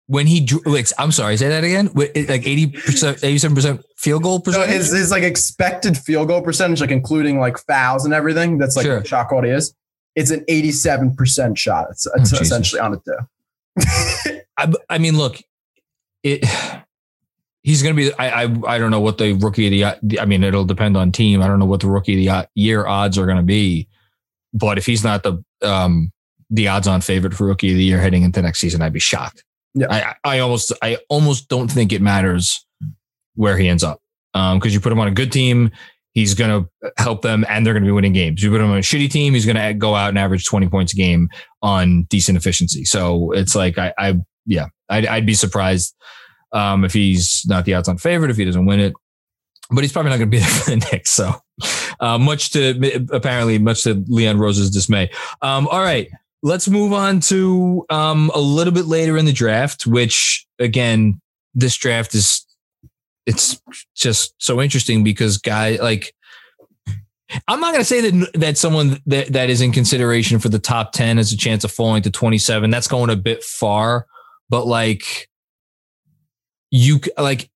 When 0.09 0.27
he 0.27 0.47
wait, 0.67 0.93
I'm 0.99 1.11
sorry, 1.13 1.39
say 1.39 1.49
that 1.49 1.65
again. 1.65 1.89
Like 1.95 2.11
80 2.15 2.67
percent, 2.67 3.25
87 3.25 3.55
percent 3.55 3.85
field 3.97 4.23
goal 4.25 4.39
so 4.41 4.43
percentage. 4.45 4.69
his, 4.71 4.91
his 4.93 5.11
like 5.11 5.23
expected 5.23 5.97
field 5.97 6.29
goal 6.29 6.43
percentage, 6.43 6.83
like 6.83 6.91
including 6.91 7.39
like 7.39 7.57
fouls 7.57 8.05
and 8.05 8.13
everything, 8.13 8.59
that's 8.59 8.77
like 8.77 8.85
Sure. 8.85 9.03
shot 9.07 9.29
quality 9.29 9.49
is. 9.51 9.75
it's 10.15 10.31
an 10.31 10.45
87% 10.51 11.57
shot. 11.57 11.87
It's, 11.93 12.07
it's 12.17 12.35
Oh, 12.35 12.39
essentially 12.41 12.81
on 12.81 12.95
it 12.95 13.01
too. 13.07 14.41
I, 14.59 14.73
I 14.91 14.99
mean, 14.99 15.17
look, 15.17 15.41
it. 16.23 16.45
He's 17.63 17.83
going 17.83 17.95
to 17.95 18.03
be. 18.03 18.13
I, 18.15 18.45
I 18.45 18.75
I 18.75 18.79
don't 18.79 18.91
know 18.91 19.01
what 19.01 19.19
the 19.19 19.35
rookie 19.35 19.67
of 19.85 20.01
the. 20.03 20.21
I 20.21 20.25
mean, 20.25 20.43
it'll 20.43 20.65
depend 20.65 20.97
on 20.97 21.13
team. 21.13 21.41
I 21.43 21.47
don't 21.47 21.59
know 21.59 21.67
what 21.67 21.81
the 21.81 21.89
rookie 21.89 22.27
of 22.27 22.45
the 22.45 22.49
year 22.61 22.87
odds 22.87 23.17
are 23.19 23.25
going 23.25 23.37
to 23.37 23.45
be, 23.45 23.89
but 24.53 24.79
if 24.79 24.87
he's 24.87 25.05
not 25.05 25.23
the 25.23 25.43
um 25.63 26.11
the 26.51 26.69
odds 26.69 26.89
on 26.89 27.01
favorite 27.01 27.35
for 27.35 27.47
rookie 27.47 27.71
of 27.71 27.77
the 27.77 27.85
year 27.85 28.01
heading 28.01 28.25
into 28.25 28.43
next 28.43 28.59
season, 28.59 28.83
I'd 28.83 28.93
be 28.93 29.01
shocked. 29.01 29.45
Yeah. 29.75 29.87
I 29.91 30.15
I 30.25 30.39
almost 30.41 30.73
I 30.83 30.99
almost 31.09 31.49
don't 31.49 31.71
think 31.71 31.93
it 31.93 32.03
matters 32.03 32.67
where 33.35 33.57
he 33.57 33.69
ends 33.69 33.85
up 33.85 34.01
um 34.35 34.59
because 34.59 34.75
you 34.75 34.81
put 34.81 34.93
him 34.93 34.99
on 34.99 35.09
a 35.09 35.13
good 35.13 35.31
team. 35.31 35.71
He's 36.15 36.35
going 36.35 36.51
to 36.51 36.93
help 36.99 37.23
them 37.23 37.47
and 37.49 37.65
they're 37.65 37.73
going 37.73 37.85
to 37.85 37.89
be 37.89 37.93
winning 37.93 38.13
games. 38.13 38.43
You 38.43 38.51
put 38.51 38.61
him 38.61 38.71
on 38.71 38.77
a 38.77 38.83
shitty 38.83 39.11
team, 39.11 39.33
he's 39.33 39.47
going 39.47 39.57
to 39.57 39.73
go 39.73 39.95
out 39.95 40.11
and 40.11 40.19
average 40.19 40.45
20 40.45 40.69
points 40.69 40.93
a 40.93 40.97
game 40.97 41.31
on 41.63 42.03
decent 42.03 42.37
efficiency. 42.37 42.85
So 42.85 43.33
it's 43.33 43.55
like, 43.55 43.79
I, 43.79 43.95
I 43.97 44.17
yeah, 44.45 44.67
I'd, 44.91 45.07
I'd 45.07 45.25
be 45.25 45.33
surprised 45.33 45.95
um, 46.53 46.85
if 46.85 46.93
he's 46.93 47.45
not 47.47 47.65
the 47.65 47.75
odds 47.75 47.89
on 47.89 47.99
favorite, 47.99 48.31
if 48.31 48.37
he 48.37 48.45
doesn't 48.45 48.67
win 48.67 48.81
it, 48.81 48.95
but 49.71 49.83
he's 49.83 49.93
probably 49.93 50.11
not 50.11 50.19
going 50.19 50.31
to 50.31 50.37
be 50.37 50.39
there 50.41 50.49
for 50.49 50.71
the 50.71 50.77
Knicks. 50.77 51.11
So 51.11 51.33
uh, 52.01 52.19
much 52.19 52.51
to 52.53 53.07
apparently 53.13 53.59
much 53.59 53.85
to 53.85 54.05
Leon 54.09 54.39
Rose's 54.39 54.71
dismay. 54.71 55.11
Um, 55.41 55.69
all 55.69 55.81
right. 55.81 56.11
Let's 56.45 56.69
move 56.69 56.93
on 56.93 57.21
to 57.21 57.87
um, 57.89 58.31
a 58.35 58.41
little 58.41 58.73
bit 58.73 58.87
later 58.87 59.17
in 59.17 59.27
the 59.27 59.33
draft, 59.33 59.87
which 59.87 60.45
again, 60.59 61.21
this 61.55 61.77
draft 61.77 62.15
is 62.15 62.45
it's 63.27 63.63
just 63.95 64.35
so 64.39 64.61
interesting 64.61 65.05
because 65.05 65.39
guy 65.39 65.77
like 65.81 66.13
I'm 67.49 67.61
not 67.61 67.73
going 67.73 67.81
to 67.81 67.85
say 67.85 68.11
that 68.11 68.31
that 68.35 68.59
someone 68.59 69.01
that, 69.07 69.33
that 69.33 69.51
is 69.51 69.61
in 69.61 69.73
consideration 69.73 70.39
for 70.39 70.49
the 70.49 70.59
top 70.59 70.93
10 70.93 71.17
has 71.17 71.33
a 71.33 71.37
chance 71.37 71.65
of 71.65 71.73
falling 71.73 72.03
to 72.03 72.11
27. 72.11 72.71
That's 72.71 72.89
going 72.89 73.11
a 73.11 73.17
bit 73.17 73.43
far, 73.43 74.07
but 74.51 74.67
like 74.67 75.29
you 76.73 76.99
like 77.17 77.51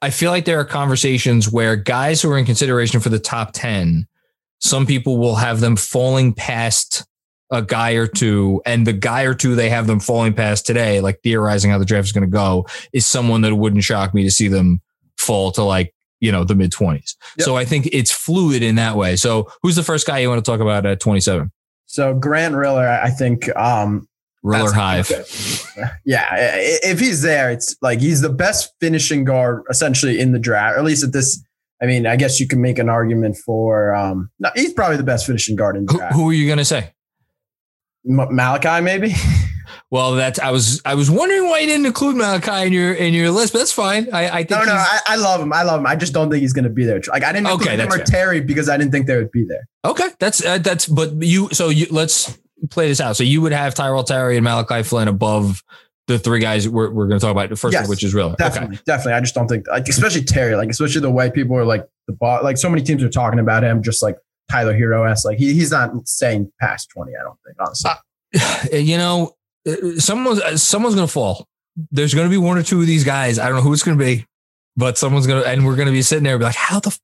I 0.00 0.10
feel 0.10 0.30
like 0.30 0.46
there 0.46 0.60
are 0.60 0.64
conversations 0.64 1.50
where 1.50 1.76
guys 1.76 2.22
who 2.22 2.30
are 2.30 2.38
in 2.38 2.44
consideration 2.44 3.00
for 3.00 3.08
the 3.08 3.18
top 3.18 3.50
10, 3.52 4.06
some 4.60 4.86
people 4.86 5.18
will 5.18 5.34
have 5.34 5.60
them 5.60 5.76
falling 5.76 6.32
past 6.32 7.04
a 7.50 7.62
guy 7.62 7.92
or 7.92 8.06
two, 8.06 8.62
and 8.64 8.86
the 8.86 8.92
guy 8.92 9.22
or 9.22 9.34
two 9.34 9.54
they 9.56 9.70
have 9.70 9.86
them 9.86 9.98
falling 9.98 10.34
past 10.34 10.66
today, 10.66 11.00
like 11.00 11.20
theorizing 11.22 11.70
how 11.70 11.78
the 11.78 11.84
draft 11.84 12.06
is 12.06 12.12
going 12.12 12.22
to 12.22 12.30
go, 12.30 12.66
is 12.92 13.06
someone 13.06 13.40
that 13.40 13.54
wouldn't 13.56 13.82
shock 13.82 14.14
me 14.14 14.22
to 14.22 14.30
see 14.30 14.48
them 14.48 14.80
fall 15.16 15.50
to 15.52 15.62
like, 15.64 15.94
you 16.20 16.30
know, 16.30 16.44
the 16.44 16.54
mid 16.54 16.70
20s. 16.70 17.16
Yep. 17.38 17.44
So 17.44 17.56
I 17.56 17.64
think 17.64 17.88
it's 17.90 18.12
fluid 18.12 18.62
in 18.62 18.76
that 18.76 18.96
way. 18.96 19.16
So 19.16 19.50
who's 19.62 19.76
the 19.76 19.82
first 19.82 20.06
guy 20.06 20.18
you 20.18 20.28
want 20.28 20.44
to 20.44 20.48
talk 20.48 20.60
about 20.60 20.86
at 20.86 21.00
27? 21.00 21.50
So 21.86 22.14
Grant 22.14 22.54
Riller, 22.54 22.86
I 22.86 23.10
think 23.10 23.54
um, 23.56 24.06
Riller 24.42 24.72
Hive. 24.72 25.10
yeah, 26.04 26.26
if 26.34 27.00
he's 27.00 27.22
there, 27.22 27.50
it's 27.50 27.76
like 27.82 28.00
he's 28.00 28.20
the 28.20 28.28
best 28.30 28.72
finishing 28.80 29.24
guard 29.24 29.62
essentially 29.70 30.18
in 30.20 30.32
the 30.32 30.38
draft, 30.38 30.76
or 30.76 30.78
at 30.78 30.84
least 30.84 31.04
at 31.04 31.12
this. 31.12 31.42
I 31.82 31.86
mean, 31.86 32.06
I 32.06 32.16
guess 32.16 32.40
you 32.40 32.48
can 32.48 32.60
make 32.60 32.78
an 32.78 32.88
argument 32.88 33.36
for. 33.36 33.94
Um, 33.94 34.30
no, 34.38 34.50
he's 34.54 34.72
probably 34.72 34.96
the 34.96 35.02
best 35.04 35.26
finishing 35.26 35.54
guard 35.56 35.76
in 35.76 35.86
the 35.86 35.92
Who, 35.92 35.98
draft. 35.98 36.14
who 36.14 36.28
are 36.30 36.32
you 36.32 36.46
going 36.46 36.58
to 36.58 36.64
say? 36.64 36.92
M- 38.08 38.34
Malachi, 38.34 38.82
maybe. 38.82 39.14
Well, 39.90 40.14
that's 40.16 40.38
I 40.38 40.50
was 40.50 40.82
I 40.84 40.94
was 40.94 41.10
wondering 41.10 41.44
why 41.48 41.60
you 41.60 41.66
didn't 41.66 41.86
include 41.86 42.16
Malachi 42.16 42.66
in 42.66 42.72
your 42.74 42.92
in 42.92 43.14
your 43.14 43.30
list, 43.30 43.52
but 43.54 43.60
that's 43.60 43.72
fine. 43.72 44.08
I, 44.12 44.28
I 44.28 44.36
think 44.44 44.50
no, 44.50 44.64
no, 44.64 44.72
I, 44.72 44.98
I 45.06 45.16
love 45.16 45.40
him. 45.40 45.50
I 45.52 45.62
love 45.62 45.80
him. 45.80 45.86
I 45.86 45.96
just 45.96 46.12
don't 46.12 46.30
think 46.30 46.42
he's 46.42 46.52
going 46.52 46.64
to 46.64 46.70
be 46.70 46.84
there. 46.84 47.00
Like 47.08 47.22
I 47.24 47.32
didn't 47.32 47.46
Okay, 47.46 47.72
include 47.72 47.92
him 47.94 48.00
or 48.00 48.04
Terry 48.04 48.40
because 48.42 48.68
I 48.68 48.76
didn't 48.76 48.92
think 48.92 49.06
they 49.06 49.16
would 49.16 49.30
be 49.30 49.44
there. 49.44 49.66
Okay, 49.86 50.08
that's 50.20 50.44
uh, 50.44 50.58
that's. 50.58 50.86
But 50.86 51.22
you, 51.22 51.48
so 51.52 51.70
you 51.70 51.86
let's 51.90 52.38
play 52.70 52.88
this 52.88 53.00
out. 53.00 53.16
So 53.16 53.24
you 53.24 53.40
would 53.42 53.52
have 53.52 53.74
Tyrell 53.74 54.04
Terry 54.04 54.36
and 54.36 54.44
Malachi 54.44 54.82
Flynn 54.82 55.08
above 55.08 55.62
the 56.06 56.18
three 56.18 56.40
guys 56.40 56.68
we're, 56.68 56.90
we're 56.90 57.06
going 57.06 57.20
to 57.20 57.24
talk 57.24 57.32
about. 57.32 57.48
The 57.50 57.56
first 57.56 57.74
Yes, 57.74 57.82
one, 57.82 57.90
which 57.90 58.02
is 58.02 58.14
Riller. 58.14 58.32
Okay, 58.32 58.44
Definitely, 58.44 58.78
definitely. 58.86 59.12
I 59.12 59.20
just 59.20 59.34
don't 59.34 59.46
think, 59.46 59.68
like, 59.68 59.88
especially 59.88 60.24
Terry, 60.24 60.56
like, 60.56 60.70
especially 60.70 61.00
the 61.00 61.10
way 61.10 61.30
people 61.30 61.56
are 61.56 61.64
like 61.64 61.86
the 62.06 62.14
ball, 62.14 62.42
like, 62.42 62.56
so 62.58 62.68
many 62.68 62.82
teams 62.82 63.02
are 63.02 63.08
talking 63.08 63.38
about 63.38 63.62
him, 63.62 63.82
just 63.82 64.02
like 64.02 64.16
Tyler 64.50 64.74
Herro 64.74 65.08
s. 65.08 65.24
Like, 65.24 65.38
he, 65.38 65.52
he's 65.52 65.70
not 65.70 66.08
staying 66.08 66.50
past 66.60 66.88
twenty. 66.90 67.12
I 67.14 67.22
don't 67.22 67.38
think, 67.44 67.56
honestly. 67.60 67.90
Uh, 68.72 68.76
you 68.76 68.96
know, 68.96 69.36
uh, 69.68 69.98
someone's 69.98 70.40
uh, 70.40 70.56
someone's 70.56 70.94
going 70.94 71.06
to 71.06 71.12
fall. 71.12 71.46
There's 71.90 72.14
going 72.14 72.26
to 72.26 72.30
be 72.30 72.38
one 72.38 72.58
or 72.58 72.62
two 72.62 72.80
of 72.80 72.86
these 72.86 73.04
guys. 73.04 73.38
I 73.38 73.46
don't 73.46 73.56
know 73.56 73.62
who 73.62 73.72
it's 73.72 73.84
going 73.84 73.98
to 73.98 74.04
be, 74.04 74.26
but 74.76 74.98
someone's 74.98 75.26
going 75.26 75.42
to, 75.42 75.48
and 75.48 75.64
we're 75.64 75.76
going 75.76 75.86
to 75.86 75.92
be 75.92 76.02
sitting 76.02 76.24
there 76.24 76.38
be 76.38 76.44
like, 76.44 76.56
how 76.56 76.80
the 76.80 76.98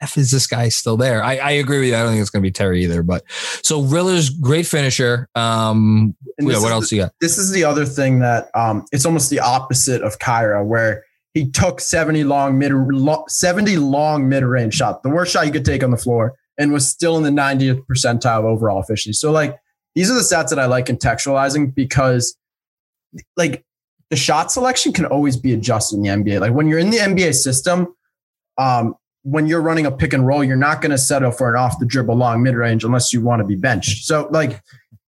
f 0.00 0.16
is 0.18 0.30
this 0.30 0.46
guy 0.46 0.68
still 0.68 0.96
there? 0.96 1.22
I, 1.22 1.36
I 1.36 1.50
agree 1.52 1.80
with 1.80 1.88
you. 1.88 1.96
I 1.96 2.02
don't 2.02 2.10
think 2.10 2.20
it's 2.20 2.30
going 2.30 2.42
to 2.42 2.46
be 2.46 2.52
Terry 2.52 2.82
either. 2.84 3.02
But 3.02 3.24
so 3.62 3.82
Riller's 3.82 4.30
great 4.30 4.66
finisher. 4.66 5.28
Um, 5.34 6.14
yeah, 6.38 6.60
what 6.60 6.72
else 6.72 6.92
you 6.92 7.02
got? 7.02 7.12
this 7.20 7.38
is 7.38 7.50
the 7.52 7.64
other 7.64 7.84
thing 7.84 8.18
that 8.20 8.48
um, 8.54 8.84
it's 8.92 9.06
almost 9.06 9.30
the 9.30 9.40
opposite 9.40 10.02
of 10.02 10.18
Kira, 10.18 10.64
where 10.64 11.04
he 11.32 11.50
took 11.50 11.80
70 11.80 12.24
long 12.24 12.58
mid 12.58 12.72
lo, 12.72 13.24
70 13.28 13.76
long 13.78 14.28
mid 14.28 14.44
range 14.44 14.74
shot, 14.74 15.02
the 15.02 15.10
worst 15.10 15.32
shot 15.32 15.46
you 15.46 15.52
could 15.52 15.64
take 15.64 15.82
on 15.82 15.90
the 15.90 15.96
floor, 15.96 16.34
and 16.58 16.72
was 16.72 16.86
still 16.86 17.16
in 17.16 17.22
the 17.22 17.30
90th 17.30 17.84
percentile 17.86 18.44
overall 18.44 18.80
efficiency. 18.80 19.12
So 19.14 19.32
like 19.32 19.58
these 19.94 20.10
are 20.10 20.14
the 20.14 20.20
stats 20.20 20.50
that 20.50 20.58
I 20.58 20.66
like 20.66 20.86
contextualizing 20.86 21.74
because 21.74 22.36
like 23.36 23.64
the 24.10 24.16
shot 24.16 24.52
selection 24.52 24.92
can 24.92 25.06
always 25.06 25.36
be 25.36 25.52
adjusted 25.52 25.96
in 25.96 26.02
the 26.02 26.08
NBA. 26.08 26.40
Like 26.40 26.52
when 26.52 26.68
you're 26.68 26.78
in 26.78 26.90
the 26.90 26.98
NBA 26.98 27.34
system, 27.34 27.94
um, 28.58 28.94
when 29.24 29.46
you're 29.46 29.62
running 29.62 29.86
a 29.86 29.90
pick 29.90 30.12
and 30.12 30.26
roll, 30.26 30.44
you're 30.44 30.56
not 30.56 30.80
going 30.80 30.90
to 30.90 30.98
settle 30.98 31.32
for 31.32 31.52
an 31.52 31.60
off 31.60 31.78
the 31.78 31.86
dribble 31.86 32.14
long 32.14 32.42
mid 32.42 32.54
range 32.54 32.84
unless 32.84 33.12
you 33.12 33.20
want 33.22 33.40
to 33.40 33.44
be 33.44 33.56
benched. 33.56 34.04
So 34.04 34.28
like, 34.30 34.62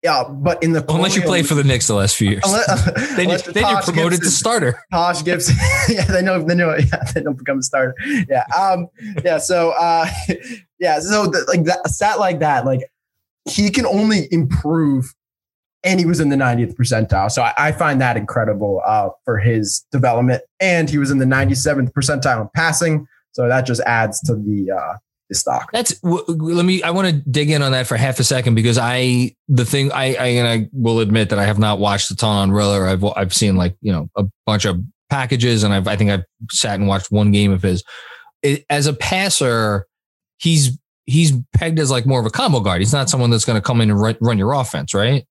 yeah, 0.03 0.23
but 0.27 0.61
in 0.63 0.73
the 0.73 0.83
Unless 0.91 1.15
you 1.15 1.21
played 1.21 1.47
for 1.47 1.53
the 1.53 1.63
Knicks 1.63 1.87
the 1.87 1.93
last 1.93 2.15
few 2.15 2.31
years, 2.31 2.41
Unless- 2.43 3.15
then, 3.15 3.29
you, 3.29 3.37
then 3.37 3.69
you're 3.69 3.81
promoted 3.81 4.21
to 4.21 4.29
starter. 4.31 4.79
Taj 4.91 5.23
Gibson. 5.23 5.55
yeah, 5.89 6.05
they 6.05 6.21
know. 6.21 6.41
They 6.43 6.55
know. 6.55 6.75
Yeah, 6.75 7.03
they 7.13 7.21
don't 7.21 7.37
become 7.37 7.59
a 7.59 7.63
starter. 7.63 7.95
Yeah. 8.27 8.43
Um. 8.57 8.87
Yeah. 9.23 9.37
So. 9.37 9.71
Uh. 9.71 10.07
Yeah. 10.79 10.99
So 10.99 11.27
the, 11.27 11.45
like 11.47 11.65
that 11.65 11.87
stat 11.87 12.19
like 12.19 12.39
that, 12.39 12.65
like 12.65 12.81
he 13.47 13.69
can 13.69 13.85
only 13.85 14.27
improve, 14.31 15.13
and 15.83 15.99
he 15.99 16.05
was 16.07 16.19
in 16.19 16.29
the 16.29 16.35
90th 16.35 16.75
percentile. 16.75 17.31
So 17.31 17.43
I, 17.43 17.53
I 17.57 17.71
find 17.71 18.01
that 18.01 18.17
incredible 18.17 18.81
uh, 18.85 19.09
for 19.23 19.37
his 19.37 19.85
development, 19.91 20.41
and 20.59 20.89
he 20.89 20.97
was 20.97 21.11
in 21.11 21.19
the 21.19 21.25
97th 21.25 21.91
percentile 21.93 22.41
in 22.41 22.49
passing. 22.55 23.07
So 23.33 23.47
that 23.47 23.65
just 23.65 23.81
adds 23.81 24.19
to 24.21 24.35
the 24.35 24.71
uh, 24.71 24.97
the 25.29 25.35
stock. 25.35 25.71
That's 25.71 25.99
w- 26.01 26.23
let 26.27 26.65
me. 26.65 26.83
I 26.83 26.91
want 26.91 27.07
to 27.07 27.13
dig 27.13 27.49
in 27.49 27.61
on 27.61 27.71
that 27.71 27.87
for 27.87 27.97
half 27.97 28.19
a 28.19 28.23
second 28.23 28.55
because 28.55 28.77
I 28.77 29.35
the 29.47 29.65
thing 29.65 29.91
I 29.91 30.15
I, 30.15 30.25
and 30.27 30.47
I 30.47 30.69
will 30.73 30.99
admit 30.99 31.29
that 31.29 31.39
I 31.39 31.45
have 31.45 31.59
not 31.59 31.79
watched 31.79 32.11
a 32.11 32.15
ton 32.15 32.35
on 32.35 32.51
Riller. 32.51 32.85
I've 32.85 33.03
I've 33.03 33.33
seen 33.33 33.55
like 33.55 33.75
you 33.81 33.91
know 33.91 34.09
a 34.15 34.25
bunch 34.45 34.65
of 34.65 34.81
packages 35.09 35.63
and 35.63 35.73
I've 35.73 35.87
I 35.87 35.95
think 35.95 36.11
I've 36.11 36.25
sat 36.49 36.79
and 36.79 36.87
watched 36.87 37.11
one 37.11 37.31
game 37.31 37.51
of 37.51 37.61
his. 37.61 37.83
It, 38.43 38.65
as 38.69 38.87
a 38.87 38.93
passer, 38.93 39.87
he's 40.37 40.77
he's 41.05 41.33
pegged 41.53 41.79
as 41.79 41.91
like 41.91 42.05
more 42.05 42.19
of 42.19 42.25
a 42.25 42.31
combo 42.31 42.59
guard. 42.59 42.81
He's 42.81 42.93
not 42.93 43.09
someone 43.09 43.29
that's 43.29 43.45
going 43.45 43.57
to 43.57 43.61
come 43.61 43.81
in 43.81 43.89
and 43.89 43.99
run, 43.99 44.17
run 44.19 44.37
your 44.37 44.53
offense, 44.53 44.93
right? 44.93 45.25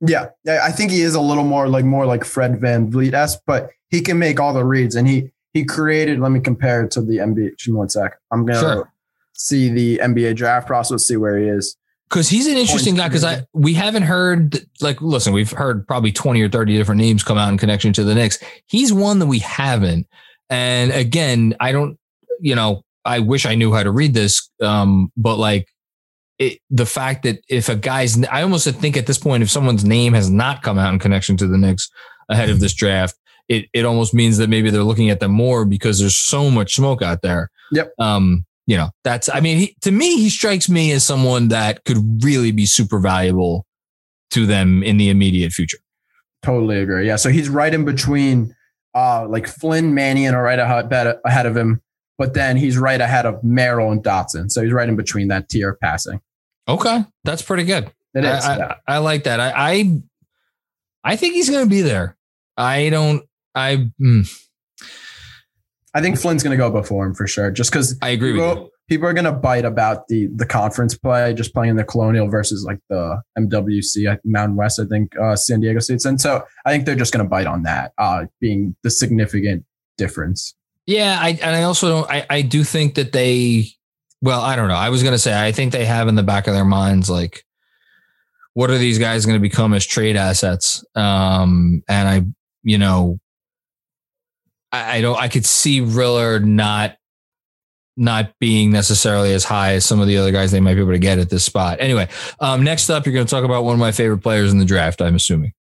Yeah, 0.00 0.28
yeah, 0.44 0.60
I 0.62 0.70
think 0.70 0.90
he 0.90 1.02
is 1.02 1.14
a 1.14 1.20
little 1.20 1.44
more 1.44 1.68
like 1.68 1.84
more 1.84 2.06
like 2.06 2.24
Fred 2.24 2.60
VanVleet 2.60 3.12
esque, 3.12 3.40
but 3.46 3.70
he 3.88 4.00
can 4.00 4.18
make 4.18 4.40
all 4.40 4.52
the 4.52 4.64
reads, 4.64 4.96
and 4.96 5.06
he 5.06 5.30
he 5.54 5.64
created. 5.64 6.20
Let 6.20 6.32
me 6.32 6.40
compare 6.40 6.82
it 6.84 6.90
to 6.92 7.00
the 7.00 7.18
NBA. 7.18 7.56
Just 7.56 7.74
one 7.74 7.88
sec. 7.88 8.18
I'm 8.30 8.44
gonna 8.44 8.60
Sure. 8.60 8.92
see 9.32 9.70
the 9.70 9.98
NBA 10.02 10.36
draft 10.36 10.66
process, 10.66 11.06
see 11.06 11.16
where 11.16 11.38
he 11.38 11.46
is. 11.46 11.76
Because 12.10 12.28
he's 12.28 12.46
an 12.46 12.56
interesting 12.56 12.94
guy. 12.96 13.08
Because 13.08 13.24
I 13.24 13.46
we 13.54 13.72
haven't 13.74 14.02
heard 14.02 14.58
like 14.82 15.00
listen, 15.00 15.32
we've 15.32 15.50
heard 15.50 15.86
probably 15.86 16.12
twenty 16.12 16.42
or 16.42 16.48
thirty 16.50 16.76
different 16.76 17.00
names 17.00 17.24
come 17.24 17.38
out 17.38 17.50
in 17.50 17.56
connection 17.56 17.92
to 17.94 18.04
the 18.04 18.14
Knicks. 18.14 18.38
He's 18.66 18.92
one 18.92 19.18
that 19.20 19.26
we 19.26 19.38
haven't. 19.38 20.06
And 20.50 20.92
again, 20.92 21.56
I 21.58 21.72
don't, 21.72 21.98
you 22.40 22.54
know, 22.54 22.82
I 23.04 23.20
wish 23.20 23.46
I 23.46 23.54
knew 23.54 23.72
how 23.72 23.82
to 23.82 23.90
read 23.90 24.12
this. 24.12 24.50
Um, 24.60 25.10
but 25.16 25.36
like 25.38 25.68
it, 26.38 26.58
the 26.70 26.84
fact 26.86 27.22
that 27.22 27.40
if 27.48 27.68
a 27.68 27.76
guy's, 27.76 28.22
I 28.26 28.42
almost 28.42 28.68
think 28.68 28.96
at 28.96 29.06
this 29.06 29.18
point, 29.18 29.42
if 29.42 29.50
someone's 29.50 29.84
name 29.84 30.12
has 30.12 30.28
not 30.30 30.62
come 30.62 30.78
out 30.78 30.92
in 30.92 30.98
connection 30.98 31.36
to 31.38 31.46
the 31.46 31.56
Knicks 31.56 31.88
ahead 32.28 32.50
of 32.50 32.60
this 32.60 32.74
draft, 32.74 33.14
it 33.48 33.66
it 33.72 33.84
almost 33.84 34.14
means 34.14 34.38
that 34.38 34.48
maybe 34.48 34.70
they're 34.70 34.82
looking 34.82 35.10
at 35.10 35.20
them 35.20 35.32
more 35.32 35.64
because 35.64 35.98
there's 35.98 36.16
so 36.16 36.50
much 36.50 36.74
smoke 36.74 37.02
out 37.02 37.22
there. 37.22 37.50
Yep. 37.72 37.92
Um, 37.98 38.44
you 38.66 38.76
know, 38.76 38.90
that's, 39.02 39.28
I 39.28 39.40
mean, 39.40 39.58
he, 39.58 39.76
to 39.82 39.90
me, 39.90 40.16
he 40.16 40.30
strikes 40.30 40.70
me 40.70 40.90
as 40.92 41.04
someone 41.04 41.48
that 41.48 41.84
could 41.84 42.24
really 42.24 42.50
be 42.50 42.64
super 42.64 42.98
valuable 42.98 43.66
to 44.30 44.46
them 44.46 44.82
in 44.82 44.96
the 44.96 45.10
immediate 45.10 45.52
future. 45.52 45.76
Totally 46.42 46.78
agree. 46.78 47.06
Yeah, 47.06 47.16
so 47.16 47.28
he's 47.28 47.50
right 47.50 47.74
in 47.74 47.84
between, 47.84 48.56
uh, 48.94 49.26
like 49.28 49.46
Flynn, 49.46 49.92
Mannion 49.92 50.34
are 50.34 50.42
right 50.42 50.58
ahead 50.58 50.90
ahead 51.26 51.44
of 51.44 51.54
him, 51.56 51.82
but 52.16 52.32
then 52.32 52.56
he's 52.56 52.78
right 52.78 53.00
ahead 53.00 53.26
of 53.26 53.44
Merrill 53.44 53.90
and 53.90 54.02
Dotson. 54.02 54.50
So 54.50 54.62
he's 54.62 54.72
right 54.72 54.88
in 54.88 54.96
between 54.96 55.28
that 55.28 55.50
tier 55.50 55.70
of 55.70 55.80
passing. 55.80 56.20
Okay. 56.66 57.04
That's 57.24 57.42
pretty 57.42 57.64
good. 57.64 57.92
It 58.14 58.24
I. 58.24 58.38
I. 58.38 58.76
I 58.86 58.98
like 58.98 59.24
that. 59.24 59.40
I, 59.40 59.52
I, 59.54 60.00
I 61.02 61.16
think 61.16 61.34
he's 61.34 61.50
going 61.50 61.64
to 61.64 61.70
be 61.70 61.82
there. 61.82 62.16
I 62.56 62.88
don't, 62.88 63.24
I, 63.54 63.90
mm, 64.00 64.44
I 65.94 66.00
think 66.00 66.18
Flynn's 66.18 66.42
gonna 66.42 66.56
go 66.56 66.70
before 66.70 67.06
him 67.06 67.14
for 67.14 67.26
sure, 67.26 67.50
just 67.50 67.70
because 67.70 67.96
I 68.02 68.10
agree 68.10 68.32
with 68.32 68.40
you. 68.40 68.70
people 68.88 69.06
are 69.06 69.12
gonna 69.12 69.32
bite 69.32 69.64
about 69.64 70.08
the 70.08 70.28
the 70.34 70.46
conference 70.46 70.96
play, 70.96 71.32
just 71.34 71.54
playing 71.54 71.76
the 71.76 71.84
Colonial 71.84 72.28
versus 72.28 72.64
like 72.64 72.80
the 72.90 73.20
MWC 73.38 74.18
Mountain 74.24 74.56
West. 74.56 74.80
I 74.80 74.86
think 74.86 75.16
uh, 75.18 75.36
San 75.36 75.60
Diego 75.60 75.78
State's, 75.78 76.04
and 76.04 76.20
so 76.20 76.44
I 76.66 76.72
think 76.72 76.84
they're 76.84 76.96
just 76.96 77.12
gonna 77.12 77.28
bite 77.28 77.46
on 77.46 77.62
that 77.62 77.92
uh, 77.98 78.26
being 78.40 78.74
the 78.82 78.90
significant 78.90 79.64
difference. 79.96 80.54
Yeah, 80.86 81.18
I 81.20 81.30
and 81.30 81.56
I 81.56 81.62
also 81.62 81.88
don't. 81.88 82.10
I 82.10 82.26
I 82.28 82.42
do 82.42 82.64
think 82.64 82.96
that 82.96 83.12
they. 83.12 83.68
Well, 84.20 84.40
I 84.40 84.56
don't 84.56 84.68
know. 84.68 84.74
I 84.74 84.88
was 84.88 85.02
gonna 85.02 85.18
say 85.18 85.38
I 85.38 85.52
think 85.52 85.72
they 85.72 85.84
have 85.84 86.08
in 86.08 86.14
the 86.14 86.22
back 86.22 86.46
of 86.46 86.54
their 86.54 86.64
minds 86.64 87.08
like, 87.08 87.44
what 88.54 88.70
are 88.70 88.78
these 88.78 88.98
guys 88.98 89.26
going 89.26 89.36
to 89.36 89.42
become 89.42 89.74
as 89.74 89.84
trade 89.84 90.16
assets? 90.16 90.84
Um, 90.94 91.82
and 91.88 92.08
I, 92.08 92.22
you 92.62 92.78
know, 92.78 93.18
I, 94.74 94.96
I 94.96 95.00
don't. 95.00 95.16
I 95.16 95.28
could 95.28 95.46
see 95.46 95.80
Riller 95.80 96.40
not 96.40 96.96
not 97.96 98.32
being 98.40 98.72
necessarily 98.72 99.32
as 99.32 99.44
high 99.44 99.74
as 99.74 99.84
some 99.84 100.00
of 100.00 100.08
the 100.08 100.16
other 100.16 100.32
guys 100.32 100.50
they 100.50 100.58
might 100.58 100.74
be 100.74 100.80
able 100.80 100.92
to 100.92 100.98
get 100.98 101.20
at 101.20 101.30
this 101.30 101.44
spot. 101.44 101.78
Anyway, 101.80 102.08
um, 102.40 102.64
next 102.64 102.90
up, 102.90 103.06
you're 103.06 103.14
going 103.14 103.24
to 103.24 103.30
talk 103.30 103.44
about 103.44 103.62
one 103.62 103.74
of 103.74 103.78
my 103.78 103.92
favorite 103.92 104.18
players 104.18 104.50
in 104.50 104.58
the 104.58 104.64
draft. 104.64 105.00
I'm 105.00 105.14
assuming. 105.14 105.52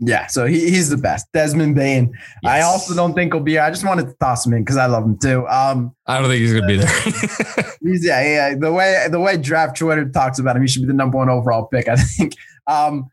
Yeah, 0.00 0.26
so 0.26 0.46
he, 0.46 0.70
he's 0.70 0.88
the 0.88 0.96
best. 0.96 1.26
Desmond 1.32 1.76
Bane. 1.76 2.12
Yes. 2.42 2.52
I 2.52 2.62
also 2.62 2.94
don't 2.94 3.12
think 3.12 3.34
he'll 3.34 3.42
be. 3.42 3.58
I 3.58 3.70
just 3.70 3.84
wanted 3.84 4.08
to 4.08 4.14
toss 4.14 4.44
him 4.44 4.54
in 4.54 4.64
because 4.64 4.78
I 4.78 4.86
love 4.86 5.04
him 5.04 5.18
too. 5.18 5.46
Um, 5.46 5.94
I 6.06 6.18
don't 6.18 6.28
think 6.28 6.40
he's 6.40 6.54
gonna 6.54 6.66
be 6.66 6.76
there. 6.76 6.88
he's 7.82 8.04
yeah, 8.04 8.22
yeah. 8.22 8.54
The 8.58 8.72
way 8.72 9.06
the 9.10 9.20
way 9.20 9.36
draft 9.36 9.76
Twitter 9.76 10.08
talks 10.08 10.38
about 10.38 10.56
him, 10.56 10.62
he 10.62 10.68
should 10.68 10.82
be 10.82 10.88
the 10.88 10.94
number 10.94 11.18
one 11.18 11.28
overall 11.28 11.66
pick. 11.66 11.86
I 11.86 11.96
think. 11.96 12.32
Um, 12.66 13.10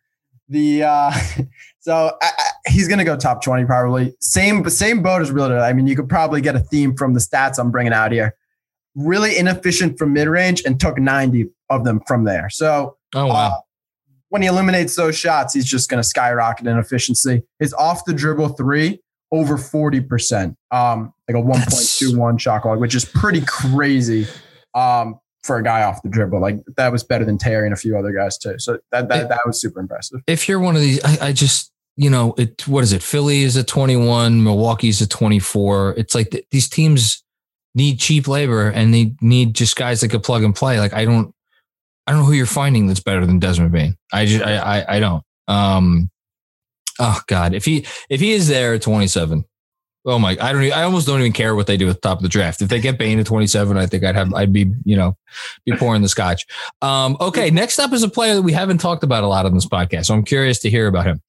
the 0.49 0.83
uh, 0.83 1.11
so 1.79 2.17
I, 2.21 2.31
I, 2.37 2.69
he's 2.69 2.87
gonna 2.87 3.05
go 3.05 3.15
top 3.15 3.43
twenty 3.43 3.65
probably. 3.65 4.15
Same 4.19 4.67
same 4.69 5.01
boat 5.01 5.21
as 5.21 5.31
Riller. 5.31 5.59
I 5.59 5.73
mean, 5.73 5.87
you 5.87 5.95
could 5.95 6.09
probably 6.09 6.41
get 6.41 6.55
a 6.55 6.59
theme 6.59 6.95
from 6.95 7.13
the 7.13 7.19
stats 7.19 7.59
I'm 7.59 7.71
bringing 7.71 7.93
out 7.93 8.11
here. 8.11 8.35
Really 8.95 9.37
inefficient 9.37 9.97
from 9.97 10.13
mid 10.13 10.27
range 10.27 10.63
and 10.65 10.79
took 10.79 10.97
ninety 10.97 11.49
of 11.69 11.83
them 11.83 12.01
from 12.07 12.23
there. 12.25 12.49
So 12.49 12.97
oh 13.15 13.27
wow. 13.27 13.33
Uh, 13.33 13.57
when 14.29 14.41
he 14.41 14.47
eliminates 14.47 14.95
those 14.95 15.17
shots, 15.17 15.53
he's 15.53 15.65
just 15.65 15.89
going 15.89 16.03
to 16.03 16.07
skyrocket 16.07 16.67
in 16.67 16.77
efficiency. 16.77 17.43
His 17.59 17.73
off 17.73 18.03
the 18.03 18.13
dribble 18.13 18.49
three 18.49 18.99
over 19.31 19.57
40%, 19.57 20.55
um, 20.71 21.13
like 21.27 21.37
a 21.37 21.45
1.21 21.45 22.39
shot 22.39 22.65
log, 22.65 22.79
which 22.79 22.95
is 22.95 23.05
pretty 23.05 23.41
crazy 23.41 24.27
um, 24.73 25.19
for 25.47 25.57
a 25.57 25.63
guy 25.63 25.83
off 25.83 26.01
the 26.03 26.09
dribble. 26.09 26.39
Like 26.39 26.59
that 26.75 26.91
was 26.91 27.03
better 27.03 27.25
than 27.25 27.37
Terry 27.37 27.65
and 27.65 27.73
a 27.73 27.77
few 27.77 27.97
other 27.97 28.11
guys 28.11 28.37
too. 28.37 28.59
So 28.59 28.79
that 28.91 29.07
that, 29.09 29.29
that 29.29 29.39
was 29.45 29.59
super 29.59 29.79
impressive. 29.79 30.21
If 30.27 30.47
you're 30.47 30.59
one 30.59 30.75
of 30.75 30.81
these, 30.81 31.03
I, 31.03 31.29
I 31.29 31.31
just, 31.31 31.71
you 31.95 32.09
know, 32.09 32.35
it, 32.37 32.67
what 32.67 32.83
is 32.83 32.93
it? 32.93 33.01
Philly 33.01 33.41
is 33.41 33.57
at 33.57 33.65
21, 33.65 34.43
Milwaukee's 34.43 35.01
at 35.01 35.09
24. 35.09 35.95
It's 35.97 36.13
like 36.13 36.29
th- 36.29 36.45
these 36.51 36.69
teams 36.69 37.23
need 37.73 37.99
cheap 37.99 38.27
labor 38.27 38.69
and 38.69 38.93
they 38.93 39.15
need 39.21 39.55
just 39.55 39.75
guys 39.75 40.01
that 40.01 40.09
could 40.09 40.23
plug 40.23 40.43
and 40.43 40.53
play. 40.53 40.79
Like 40.79 40.93
I 40.93 41.05
don't, 41.05 41.33
I 42.05 42.11
don't 42.11 42.21
know 42.21 42.27
who 42.27 42.33
you're 42.33 42.45
finding 42.45 42.87
that's 42.87 42.99
better 42.99 43.25
than 43.25 43.39
Desmond 43.39 43.71
Bane. 43.71 43.95
I 44.13 44.25
just 44.25 44.45
I 44.45 44.57
I, 44.57 44.97
I 44.97 44.99
don't. 44.99 45.23
Um, 45.47 46.09
oh 46.99 47.19
God, 47.27 47.53
if 47.53 47.65
he 47.65 47.85
if 48.09 48.19
he 48.19 48.31
is 48.33 48.47
there 48.47 48.73
at 48.73 48.81
27, 48.81 49.43
oh 50.07 50.17
my, 50.17 50.37
I 50.41 50.53
don't. 50.53 50.63
I 50.71 50.83
almost 50.83 51.05
don't 51.05 51.19
even 51.19 51.33
care 51.33 51.53
what 51.53 51.67
they 51.67 51.77
do 51.77 51.89
at 51.89 51.95
the 51.95 52.01
top 52.01 52.17
of 52.17 52.23
the 52.23 52.29
draft. 52.29 52.61
If 52.61 52.69
they 52.69 52.79
get 52.79 52.97
Bane 52.97 53.19
at 53.19 53.25
27, 53.25 53.77
I 53.77 53.85
think 53.85 54.03
I'd 54.03 54.15
have 54.15 54.33
I'd 54.33 54.53
be 54.53 54.71
you 54.85 54.95
know 54.95 55.15
be 55.65 55.73
pouring 55.73 56.01
the 56.01 56.09
scotch. 56.09 56.45
Um, 56.81 57.17
okay, 57.21 57.51
next 57.51 57.77
up 57.77 57.93
is 57.93 58.01
a 58.01 58.09
player 58.09 58.35
that 58.35 58.41
we 58.41 58.53
haven't 58.53 58.79
talked 58.79 59.03
about 59.03 59.23
a 59.23 59.27
lot 59.27 59.45
on 59.45 59.53
this 59.53 59.67
podcast, 59.67 60.05
so 60.05 60.15
I'm 60.15 60.23
curious 60.23 60.59
to 60.59 60.69
hear 60.69 60.87
about 60.87 61.05
him. 61.05 61.21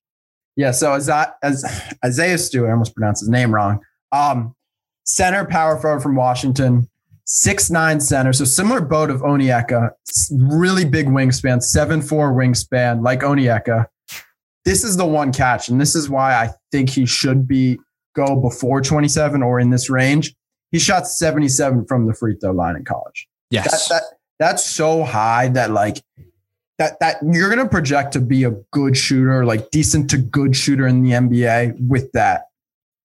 Yeah, 0.57 0.71
so 0.71 0.95
as 0.95 1.07
that 1.07 1.35
as 1.43 1.65
Isaiah 2.05 2.39
Stewart, 2.39 2.69
I 2.69 2.73
almost 2.73 2.95
pronounced 2.95 3.21
his 3.21 3.29
name 3.29 3.53
wrong. 3.53 3.81
Um, 4.13 4.55
center 5.05 5.45
power 5.45 5.79
forward 5.79 6.01
from 6.01 6.17
Washington 6.17 6.89
six 7.25 7.71
nine 7.71 8.01
center, 8.01 8.33
so 8.33 8.45
similar 8.45 8.81
boat 8.81 9.11
of 9.11 9.21
Onyeka, 9.21 9.91
really 10.33 10.85
big 10.85 11.09
wingspan, 11.09 11.63
seven 11.63 12.01
four 12.01 12.33
wingspan, 12.33 13.03
like 13.03 13.21
Onyeka. 13.21 13.87
This 14.65 14.85
is 14.85 14.97
the 14.97 15.07
one 15.07 15.33
catch, 15.33 15.69
and 15.69 15.81
this 15.81 15.95
is 15.95 16.09
why 16.09 16.35
I 16.35 16.51
think 16.73 16.91
he 16.91 17.07
should 17.07 17.47
be 17.49 17.79
go 18.27 18.37
before 18.37 18.81
27 18.81 19.43
or 19.43 19.61
in 19.61 19.71
this 19.71 19.89
range. 19.89 20.35
He 20.71 20.79
shot 20.79 21.07
77 21.07 21.87
from 21.87 22.07
the 22.07 22.15
free 22.15 22.37
throw 22.41 22.53
line 22.53 22.77
in 22.77 22.85
college. 22.85 23.29
Yes. 23.51 23.89
That, 23.89 23.95
that, 23.95 24.03
that's 24.39 24.65
so 24.65 25.03
high 25.05 25.49
that 25.49 25.71
like 25.71 26.03
that 26.79 27.01
that 27.01 27.17
you're 27.25 27.49
gonna 27.49 27.69
project 27.69 28.13
to 28.13 28.21
be 28.21 28.45
a 28.45 28.53
good 28.73 28.97
shooter, 28.97 29.45
like 29.45 29.71
decent 29.71 30.11
to 30.11 30.19
good 30.19 30.55
shooter 30.55 30.87
in 30.87 31.03
the 31.03 31.13
NBA 31.13 31.89
with 31.89 32.13
that 32.13 32.49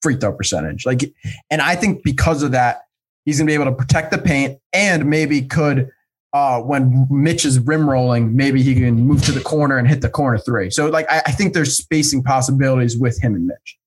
free 0.01 0.15
throw 0.15 0.33
percentage. 0.33 0.85
Like, 0.85 1.01
and 1.49 1.61
I 1.61 1.75
think 1.75 2.03
because 2.03 2.43
of 2.43 2.51
that, 2.51 2.83
He's 3.25 3.37
going 3.37 3.47
to 3.47 3.51
be 3.51 3.55
able 3.55 3.65
to 3.65 3.71
protect 3.71 4.11
the 4.11 4.17
paint 4.17 4.59
and 4.73 5.09
maybe 5.09 5.41
could, 5.43 5.89
uh, 6.33 6.59
when 6.59 7.07
Mitch 7.09 7.45
is 7.45 7.59
rim 7.59 7.89
rolling, 7.89 8.35
maybe 8.35 8.61
he 8.61 8.75
can 8.75 8.95
move 8.95 9.23
to 9.25 9.31
the 9.31 9.39
corner 9.39 9.77
and 9.77 9.87
hit 9.87 10.01
the 10.01 10.09
corner 10.09 10.37
three. 10.37 10.69
So, 10.69 10.87
like, 10.87 11.09
I, 11.09 11.21
I 11.27 11.31
think 11.31 11.53
there's 11.53 11.77
spacing 11.77 12.23
possibilities 12.23 12.97
with 12.97 13.21
him 13.21 13.35
and 13.35 13.45
Mitch. 13.45 13.77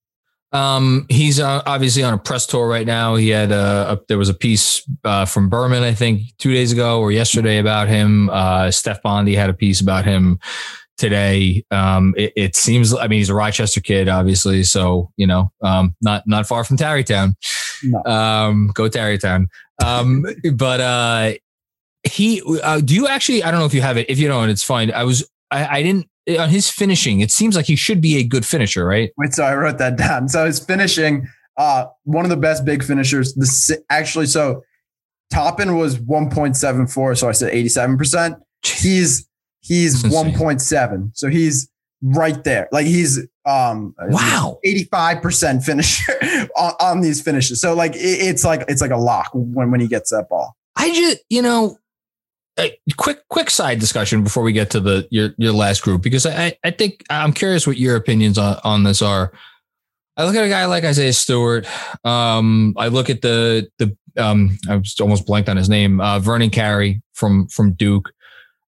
Um, 0.56 1.04
he's 1.10 1.38
uh, 1.38 1.62
obviously 1.66 2.02
on 2.02 2.14
a 2.14 2.18
press 2.18 2.46
tour 2.46 2.66
right 2.66 2.86
now. 2.86 3.16
He 3.16 3.28
had 3.28 3.52
a, 3.52 3.92
a 3.92 4.00
there 4.08 4.16
was 4.16 4.30
a 4.30 4.34
piece 4.34 4.82
uh, 5.04 5.26
from 5.26 5.48
Berman, 5.48 5.82
I 5.82 5.92
think, 5.92 6.22
two 6.38 6.52
days 6.52 6.72
ago 6.72 7.00
or 7.00 7.12
yesterday 7.12 7.58
about 7.58 7.88
him. 7.88 8.30
Uh, 8.30 8.70
Steph 8.70 9.02
Bondy 9.02 9.34
had 9.34 9.50
a 9.50 9.54
piece 9.54 9.80
about 9.80 10.06
him 10.06 10.40
today. 10.96 11.64
Um, 11.70 12.14
it, 12.16 12.32
it, 12.36 12.56
seems, 12.56 12.94
I 12.94 13.06
mean, 13.06 13.18
he's 13.18 13.28
a 13.28 13.34
Rochester 13.34 13.80
kid, 13.80 14.08
obviously, 14.08 14.62
so 14.62 15.10
you 15.16 15.26
know, 15.26 15.52
um, 15.62 15.94
not 16.00 16.26
not 16.26 16.46
far 16.46 16.64
from 16.64 16.78
Tarrytown. 16.78 17.36
No. 17.84 18.02
Um, 18.04 18.70
go 18.74 18.88
Tarrytown. 18.88 19.48
Um, 19.84 20.24
but 20.54 20.80
uh, 20.80 21.32
he, 22.04 22.42
uh, 22.62 22.80
do 22.80 22.94
you 22.94 23.06
actually? 23.08 23.42
I 23.42 23.50
don't 23.50 23.60
know 23.60 23.66
if 23.66 23.74
you 23.74 23.82
have 23.82 23.98
it. 23.98 24.08
If 24.08 24.18
you 24.18 24.28
don't, 24.28 24.48
it's 24.48 24.64
fine. 24.64 24.90
I 24.90 25.04
was, 25.04 25.28
I, 25.50 25.78
I 25.78 25.82
didn't 25.82 26.08
on 26.28 26.48
his 26.48 26.70
finishing. 26.70 27.20
It 27.20 27.30
seems 27.30 27.56
like 27.56 27.66
he 27.66 27.76
should 27.76 28.00
be 28.00 28.16
a 28.16 28.24
good 28.24 28.44
finisher, 28.44 28.84
right? 28.84 29.10
Wait, 29.16 29.32
so 29.32 29.44
I 29.44 29.54
wrote 29.54 29.78
that 29.78 29.96
down. 29.96 30.28
So 30.28 30.46
his 30.46 30.58
finishing, 30.58 31.28
uh, 31.56 31.86
one 32.04 32.24
of 32.24 32.30
the 32.30 32.36
best 32.36 32.64
big 32.64 32.82
finishers. 32.82 33.34
The 33.34 33.82
actually, 33.90 34.26
so 34.26 34.62
Toppin 35.32 35.76
was 35.76 35.98
1.74, 35.98 37.18
so 37.18 37.28
I 37.28 37.32
said 37.32 37.52
87 37.52 37.96
percent. 37.96 38.36
He's 38.62 39.28
He's 39.66 40.04
1.7. 40.04 41.10
So 41.14 41.28
he's 41.28 41.68
right 42.00 42.42
there. 42.44 42.68
Like 42.70 42.86
he's 42.86 43.26
um 43.44 43.94
wow 43.98 44.58
85% 44.64 45.62
finisher 45.64 46.12
on, 46.56 46.72
on, 46.80 47.00
these 47.00 47.20
finishes. 47.20 47.60
So 47.60 47.74
like 47.74 47.94
it, 47.96 47.98
it's 47.98 48.44
like 48.44 48.64
it's 48.68 48.80
like 48.80 48.90
a 48.92 48.96
lock 48.96 49.30
when 49.34 49.70
when 49.70 49.80
he 49.80 49.88
gets 49.88 50.10
that 50.10 50.28
ball. 50.28 50.56
I 50.76 50.94
just 50.94 51.18
you 51.30 51.42
know 51.42 51.78
quick 52.96 53.26
quick 53.28 53.50
side 53.50 53.78
discussion 53.78 54.22
before 54.22 54.42
we 54.42 54.52
get 54.52 54.70
to 54.70 54.80
the 54.80 55.06
your 55.10 55.30
your 55.36 55.52
last 55.52 55.82
group 55.82 56.02
because 56.02 56.26
I 56.26 56.56
I 56.64 56.70
think 56.70 57.04
I'm 57.10 57.32
curious 57.32 57.66
what 57.66 57.76
your 57.76 57.96
opinions 57.96 58.38
on 58.38 58.58
on 58.64 58.84
this 58.84 59.02
are. 59.02 59.32
I 60.16 60.24
look 60.24 60.34
at 60.34 60.44
a 60.44 60.48
guy 60.48 60.64
like 60.64 60.84
Isaiah 60.84 61.12
Stewart. 61.12 61.66
Um, 62.04 62.74
I 62.78 62.88
look 62.88 63.10
at 63.10 63.20
the 63.20 63.68
the 63.78 63.96
um, 64.16 64.58
I 64.68 64.76
was 64.76 64.98
almost 65.00 65.26
blanked 65.26 65.48
on 65.48 65.56
his 65.56 65.68
name, 65.68 66.00
uh, 66.00 66.18
Vernon 66.18 66.50
Carey 66.50 67.02
from 67.12 67.48
from 67.48 67.72
Duke. 67.72 68.10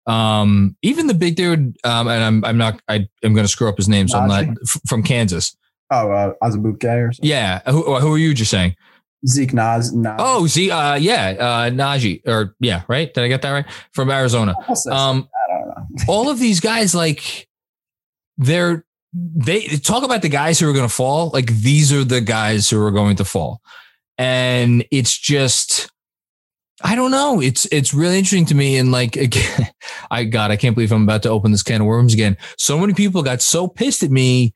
Um, 0.07 0.77
even 0.83 1.07
the 1.07 1.15
big 1.15 1.37
dude, 1.37 1.77
um, 1.85 2.09
and 2.09 2.23
I'm 2.23 2.45
I'm 2.45 2.59
not 2.59 2.81
I 2.89 3.09
am 3.23 3.35
going 3.35 3.45
to 3.45 3.49
screw 3.49 3.69
up 3.69 3.77
his 3.77 3.89
name, 3.89 4.09
so 4.09 4.19
I'm 4.19 4.29
not 4.29 4.45
f- 4.45 4.81
from 4.87 5.03
Kansas. 5.03 5.57
Oh, 5.91 6.11
uh, 6.11 6.33
Azubuike 6.43 6.85
or 6.85 7.13
something. 7.13 7.29
Yeah, 7.29 7.61
who, 7.71 7.99
who 7.99 8.13
are 8.13 8.19
you 8.19 8.35
just 8.35 8.51
saying? 8.51 8.75
Zeke 9.27 9.53
Naz. 9.53 9.93
Naz. 9.93 10.17
Oh, 10.19 10.47
Z. 10.47 10.71
Uh, 10.71 10.95
yeah, 10.95 11.35
uh, 11.39 11.71
Nnaji, 11.71 12.27
or 12.27 12.55
yeah, 12.61 12.83
right? 12.89 13.13
Did 13.13 13.25
I 13.25 13.29
get 13.29 13.43
that 13.43 13.51
right? 13.51 13.67
From 13.93 14.11
Arizona. 14.11 14.55
Um, 14.91 15.29
all 16.09 16.31
of 16.31 16.39
these 16.39 16.61
guys, 16.61 16.95
like, 16.95 17.49
they're 18.37 18.85
they 19.13 19.63
talk 19.67 20.05
about 20.05 20.23
the 20.23 20.29
guys 20.29 20.61
who 20.61 20.69
are 20.69 20.73
going 20.73 20.89
to 20.89 20.95
fall. 20.95 21.31
Like 21.31 21.47
these 21.47 21.93
are 21.93 22.05
the 22.05 22.21
guys 22.21 22.69
who 22.69 22.81
are 22.85 22.91
going 22.91 23.17
to 23.17 23.25
fall, 23.25 23.61
and 24.17 24.85
it's 24.91 25.17
just 25.17 25.91
I 26.83 26.95
don't 26.95 27.11
know. 27.11 27.41
It's 27.41 27.67
it's 27.73 27.93
really 27.93 28.19
interesting 28.19 28.47
to 28.47 28.55
me, 28.55 28.77
and 28.77 28.93
like 28.93 29.17
again, 29.17 29.69
I 30.11 30.25
God, 30.25 30.51
I 30.51 30.57
can't 30.57 30.75
believe 30.75 30.93
I'm 30.93 31.03
about 31.03 31.23
to 31.25 31.31
open 31.31 31.53
this 31.53 31.63
can 31.63 31.81
of 31.81 31.87
worms 31.87 32.15
again. 32.15 32.37
So 32.57 32.79
many 32.79 32.95
people 32.95 33.23
got 33.23 33.43
so 33.43 33.67
pissed 33.67 34.03
at 34.03 34.11
me 34.11 34.55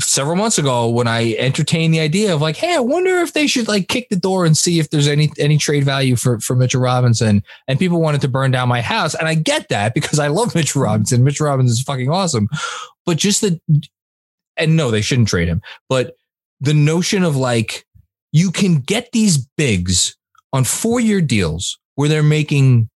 several 0.00 0.36
months 0.36 0.58
ago 0.58 0.88
when 0.88 1.06
I 1.06 1.34
entertained 1.34 1.94
the 1.94 2.00
idea 2.00 2.34
of 2.34 2.40
like, 2.40 2.56
hey, 2.56 2.74
I 2.74 2.80
wonder 2.80 3.18
if 3.18 3.32
they 3.32 3.46
should 3.46 3.68
like 3.68 3.88
kick 3.88 4.08
the 4.08 4.16
door 4.16 4.46
and 4.46 4.56
see 4.56 4.78
if 4.78 4.90
there's 4.90 5.08
any 5.08 5.30
any 5.38 5.58
trade 5.58 5.84
value 5.84 6.16
for 6.16 6.40
for 6.40 6.56
Mitchell 6.56 6.80
Robinson. 6.80 7.42
And 7.68 7.78
people 7.78 8.00
wanted 8.00 8.20
to 8.22 8.28
burn 8.28 8.50
down 8.50 8.68
my 8.68 8.80
house, 8.80 9.14
and 9.14 9.28
I 9.28 9.34
get 9.34 9.68
that 9.68 9.94
because 9.94 10.18
I 10.18 10.28
love 10.28 10.54
Mitchell 10.54 10.82
Robinson. 10.82 11.24
Mitchell 11.24 11.46
Robinson 11.46 11.72
is 11.72 11.82
fucking 11.82 12.10
awesome, 12.10 12.48
but 13.06 13.18
just 13.18 13.40
the 13.40 13.60
and 14.56 14.76
no, 14.76 14.90
they 14.90 15.00
shouldn't 15.00 15.28
trade 15.28 15.48
him. 15.48 15.62
But 15.88 16.16
the 16.60 16.74
notion 16.74 17.22
of 17.22 17.36
like 17.36 17.84
you 18.32 18.50
can 18.50 18.80
get 18.80 19.12
these 19.12 19.38
bigs 19.56 20.16
on 20.52 20.64
four 20.64 21.00
year 21.00 21.20
deals 21.20 21.78
where 21.94 22.08
they're 22.08 22.22
making 22.22 22.88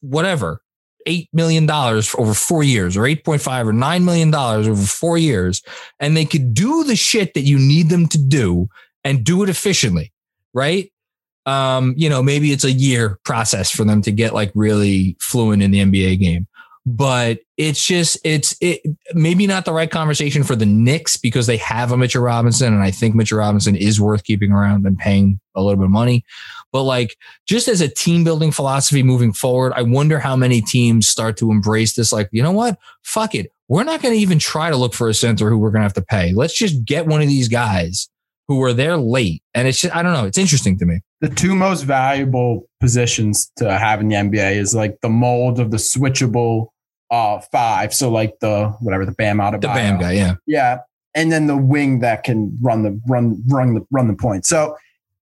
whatever, 0.00 0.60
$8 1.06 1.28
million 1.32 1.70
over 1.70 2.34
four 2.34 2.62
years 2.62 2.96
or 2.96 3.02
8.5 3.02 3.66
or 3.66 3.72
$9 3.72 4.04
million 4.04 4.34
over 4.34 4.82
four 4.82 5.18
years. 5.18 5.62
And 6.00 6.16
they 6.16 6.24
could 6.24 6.54
do 6.54 6.84
the 6.84 6.96
shit 6.96 7.34
that 7.34 7.42
you 7.42 7.58
need 7.58 7.88
them 7.88 8.06
to 8.08 8.18
do 8.18 8.68
and 9.04 9.24
do 9.24 9.42
it 9.42 9.48
efficiently. 9.48 10.12
Right. 10.52 10.92
Um, 11.44 11.94
you 11.96 12.08
know, 12.08 12.22
maybe 12.22 12.52
it's 12.52 12.64
a 12.64 12.72
year 12.72 13.18
process 13.24 13.70
for 13.70 13.84
them 13.84 14.02
to 14.02 14.10
get 14.10 14.34
like 14.34 14.50
really 14.54 15.16
fluent 15.20 15.62
in 15.62 15.70
the 15.70 15.80
NBA 15.80 16.18
game 16.18 16.48
but 16.86 17.40
it's 17.56 17.84
just 17.84 18.16
it's 18.22 18.56
it 18.60 18.80
maybe 19.12 19.44
not 19.48 19.64
the 19.64 19.72
right 19.72 19.90
conversation 19.90 20.44
for 20.44 20.54
the 20.54 20.64
Knicks 20.64 21.16
because 21.16 21.48
they 21.48 21.56
have 21.56 21.90
a 21.90 21.96
Mitchell 21.96 22.22
Robinson 22.22 22.72
and 22.72 22.82
I 22.82 22.92
think 22.92 23.16
Mitchell 23.16 23.38
Robinson 23.38 23.74
is 23.74 24.00
worth 24.00 24.22
keeping 24.22 24.52
around 24.52 24.86
and 24.86 24.96
paying 24.96 25.40
a 25.56 25.62
little 25.62 25.76
bit 25.76 25.86
of 25.86 25.90
money. 25.90 26.24
But 26.72 26.82
like 26.82 27.16
just 27.46 27.68
as 27.68 27.80
a 27.80 27.88
team 27.88 28.24
building 28.24 28.50
philosophy 28.50 29.02
moving 29.02 29.32
forward, 29.32 29.72
I 29.74 29.82
wonder 29.82 30.18
how 30.18 30.36
many 30.36 30.60
teams 30.60 31.08
start 31.08 31.36
to 31.38 31.50
embrace 31.50 31.94
this 31.94 32.12
like, 32.12 32.28
you 32.32 32.42
know 32.42 32.52
what? 32.52 32.78
Fuck 33.02 33.34
it. 33.34 33.50
We're 33.68 33.84
not 33.84 34.02
going 34.02 34.14
to 34.14 34.20
even 34.20 34.38
try 34.38 34.70
to 34.70 34.76
look 34.76 34.94
for 34.94 35.08
a 35.08 35.14
center 35.14 35.50
who 35.50 35.58
we're 35.58 35.70
going 35.70 35.80
to 35.80 35.86
have 35.86 35.94
to 35.94 36.02
pay. 36.02 36.32
Let's 36.32 36.56
just 36.56 36.84
get 36.84 37.06
one 37.06 37.22
of 37.22 37.28
these 37.28 37.48
guys 37.48 38.08
who 38.48 38.58
were 38.58 38.72
there 38.72 38.96
late. 38.96 39.42
And 39.54 39.66
it's 39.66 39.80
just, 39.80 39.94
I 39.94 40.02
don't 40.02 40.12
know, 40.12 40.24
it's 40.24 40.38
interesting 40.38 40.78
to 40.78 40.86
me. 40.86 41.00
The 41.20 41.28
two 41.28 41.54
most 41.54 41.82
valuable 41.82 42.68
positions 42.80 43.50
to 43.56 43.76
have 43.76 44.00
in 44.00 44.08
the 44.08 44.16
NBA 44.16 44.56
is 44.56 44.74
like 44.74 44.98
the 45.00 45.08
mold 45.08 45.58
of 45.58 45.70
the 45.70 45.78
switchable 45.78 46.68
uh 47.10 47.40
five. 47.52 47.94
So 47.94 48.10
like 48.10 48.38
the 48.40 48.68
whatever 48.80 49.06
the 49.06 49.12
Bam 49.12 49.40
out 49.40 49.54
of 49.54 49.60
the 49.60 49.68
Bam 49.68 49.98
guy, 49.98 50.12
yeah, 50.12 50.34
yeah, 50.46 50.78
and 51.14 51.30
then 51.30 51.46
the 51.46 51.56
wing 51.56 52.00
that 52.00 52.24
can 52.24 52.56
run 52.60 52.82
the 52.82 53.00
run 53.08 53.42
run 53.48 53.74
the 53.74 53.86
run 53.90 54.08
the 54.08 54.14
point. 54.14 54.44
So 54.44 54.76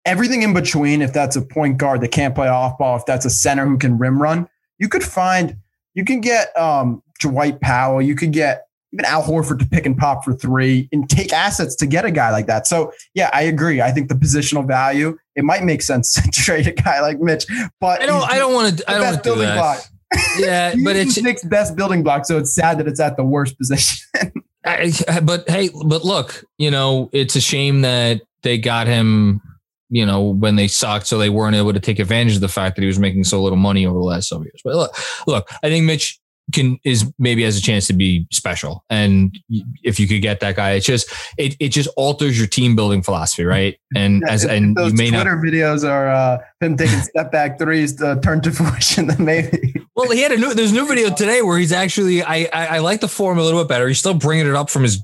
everything 0.05 0.43
in 0.43 0.53
between, 0.53 1.03
if 1.03 1.13
that's 1.13 1.37
a 1.37 1.43
point 1.43 1.79
guard 1.79 2.01
that 2.03 2.09
can't 2.09 2.35
play 2.35 2.49
off 2.49 2.79
ball, 2.79 2.97
if 2.97 3.07
that's 3.07 3.25
a 3.25 3.31
center 3.31 3.67
who 3.67 3.79
can 3.79 3.99
rim 3.99 4.21
run, 4.21 4.49
you 4.79 4.89
could 4.89 5.05
find 5.05 5.57
you 5.95 6.05
can 6.05 6.21
get 6.21 6.57
um 6.57 7.03
Dwight 7.21 7.61
Powell, 7.61 8.03
you 8.03 8.15
could 8.15 8.33
get 8.33 8.67
even 8.93 9.05
Al 9.05 9.23
Horford 9.23 9.59
to 9.59 9.67
pick 9.67 9.87
and 9.87 9.97
pop 9.97 10.25
for 10.25 10.35
three 10.35 10.89
and 10.93 11.09
take 11.11 11.33
assets 11.33 11.75
to 11.77 11.87
get 11.87 12.05
a 12.05 12.11
guy 12.11 12.31
like 12.31 12.47
that. 12.47 12.67
So 12.67 12.93
yeah, 13.15 13.31
I 13.33 13.43
agree. 13.43 13.81
I 13.81 13.91
think 13.91 14.09
the 14.09 14.15
positional 14.15 14.67
value, 14.67 15.19
it 15.35 15.45
might 15.45 15.65
make 15.65 15.83
sense 15.83 16.13
to 16.23 16.31
trade 16.31 16.67
a 16.67 16.73
guy 16.73 17.01
like 17.01 17.21
Mitch, 17.21 17.47
but 17.81 18.01
I 18.03 18.07
don't 18.07 18.31
I 18.31 18.39
don't 18.39 18.55
want 18.55 18.79
to 18.79 18.91
I 18.91 18.95
don't 18.95 19.05
want 19.05 19.25
to 19.25 19.31
do 19.31 19.37
that. 19.41 19.57
Block 19.57 19.85
yeah, 20.39 20.75
but 20.85 20.97
it's 20.97 21.15
six 21.15 21.45
best 21.45 21.77
building 21.77 22.03
block, 22.03 22.27
so 22.27 22.39
it's 22.39 22.55
sad 22.55 22.79
that 22.79 22.89
it's 22.89 23.01
at 23.01 23.17
the 23.17 23.25
worst 23.25 23.59
position. 23.59 24.33
I, 24.67 24.93
but 25.23 25.49
hey, 25.49 25.71
but 25.85 26.05
look, 26.05 26.45
you 26.57 26.71
know, 26.71 27.11
it's 27.13 27.37
a 27.37 27.41
shame 27.41 27.83
that 27.83 28.23
they 28.43 28.57
got 28.57 28.87
him, 28.87 29.43
you 29.91 30.05
know, 30.05 30.23
when 30.23 30.57
they 30.57 30.69
sucked, 30.69 31.07
so 31.07 31.19
they 31.19 31.31
weren't 31.31 31.57
able 31.57 31.73
to 31.73 31.81
take 31.81 31.99
advantage 31.99 32.37
of 32.37 32.41
the 32.41 32.49
fact 32.49 32.77
that 32.77 32.83
he 32.83 32.89
was 32.89 32.99
making 32.99 33.25
so 33.25 33.43
little 33.43 33.57
money 33.57 33.87
over 33.87 33.99
the 33.99 34.05
last 34.05 34.29
several 34.29 34.47
years. 34.47 34.61
But 34.65 34.77
look, 34.77 34.97
look, 35.27 35.49
I 35.63 35.69
think 35.69 35.85
Mitch 35.87 36.19
can 36.53 36.79
is 36.85 37.11
maybe 37.19 37.43
has 37.43 37.57
a 37.57 37.63
chance 37.63 37.87
to 37.87 37.93
be 37.93 38.27
special. 38.31 38.85
And 38.91 39.39
if 39.83 39.99
you 39.99 40.07
could 40.07 40.21
get 40.21 40.41
that 40.41 40.57
guy, 40.57 40.73
it's 40.73 40.87
just 40.87 41.13
it 41.39 41.57
it 41.59 41.69
just 41.71 41.89
alters 41.97 42.39
your 42.39 42.47
team 42.47 42.77
building 42.77 43.03
philosophy, 43.03 43.45
right? 43.45 43.79
And 43.97 44.25
yeah, 44.27 44.33
as 44.33 44.45
and 44.45 44.77
those 44.77 44.91
you 44.91 44.99
may 44.99 45.11
Twitter 45.11 45.37
not 45.37 45.45
videos 45.45 45.89
are 45.89 46.09
uh, 46.09 46.39
him 46.61 46.77
taking 46.77 46.99
step 47.03 47.31
back 47.31 47.61
threes 47.61 47.95
to 47.97 48.19
turn 48.25 48.41
to 48.43 48.51
fruition. 48.51 49.07
Then 49.15 49.25
maybe. 49.25 49.73
Well, 49.95 50.11
he 50.11 50.21
had 50.21 50.33
a 50.33 50.37
new 50.37 50.53
there's 50.53 50.73
a 50.73 50.75
new 50.75 50.89
video 50.89 51.15
today 51.15 51.43
where 51.43 51.59
he's 51.59 51.71
actually 51.71 52.25
I, 52.25 52.49
I 52.53 52.67
I 52.67 52.79
like 52.81 53.01
the 53.01 53.09
form 53.09 53.39
a 53.39 53.43
little 53.43 53.61
bit 53.61 53.69
better. 53.69 53.87
He's 53.87 54.01
still 54.01 54.15
bringing 54.15 54.49
it 54.49 54.57
up 54.57 54.69
from 54.69 54.83
his 54.83 55.01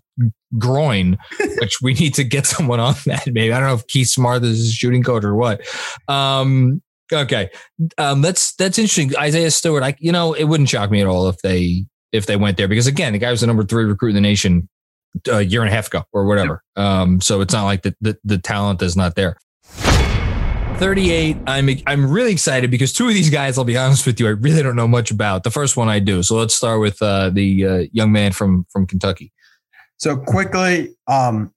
groin, 0.58 1.18
which 1.58 1.78
we 1.82 1.94
need 1.94 2.14
to 2.14 2.24
get 2.24 2.46
someone 2.46 2.80
on 2.80 2.94
that. 3.06 3.26
Maybe 3.26 3.52
I 3.52 3.60
don't 3.60 3.68
know 3.68 3.74
if 3.74 3.86
Keith 3.86 4.08
Smart 4.08 4.42
is 4.44 4.58
his 4.58 4.74
shooting 4.74 5.02
coach 5.02 5.24
or 5.24 5.34
what. 5.34 5.60
Um, 6.08 6.82
Okay, 7.12 7.50
um, 7.98 8.22
that's 8.22 8.54
that's 8.54 8.78
interesting. 8.78 9.16
Isaiah 9.16 9.50
Stewart, 9.50 9.82
I 9.82 9.96
you 9.98 10.12
know 10.12 10.32
it 10.32 10.44
wouldn't 10.44 10.68
shock 10.68 10.90
me 10.90 11.00
at 11.00 11.08
all 11.08 11.28
if 11.28 11.38
they 11.38 11.84
if 12.12 12.26
they 12.26 12.36
went 12.36 12.56
there 12.56 12.68
because 12.68 12.86
again 12.86 13.12
the 13.12 13.18
guy 13.18 13.30
was 13.30 13.40
the 13.40 13.46
number 13.46 13.64
three 13.64 13.84
recruit 13.84 14.10
in 14.10 14.14
the 14.14 14.20
nation 14.20 14.68
a 15.30 15.42
year 15.42 15.60
and 15.60 15.68
a 15.68 15.72
half 15.72 15.88
ago 15.88 16.04
or 16.12 16.26
whatever. 16.26 16.62
Um, 16.76 17.20
so 17.20 17.40
it's 17.40 17.52
not 17.52 17.64
like 17.64 17.82
the, 17.82 17.94
the 18.00 18.16
the 18.24 18.38
talent 18.38 18.80
is 18.82 18.96
not 18.96 19.16
there. 19.16 19.38
38. 20.80 21.36
I'm 21.46 21.68
I'm 21.86 22.10
really 22.10 22.32
excited 22.32 22.70
because 22.70 22.92
two 22.92 23.06
of 23.08 23.12
these 23.12 23.28
guys, 23.28 23.58
I'll 23.58 23.64
be 23.64 23.76
honest 23.76 24.06
with 24.06 24.18
you, 24.18 24.26
I 24.26 24.30
really 24.30 24.62
don't 24.62 24.76
know 24.76 24.88
much 24.88 25.10
about. 25.10 25.42
The 25.44 25.50
first 25.50 25.76
one 25.76 25.88
I 25.88 25.98
do. 25.98 26.22
So 26.22 26.36
let's 26.36 26.54
start 26.54 26.80
with 26.80 27.02
uh, 27.02 27.30
the 27.30 27.66
uh, 27.66 27.84
young 27.92 28.12
man 28.12 28.32
from 28.32 28.66
from 28.70 28.86
Kentucky. 28.86 29.32
So 30.00 30.16
Quickley, 30.16 30.94
um, 31.06 31.52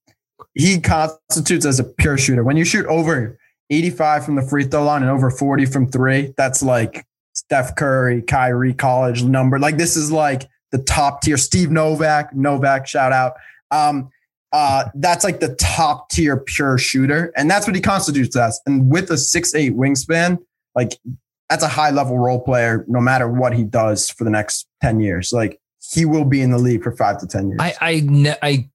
he 0.54 0.80
constitutes 0.80 1.66
as 1.66 1.80
a 1.80 1.84
pure 1.84 2.18
shooter. 2.18 2.44
When 2.44 2.58
you 2.58 2.66
shoot 2.66 2.86
over 2.86 3.38
85 3.70 4.26
from 4.26 4.36
the 4.36 4.42
free 4.42 4.66
throw 4.66 4.84
line 4.84 5.02
and 5.02 5.12
over 5.12 5.32
40 5.32 5.66
from 5.66 5.90
three. 5.90 6.34
That's 6.38 6.62
like 6.62 7.06
Steph 7.34 7.76
Curry, 7.76 8.22
Kyrie 8.22 8.74
college 8.74 9.24
number. 9.24 9.60
Like 9.60 9.78
this 9.78 9.96
is 9.96 10.12
like 10.12 10.48
the 10.72 10.78
top 10.78 11.22
tier. 11.22 11.38
Steve 11.38 11.72
Novak, 11.72 12.36
Novak, 12.36 12.88
shout 12.88 13.12
out. 13.12 13.34
Um, 13.72 14.10
uh, 14.52 14.90
that's 14.96 15.24
like 15.24 15.40
the 15.40 15.56
top 15.56 16.10
tier 16.10 16.38
pure 16.38 16.78
shooter, 16.78 17.34
and 17.36 17.50
that's 17.50 17.66
what 17.66 17.76
he 17.76 17.82
constitutes 17.82 18.36
as. 18.36 18.62
And 18.68 18.92
with 18.92 19.10
a 19.10 19.18
six 19.18 19.56
eight 19.56 19.74
wingspan, 19.76 20.38
like 20.76 20.92
that's 21.50 21.64
a 21.64 21.68
high 21.68 21.90
level 21.90 22.20
role 22.20 22.40
player, 22.40 22.86
no 22.88 23.02
matter 23.02 23.28
what 23.28 23.54
he 23.54 23.64
does 23.64 24.12
for 24.12 24.24
the 24.24 24.30
next 24.30 24.68
ten 24.80 25.00
years. 25.00 25.34
Like 25.34 25.60
he 25.92 26.06
will 26.06 26.26
be 26.26 26.42
in 26.42 26.52
the 26.52 26.58
league 26.58 26.84
for 26.84 26.96
five 26.96 27.20
to 27.20 27.28
ten 27.28 27.50
years. 27.50 27.60
I 27.60 27.74
I 27.82 28.38
I 28.42 28.70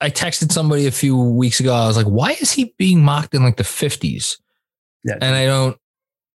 I 0.00 0.10
texted 0.10 0.50
somebody 0.50 0.86
a 0.86 0.90
few 0.90 1.16
weeks 1.16 1.60
ago. 1.60 1.74
I 1.74 1.86
was 1.86 1.96
like, 1.96 2.06
why 2.06 2.30
is 2.32 2.52
he 2.52 2.74
being 2.78 3.02
mocked 3.02 3.34
in 3.34 3.42
like 3.44 3.56
the 3.56 3.64
50s? 3.64 4.38
Yeah. 5.04 5.18
And 5.20 5.34
I 5.34 5.44
don't, 5.44 5.76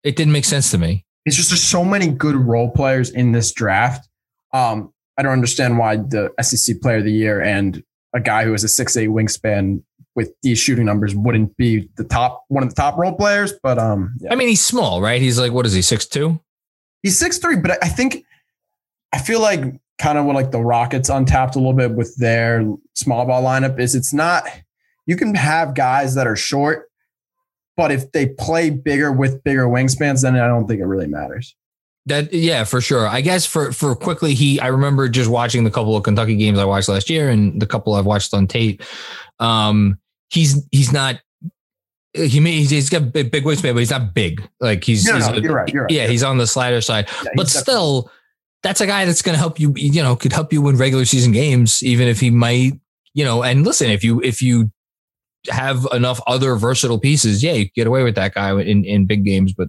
it 0.03 0.17
didn't 0.17 0.33
make 0.33 0.45
sense 0.45 0.73
to 0.73 0.79
me. 0.79 1.07
It's 1.25 1.37
just 1.37 1.51
there's 1.51 1.63
so 1.63 1.85
many 1.85 2.09
good 2.09 2.35
role 2.35 2.71
players 2.71 3.11
in 3.11 3.31
this 3.31 3.53
draft. 3.53 4.09
Um, 4.53 4.93
I 5.17 5.23
don't 5.23 5.33
understand 5.33 5.79
why 5.79 5.97
the 5.97 6.33
SEC 6.41 6.81
player 6.81 6.97
of 6.97 7.05
the 7.05 7.13
year 7.13 7.41
and 7.41 7.83
a 8.13 8.21
guy 8.21 8.45
who 8.45 8.53
has 8.53 8.65
a 8.65 8.69
six 8.69 8.97
eight 8.97 9.11
wingspan 9.11 9.83
with 10.17 10.35
these 10.43 10.59
shooting 10.59 10.85
numbers 10.85 11.15
wouldn't 11.15 11.57
be 11.57 11.89
the 11.97 12.05
top 12.05 12.45
one 12.49 12.65
of 12.65 12.69
the 12.69 12.75
top 12.75 12.99
role 12.99 13.15
players. 13.15 13.53
But 13.63 13.79
um, 13.79 14.15
yeah. 14.19 14.33
I 14.33 14.35
mean, 14.35 14.49
he's 14.49 14.65
small, 14.65 15.01
right? 15.01 15.23
He's 15.23 15.39
like, 15.39 15.53
what 15.53 15.65
is 15.65 15.73
he, 15.73 15.83
six 15.83 16.07
two? 16.07 16.41
He's 17.03 17.17
six 17.17 17.39
three, 17.39 17.57
but 17.57 17.83
I 17.83 17.89
think 17.89 18.25
I 19.13 19.19
feel 19.19 19.41
like 19.41 19.81
kind 20.03 20.19
of 20.19 20.25
what 20.25 20.35
like 20.35 20.51
the 20.51 20.61
Rockets 20.61 21.09
untapped 21.09 21.55
a 21.55 21.59
little 21.59 21.73
bit 21.73 21.93
with 21.93 22.17
their 22.17 22.67
small 22.95 23.25
ball 23.25 23.43
lineup 23.43 23.79
is 23.79 23.95
it's 23.95 24.13
not 24.13 24.45
you 25.07 25.17
can 25.17 25.35
have 25.35 25.75
guys 25.75 26.15
that 26.17 26.27
are 26.27 26.37
short, 26.37 26.91
but 27.77 27.93
if 27.93 28.11
they 28.11 28.27
play 28.27 28.71
bigger 28.71 29.13
with 29.13 29.43
bigger 29.45 29.67
wingspans, 29.67 30.23
then 30.23 30.35
I 30.35 30.47
don't 30.49 30.67
think 30.67 30.81
it 30.81 30.87
really 30.87 31.07
matters. 31.07 31.55
That 32.07 32.33
yeah, 32.33 32.65
for 32.65 32.81
sure. 32.81 33.07
I 33.07 33.21
guess 33.21 33.47
for 33.47 33.71
for 33.71 33.95
Quickley, 33.95 34.35
he 34.35 34.59
I 34.59 34.67
remember 34.69 35.09
just 35.09 35.31
watching 35.31 35.63
the 35.63 35.71
couple 35.71 35.97
of 35.97 36.03
Kentucky 36.03 36.35
games 36.35 36.59
I 36.59 36.65
watched 36.65 36.89
last 36.89 37.09
year 37.09 37.29
and 37.31 37.63
the 37.63 37.67
couple 37.67 37.95
I've 37.95 38.07
watched 38.07 38.35
on 38.35 38.49
tape. 38.49 38.83
Um, 39.39 39.99
he's 40.31 40.67
he's 40.73 40.93
not 40.93 41.21
he 42.13 42.41
may, 42.41 42.53
he's 42.63 42.91
got 42.91 43.13
big, 43.13 43.31
big 43.31 43.45
wingspan, 43.45 43.73
but 43.73 43.79
he's 43.79 43.91
not 43.91 44.13
big. 44.13 44.47
Like 44.61 44.85
he's, 44.85 45.07
no, 45.07 45.15
he's 45.15 45.29
no, 45.29 45.37
you're 45.37 45.55
right. 45.55 45.73
You're 45.73 45.83
right. 45.85 45.91
Yeah, 45.91 46.09
he's 46.09 46.23
on 46.23 46.37
the 46.37 46.47
slider 46.47 46.83
side, 46.83 47.09
yeah, 47.25 47.31
but 47.37 47.49
still, 47.49 48.11
that's 48.63 48.81
a 48.81 48.87
guy 48.87 49.05
that's 49.05 49.23
going 49.23 49.35
to 49.35 49.39
help 49.39 49.59
you, 49.59 49.73
you 49.77 50.03
know, 50.03 50.17
could 50.17 50.33
help 50.33 50.53
you 50.53 50.63
win 50.63 50.77
regular 50.77 51.05
season 51.05 51.33
games, 51.33 51.83
even 51.83 52.09
if 52.09 52.21
he 52.21 52.31
might, 52.31 52.73
you 53.15 53.25
know, 53.25 53.43
and 53.43 53.65
listen, 53.65 53.91
if 53.91 54.05
you, 54.05 54.21
if 54.23 54.41
you 54.41 54.71
have 55.49 55.87
enough 55.93 56.21
other 56.27 56.55
versatile 56.55 56.99
pieces, 56.99 57.43
yeah, 57.43 57.53
you 57.53 57.69
get 57.71 57.87
away 57.87 58.05
with 58.05 58.15
that 58.15 58.35
guy 58.35 58.59
in, 58.61 58.85
in 58.85 59.07
big 59.07 59.25
games, 59.25 59.53
but 59.53 59.69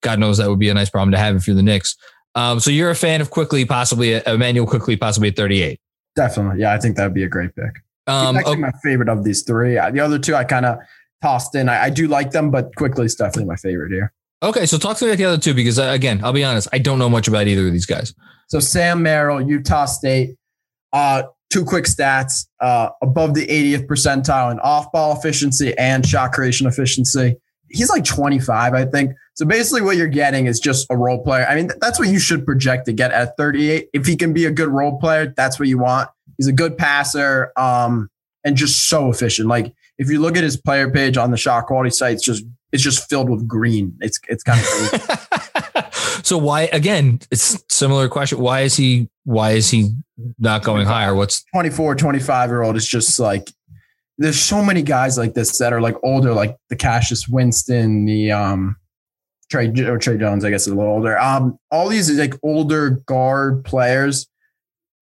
God 0.00 0.18
knows 0.18 0.38
that 0.38 0.48
would 0.48 0.58
be 0.58 0.70
a 0.70 0.74
nice 0.74 0.90
problem 0.90 1.12
to 1.12 1.18
have 1.18 1.36
if 1.36 1.46
you're 1.46 1.56
the 1.56 1.62
Knicks. 1.62 1.96
Um, 2.34 2.60
so 2.60 2.70
you're 2.70 2.90
a 2.90 2.94
fan 2.94 3.20
of 3.20 3.30
Quickley, 3.30 3.64
possibly 3.64 4.14
Immanuel 4.26 4.66
Quickley, 4.66 4.96
possibly 4.96 5.28
at 5.28 5.36
38. 5.36 5.80
Definitely. 6.14 6.60
Yeah. 6.60 6.72
I 6.72 6.78
think 6.78 6.96
that'd 6.96 7.14
be 7.14 7.24
a 7.24 7.28
great 7.28 7.54
pick. 7.54 7.82
Um, 8.06 8.36
actually 8.36 8.52
okay. 8.52 8.60
my 8.60 8.72
favorite 8.82 9.08
of 9.08 9.24
these 9.24 9.42
three. 9.42 9.74
The 9.74 10.00
other 10.00 10.18
two 10.18 10.34
I 10.34 10.44
kind 10.44 10.64
of 10.64 10.78
tossed 11.22 11.54
in. 11.54 11.68
I, 11.68 11.84
I 11.84 11.90
do 11.90 12.08
like 12.08 12.30
them, 12.30 12.50
but 12.50 12.74
Quickley 12.76 13.06
is 13.06 13.14
definitely 13.14 13.46
my 13.46 13.56
favorite 13.56 13.90
here. 13.90 14.12
Okay, 14.42 14.66
so 14.66 14.76
talk 14.76 14.98
to 14.98 15.04
me 15.04 15.10
about 15.10 15.18
the 15.18 15.24
other 15.24 15.38
two 15.38 15.54
because 15.54 15.78
uh, 15.78 15.84
again, 15.84 16.22
I'll 16.22 16.32
be 16.32 16.44
honest, 16.44 16.68
I 16.72 16.78
don't 16.78 16.98
know 16.98 17.08
much 17.08 17.26
about 17.26 17.46
either 17.46 17.66
of 17.66 17.72
these 17.72 17.86
guys. 17.86 18.14
So 18.48 18.60
Sam 18.60 19.02
Merrill, 19.02 19.40
Utah 19.40 19.86
State, 19.86 20.36
uh, 20.92 21.24
two 21.50 21.64
quick 21.64 21.84
stats: 21.84 22.46
uh, 22.60 22.90
above 23.02 23.34
the 23.34 23.46
80th 23.46 23.86
percentile 23.86 24.52
in 24.52 24.60
off-ball 24.60 25.16
efficiency 25.16 25.76
and 25.78 26.06
shot 26.06 26.32
creation 26.32 26.66
efficiency. 26.66 27.36
He's 27.70 27.88
like 27.88 28.04
25, 28.04 28.74
I 28.74 28.84
think. 28.84 29.12
So 29.34 29.46
basically, 29.46 29.82
what 29.82 29.96
you're 29.96 30.06
getting 30.06 30.46
is 30.46 30.60
just 30.60 30.86
a 30.90 30.96
role 30.96 31.22
player. 31.24 31.46
I 31.48 31.56
mean, 31.56 31.70
that's 31.80 31.98
what 31.98 32.08
you 32.08 32.18
should 32.18 32.44
project 32.44 32.86
to 32.86 32.92
get 32.92 33.12
at 33.12 33.36
38. 33.38 33.88
If 33.94 34.06
he 34.06 34.16
can 34.16 34.32
be 34.34 34.44
a 34.44 34.50
good 34.50 34.68
role 34.68 34.98
player, 34.98 35.32
that's 35.34 35.58
what 35.58 35.68
you 35.68 35.78
want. 35.78 36.10
He's 36.36 36.46
a 36.46 36.52
good 36.52 36.76
passer, 36.76 37.52
um, 37.56 38.10
and 38.44 38.54
just 38.54 38.88
so 38.88 39.10
efficient. 39.10 39.48
Like 39.48 39.74
if 39.98 40.10
you 40.10 40.20
look 40.20 40.36
at 40.36 40.44
his 40.44 40.58
player 40.58 40.90
page 40.90 41.16
on 41.16 41.30
the 41.30 41.36
shot 41.38 41.66
quality 41.66 41.90
site, 41.90 42.14
it's 42.14 42.22
just 42.22 42.44
it's 42.72 42.82
just 42.82 43.08
filled 43.08 43.30
with 43.30 43.46
green. 43.46 43.96
It's 44.00 44.18
it's 44.28 44.42
kind 44.42 44.60
of 44.60 45.94
so 46.24 46.38
why 46.38 46.62
again? 46.72 47.20
It's 47.30 47.62
similar 47.70 48.08
question. 48.08 48.38
Why 48.38 48.62
is 48.62 48.76
he 48.76 49.08
why 49.24 49.52
is 49.52 49.70
he 49.70 49.92
not 50.38 50.62
going 50.62 50.86
higher? 50.86 51.14
What's 51.14 51.44
24, 51.54 51.96
25 51.96 52.50
year 52.50 52.62
old 52.62 52.76
is 52.76 52.86
just 52.86 53.18
like 53.18 53.50
there's 54.18 54.40
so 54.40 54.62
many 54.62 54.82
guys 54.82 55.18
like 55.18 55.34
this 55.34 55.58
that 55.58 55.72
are 55.72 55.80
like 55.80 55.96
older, 56.02 56.32
like 56.32 56.56
the 56.68 56.76
Cassius 56.76 57.28
Winston, 57.28 58.04
the 58.04 58.32
um 58.32 58.76
Tre 59.50 59.68
or 59.84 59.98
Tre 59.98 60.18
Jones, 60.18 60.44
I 60.44 60.50
guess 60.50 60.62
is 60.62 60.72
a 60.72 60.74
little 60.74 60.92
older. 60.92 61.18
Um, 61.18 61.58
all 61.70 61.88
these 61.88 62.10
like 62.18 62.34
older 62.42 63.02
guard 63.06 63.64
players, 63.64 64.26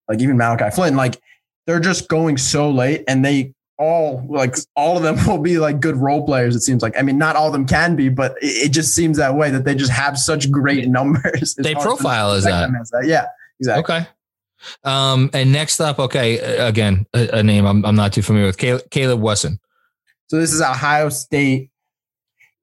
like 0.07 0.21
even 0.21 0.37
Malachi 0.37 0.69
Flynn, 0.69 0.95
like 0.95 1.19
they're 1.65 1.79
just 1.79 2.07
going 2.07 2.37
so 2.37 2.69
late 2.69 3.03
and 3.07 3.25
they 3.25 3.53
all 3.77 4.25
like 4.29 4.55
all 4.75 4.97
of 4.97 5.03
them 5.03 5.17
will 5.27 5.41
be 5.41 5.57
like 5.57 5.79
good 5.79 5.95
role 5.95 6.25
players. 6.25 6.55
It 6.55 6.61
seems 6.61 6.81
like. 6.81 6.97
I 6.97 7.01
mean, 7.01 7.17
not 7.17 7.35
all 7.35 7.47
of 7.47 7.53
them 7.53 7.65
can 7.65 7.95
be, 7.95 8.09
but 8.09 8.35
it, 8.41 8.67
it 8.67 8.69
just 8.69 8.93
seems 8.95 9.17
that 9.17 9.35
way 9.35 9.49
that 9.51 9.65
they 9.65 9.75
just 9.75 9.91
have 9.91 10.17
such 10.17 10.51
great 10.51 10.87
numbers. 10.87 11.55
They 11.65 11.73
profile 11.73 12.31
as 12.31 12.43
that. 12.43 12.69
as 12.79 12.89
that. 12.91 13.05
Yeah, 13.05 13.25
exactly. 13.59 13.95
Okay. 13.95 14.07
Um, 14.83 15.29
and 15.33 15.51
next 15.51 15.79
up, 15.79 15.99
okay, 15.99 16.37
again, 16.37 17.05
a, 17.13 17.39
a 17.39 17.43
name 17.43 17.65
I'm, 17.65 17.83
I'm 17.85 17.95
not 17.95 18.13
too 18.13 18.21
familiar 18.21 18.47
with, 18.47 18.57
Caleb, 18.57 18.89
Caleb 18.91 19.21
Wesson. 19.21 19.59
So 20.27 20.39
this 20.39 20.53
is 20.53 20.61
Ohio 20.61 21.09
State. 21.09 21.71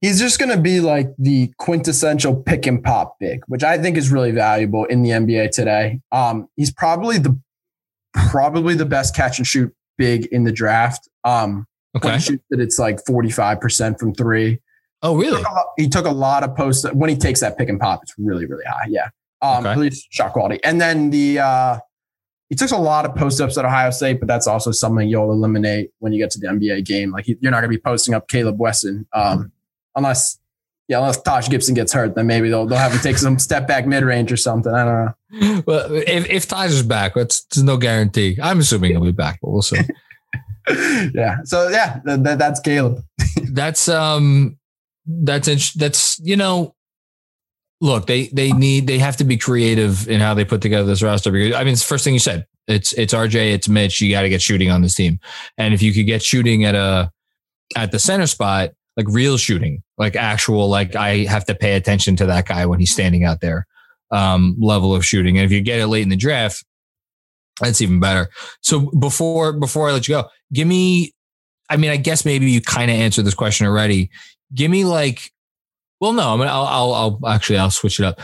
He's 0.00 0.18
just 0.20 0.38
going 0.38 0.50
to 0.50 0.60
be 0.60 0.80
like 0.80 1.14
the 1.18 1.52
quintessential 1.58 2.34
pick 2.34 2.66
and 2.66 2.82
pop 2.82 3.18
big, 3.20 3.42
which 3.46 3.62
I 3.62 3.78
think 3.78 3.96
is 3.96 4.10
really 4.10 4.32
valuable 4.32 4.84
in 4.84 5.02
the 5.02 5.10
NBA 5.10 5.52
today. 5.52 6.00
Um, 6.10 6.48
he's 6.56 6.72
probably 6.72 7.18
the 7.18 7.38
probably 8.12 8.74
the 8.74 8.86
best 8.86 9.14
catch 9.14 9.38
and 9.38 9.46
shoot 9.46 9.74
big 9.98 10.26
in 10.26 10.44
the 10.44 10.52
draft. 10.52 11.08
Um, 11.24 11.66
when 11.92 12.04
Okay. 12.04 12.14
he 12.14 12.20
shoots 12.20 12.44
it, 12.50 12.60
it's 12.60 12.78
like 12.78 13.04
forty 13.06 13.30
five 13.30 13.60
percent 13.60 13.98
from 14.00 14.14
three. 14.14 14.60
Oh, 15.02 15.16
really? 15.16 15.38
Took 15.42 15.50
a 15.50 15.54
lot- 15.54 15.66
He 15.76 15.88
took 15.88 16.06
a 16.06 16.10
lot 16.10 16.42
of 16.44 16.56
posts 16.56 16.90
when 16.92 17.10
he 17.10 17.16
takes 17.16 17.40
that 17.40 17.58
pick 17.58 17.68
and 17.68 17.78
pop. 17.80 18.00
It's 18.02 18.14
really 18.18 18.46
really 18.46 18.64
high. 18.64 18.86
Yeah, 18.88 19.08
um, 19.42 19.58
Okay. 19.64 19.72
at 19.72 19.78
least 19.78 20.06
shot 20.10 20.32
quality. 20.32 20.58
And 20.64 20.80
then 20.80 21.10
the 21.10 21.38
uh, 21.40 21.78
he 22.48 22.54
took 22.56 22.70
a 22.70 22.76
lot 22.76 23.04
of 23.06 23.14
post 23.14 23.40
ups 23.40 23.56
at 23.58 23.64
Ohio 23.64 23.90
State, 23.90 24.20
but 24.20 24.28
that's 24.28 24.46
also 24.46 24.70
something 24.72 25.08
you'll 25.08 25.32
eliminate 25.32 25.90
when 26.00 26.12
you 26.12 26.18
get 26.18 26.30
to 26.32 26.38
the 26.38 26.46
NBA 26.48 26.84
game. 26.84 27.10
Like 27.10 27.24
he, 27.24 27.36
you're 27.40 27.50
not 27.50 27.60
going 27.60 27.70
to 27.70 27.76
be 27.76 27.80
posting 27.80 28.14
up 28.14 28.28
Caleb 28.28 28.58
Wesson 28.58 29.06
um, 29.12 29.52
unless. 29.96 30.38
Yeah, 30.88 30.98
unless 30.98 31.22
Taj 31.22 31.48
Gibson 31.48 31.74
gets 31.74 31.92
hurt, 31.92 32.16
then 32.16 32.26
maybe 32.26 32.50
they'll 32.50 32.66
they'll 32.66 32.76
have 32.76 32.92
him 32.92 32.98
take 32.98 33.16
some 33.16 33.38
step 33.38 33.66
back 33.68 33.86
mid 33.86 34.02
range 34.02 34.30
or 34.32 34.36
something. 34.36 34.74
I 34.74 34.84
don't 34.84 35.04
know. 35.06 35.14
Well, 35.66 35.94
if, 35.94 36.28
if 36.28 36.48
Tyler's 36.48 36.82
back, 36.82 37.14
that's 37.14 37.44
there's 37.44 37.64
no 37.64 37.76
guarantee. 37.76 38.38
I'm 38.42 38.60
assuming 38.60 38.90
he'll 38.90 39.00
be 39.00 39.12
back, 39.12 39.38
but 39.40 39.50
we'll 39.50 39.62
see. 39.62 39.80
yeah. 41.14 41.38
So 41.44 41.68
yeah, 41.68 42.00
th- 42.06 42.22
th- 42.22 42.38
that's 42.38 42.60
Caleb. 42.60 43.02
that's 43.52 43.88
um 43.88 44.58
that's 45.06 45.48
int- 45.48 45.72
that's 45.76 46.18
you 46.20 46.36
know 46.36 46.74
look 47.80 48.06
they 48.06 48.28
they 48.28 48.52
need 48.52 48.86
they 48.86 48.98
have 48.98 49.16
to 49.16 49.24
be 49.24 49.36
creative 49.36 50.08
in 50.08 50.20
how 50.20 50.34
they 50.34 50.44
put 50.44 50.62
together 50.62 50.86
this 50.86 51.02
roster 51.02 51.32
because 51.32 51.54
i 51.54 51.64
mean 51.64 51.72
it's 51.72 51.82
the 51.82 51.88
first 51.88 52.04
thing 52.04 52.14
you 52.14 52.20
said 52.20 52.46
it's 52.68 52.92
it's 52.92 53.12
rj 53.12 53.34
it's 53.34 53.68
mitch 53.68 54.00
you 54.00 54.10
got 54.10 54.22
to 54.22 54.28
get 54.28 54.40
shooting 54.40 54.70
on 54.70 54.82
this 54.82 54.94
team 54.94 55.18
and 55.58 55.74
if 55.74 55.82
you 55.82 55.92
could 55.92 56.06
get 56.06 56.22
shooting 56.22 56.64
at 56.64 56.76
a 56.76 57.10
at 57.76 57.90
the 57.90 57.98
center 57.98 58.26
spot 58.26 58.70
like 58.96 59.06
real 59.08 59.36
shooting 59.36 59.82
like 59.98 60.14
actual 60.14 60.68
like 60.68 60.94
i 60.94 61.24
have 61.24 61.44
to 61.44 61.54
pay 61.54 61.74
attention 61.74 62.14
to 62.14 62.26
that 62.26 62.46
guy 62.46 62.64
when 62.64 62.78
he's 62.78 62.92
standing 62.92 63.24
out 63.24 63.40
there 63.40 63.66
um 64.12 64.56
level 64.60 64.94
of 64.94 65.04
shooting 65.04 65.38
and 65.38 65.44
if 65.44 65.52
you 65.52 65.60
get 65.60 65.80
it 65.80 65.86
late 65.88 66.02
in 66.02 66.08
the 66.08 66.16
draft 66.16 66.64
that's 67.60 67.80
even 67.80 68.00
better 68.00 68.28
so 68.60 68.90
before 68.98 69.52
before 69.52 69.88
i 69.88 69.92
let 69.92 70.06
you 70.06 70.14
go 70.14 70.28
give 70.52 70.68
me 70.68 71.12
I 71.72 71.76
mean, 71.78 71.90
I 71.90 71.96
guess 71.96 72.26
maybe 72.26 72.50
you 72.50 72.60
kind 72.60 72.90
of 72.90 72.98
answered 72.98 73.24
this 73.24 73.34
question 73.34 73.66
already. 73.66 74.10
Give 74.54 74.70
me 74.70 74.84
like, 74.84 75.32
well, 76.00 76.12
no, 76.12 76.34
I 76.34 76.36
mean, 76.36 76.48
I'll, 76.48 76.66
I'll, 76.66 76.94
I'll 76.94 77.20
actually, 77.26 77.58
I'll 77.58 77.70
switch 77.70 77.98
it 77.98 78.04
up. 78.04 78.20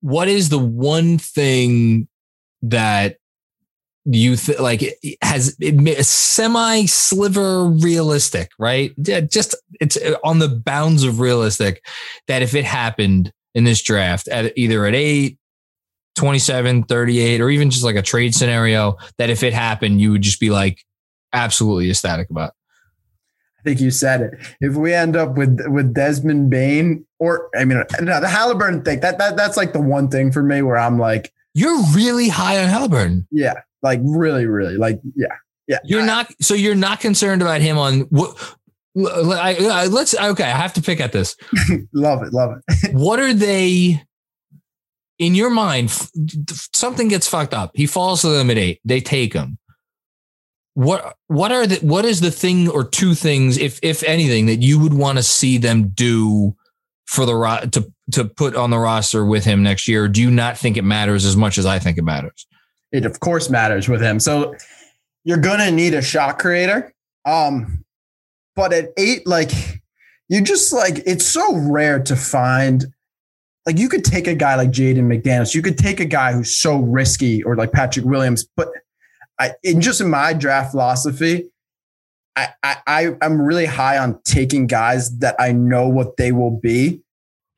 What 0.00 0.26
is 0.26 0.48
the 0.48 0.58
one 0.58 1.18
thing 1.18 2.08
that 2.62 3.18
you 4.04 4.34
th- 4.34 4.58
like 4.58 4.82
has 5.22 5.56
semi 6.08 6.86
sliver 6.86 7.66
realistic, 7.66 8.50
right? 8.58 8.92
Yeah, 8.96 9.20
Just 9.20 9.54
it's 9.80 9.96
on 10.24 10.40
the 10.40 10.48
bounds 10.48 11.04
of 11.04 11.20
realistic 11.20 11.84
that 12.26 12.42
if 12.42 12.56
it 12.56 12.64
happened 12.64 13.32
in 13.54 13.64
this 13.64 13.82
draft 13.82 14.28
at 14.28 14.56
either 14.56 14.84
at 14.86 14.94
eight, 14.94 15.38
27, 16.16 16.84
38, 16.84 17.40
or 17.40 17.50
even 17.50 17.70
just 17.70 17.84
like 17.84 17.96
a 17.96 18.02
trade 18.02 18.34
scenario, 18.34 18.96
that 19.18 19.30
if 19.30 19.42
it 19.42 19.52
happened, 19.52 20.00
you 20.00 20.10
would 20.12 20.22
just 20.22 20.40
be 20.40 20.50
like 20.50 20.84
absolutely 21.32 21.90
ecstatic 21.90 22.28
about. 22.30 22.52
I 23.58 23.62
think 23.62 23.80
you 23.80 23.90
said 23.90 24.20
it. 24.20 24.34
If 24.60 24.76
we 24.76 24.94
end 24.94 25.16
up 25.16 25.36
with 25.36 25.60
with 25.66 25.92
Desmond 25.92 26.48
Bane, 26.50 27.04
or 27.18 27.50
I 27.56 27.64
mean, 27.64 27.82
no, 28.00 28.20
the 28.20 28.26
Haliburton 28.26 28.84
thing, 28.84 29.00
that 29.00 29.18
that 29.18 29.36
that's 29.36 29.56
like 29.56 29.72
the 29.72 29.80
one 29.80 30.08
thing 30.08 30.30
for 30.32 30.42
me 30.42 30.62
where 30.62 30.78
I'm 30.78 30.98
like, 30.98 31.32
You're 31.54 31.82
really 31.92 32.28
high 32.28 32.62
on 32.62 32.68
Haliburton. 32.68 33.26
yeah, 33.30 33.54
like 33.82 34.00
really, 34.04 34.46
really, 34.46 34.76
like 34.76 35.00
yeah, 35.16 35.26
yeah. 35.66 35.78
You're 35.84 36.04
not 36.06 36.32
so 36.40 36.54
you're 36.54 36.76
not 36.76 37.00
concerned 37.00 37.42
about 37.42 37.60
him 37.60 37.78
on 37.78 38.00
what 38.10 38.36
I, 39.06 39.56
I, 39.70 39.86
let's 39.86 40.14
okay, 40.14 40.44
I 40.44 40.56
have 40.56 40.72
to 40.74 40.82
pick 40.82 41.00
at 41.00 41.12
this. 41.12 41.36
love 41.92 42.22
it, 42.22 42.32
love 42.32 42.56
it. 42.56 42.92
What 42.94 43.20
are 43.20 43.32
they 43.32 44.02
in 45.18 45.34
your 45.34 45.50
mind? 45.50 45.90
Something 46.74 47.08
gets 47.08 47.28
fucked 47.28 47.54
up. 47.54 47.72
He 47.74 47.86
falls 47.86 48.22
to 48.22 48.28
them 48.28 48.50
at 48.50 48.58
eight. 48.58 48.80
They 48.84 49.00
take 49.00 49.32
him. 49.32 49.58
What 50.74 51.16
what 51.26 51.52
are 51.52 51.66
the 51.66 51.76
what 51.84 52.04
is 52.04 52.20
the 52.20 52.30
thing 52.30 52.68
or 52.68 52.84
two 52.84 53.14
things, 53.14 53.58
if 53.58 53.80
if 53.82 54.02
anything, 54.04 54.46
that 54.46 54.62
you 54.62 54.78
would 54.78 54.94
want 54.94 55.18
to 55.18 55.24
see 55.24 55.58
them 55.58 55.88
do 55.88 56.54
for 57.06 57.26
the 57.26 57.34
ro- 57.34 57.66
to 57.72 57.92
to 58.12 58.24
put 58.24 58.54
on 58.54 58.70
the 58.70 58.78
roster 58.78 59.24
with 59.24 59.44
him 59.44 59.62
next 59.62 59.88
year? 59.88 60.08
Do 60.08 60.22
you 60.22 60.30
not 60.30 60.56
think 60.56 60.76
it 60.76 60.84
matters 60.84 61.24
as 61.24 61.36
much 61.36 61.58
as 61.58 61.66
I 61.66 61.78
think 61.78 61.98
it 61.98 62.04
matters? 62.04 62.46
It 62.92 63.04
of 63.04 63.18
course 63.20 63.50
matters 63.50 63.88
with 63.88 64.00
him. 64.00 64.20
So 64.20 64.54
you're 65.24 65.38
gonna 65.38 65.70
need 65.70 65.94
a 65.94 66.02
shot 66.02 66.38
creator. 66.38 66.94
Um, 67.24 67.84
but 68.58 68.72
at 68.72 68.88
eight, 68.96 69.24
like 69.24 69.52
you 70.28 70.42
just 70.42 70.72
like 70.72 70.98
it's 71.06 71.24
so 71.24 71.56
rare 71.56 72.00
to 72.00 72.16
find. 72.16 72.86
Like 73.64 73.78
you 73.78 73.88
could 73.88 74.04
take 74.04 74.26
a 74.26 74.34
guy 74.34 74.56
like 74.56 74.70
Jaden 74.70 75.06
McDaniels, 75.06 75.54
you 75.54 75.62
could 75.62 75.78
take 75.78 76.00
a 76.00 76.04
guy 76.04 76.32
who's 76.32 76.56
so 76.56 76.78
risky, 76.78 77.40
or 77.44 77.54
like 77.54 77.70
Patrick 77.70 78.04
Williams. 78.04 78.48
But 78.56 78.70
I, 79.38 79.52
in 79.62 79.80
just 79.80 80.00
in 80.00 80.10
my 80.10 80.32
draft 80.32 80.72
philosophy, 80.72 81.50
I, 82.34 82.48
I 82.64 83.14
I'm 83.22 83.40
really 83.40 83.66
high 83.66 83.96
on 83.96 84.20
taking 84.24 84.66
guys 84.66 85.16
that 85.18 85.36
I 85.38 85.52
know 85.52 85.88
what 85.88 86.16
they 86.16 86.32
will 86.32 86.58
be 86.58 87.02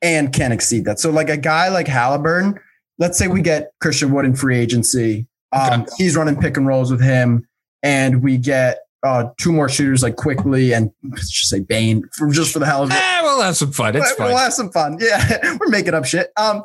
and 0.03 0.31
can 0.31 0.51
exceed 0.51 0.85
that. 0.85 0.99
So 0.99 1.09
like 1.09 1.29
a 1.29 1.37
guy 1.37 1.69
like 1.69 1.87
Haliburton, 1.87 2.59
let's 2.99 3.17
say 3.17 3.27
we 3.27 3.41
get 3.41 3.71
Christian 3.81 4.11
Wood 4.11 4.25
in 4.25 4.35
free 4.35 4.59
agency. 4.59 5.25
Um, 5.51 5.87
He's 5.97 6.15
running 6.15 6.35
pick 6.35 6.57
and 6.57 6.67
rolls 6.67 6.91
with 6.91 7.01
him, 7.01 7.47
and 7.81 8.21
we 8.21 8.37
get 8.37 8.81
uh, 9.03 9.25
two 9.39 9.51
more 9.51 9.67
shooters 9.69 10.03
like 10.03 10.15
Quickley 10.15 10.73
and 10.73 10.91
let's 11.03 11.29
just 11.31 11.49
say 11.49 11.59
Bane 11.59 12.03
for 12.13 12.29
just 12.31 12.53
for 12.53 12.59
the 12.59 12.65
hell 12.65 12.83
of 12.83 12.91
it. 12.91 12.95
Eh, 12.95 13.21
we'll 13.21 13.41
have 13.41 13.57
some 13.57 13.71
fun. 13.71 13.95
It's 13.95 14.13
We'll 14.19 14.29
fine. 14.29 14.37
have 14.37 14.53
some 14.53 14.71
fun. 14.71 14.97
Yeah, 14.99 15.57
we're 15.59 15.69
making 15.69 15.93
up 15.93 16.05
shit. 16.05 16.31
Um, 16.37 16.63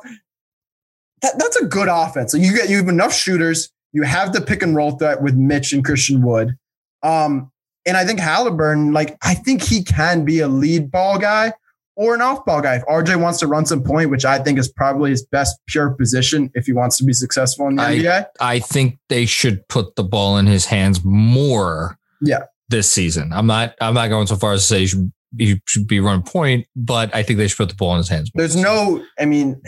that, 1.23 1.39
that's 1.39 1.57
a 1.57 1.65
good 1.67 1.89
offense. 1.91 2.33
So 2.33 2.39
you 2.39 2.55
get 2.55 2.69
you 2.69 2.77
have 2.77 2.89
enough 2.89 3.15
shooters. 3.15 3.71
You 3.93 4.03
have 4.03 4.33
the 4.33 4.41
pick 4.41 4.63
and 4.63 4.77
roll 4.77 4.93
threat 4.99 5.23
with 5.23 5.35
Mitch 5.35 5.73
and 5.73 5.85
Christian 5.85 6.23
Wood. 6.23 6.55
Um, 7.03 7.51
and 7.87 7.97
I 7.97 8.05
think 8.05 8.19
Haliburton, 8.21 8.93
like 8.93 9.17
I 9.23 9.35
think 9.35 9.63
he 9.63 9.83
can 9.83 10.25
be 10.25 10.41
a 10.41 10.49
lead 10.49 10.91
ball 10.91 11.19
guy 11.19 11.53
or 11.95 12.15
an 12.15 12.21
off 12.21 12.45
ball 12.45 12.61
guy. 12.61 12.75
If 12.77 12.85
RJ 12.85 13.19
wants 13.23 13.39
to 13.39 13.47
run 13.47 13.65
some 13.65 13.83
point, 13.83 14.11
which 14.11 14.27
I 14.27 14.39
think 14.39 14.59
is 14.59 14.69
probably 14.69 15.11
his 15.11 15.25
best 15.25 15.57
pure 15.67 15.91
position 15.91 16.51
if 16.55 16.67
he 16.67 16.73
wants 16.75 16.99
to 16.99 17.05
be 17.05 17.15
successful 17.15 17.69
in 17.69 17.77
the 17.77 17.83
I- 17.83 17.95
NBA. 17.97 18.27
I 18.41 18.59
think 18.59 18.99
they 19.09 19.25
should 19.25 19.67
put 19.69 19.97
the 19.97 20.05
ball 20.05 20.37
in 20.37 20.47
his 20.47 20.67
hands 20.67 21.03
more. 21.05 21.99
Yeah. 22.23 22.41
This 22.69 22.91
season, 22.91 23.33
I'm 23.33 23.47
not. 23.47 23.75
I'm 23.81 23.95
not 23.95 24.09
going 24.09 24.27
so 24.27 24.37
far 24.37 24.53
as 24.53 24.63
to 24.63 24.67
say 24.67 24.79
he 24.81 24.87
should, 24.89 25.13
he 25.39 25.63
should 25.67 25.87
be 25.87 26.01
run 26.01 26.23
point, 26.23 26.67
but 26.75 27.15
I 27.15 27.23
think 27.23 27.39
they 27.39 27.47
should 27.47 27.59
put 27.59 27.69
the 27.69 27.75
ball 27.77 27.93
in 27.93 27.99
his 27.99 28.09
hands. 28.09 28.31
more. 28.35 28.41
There's 28.43 28.57
no, 28.57 29.05
I 29.21 29.25
mean, 29.25 29.61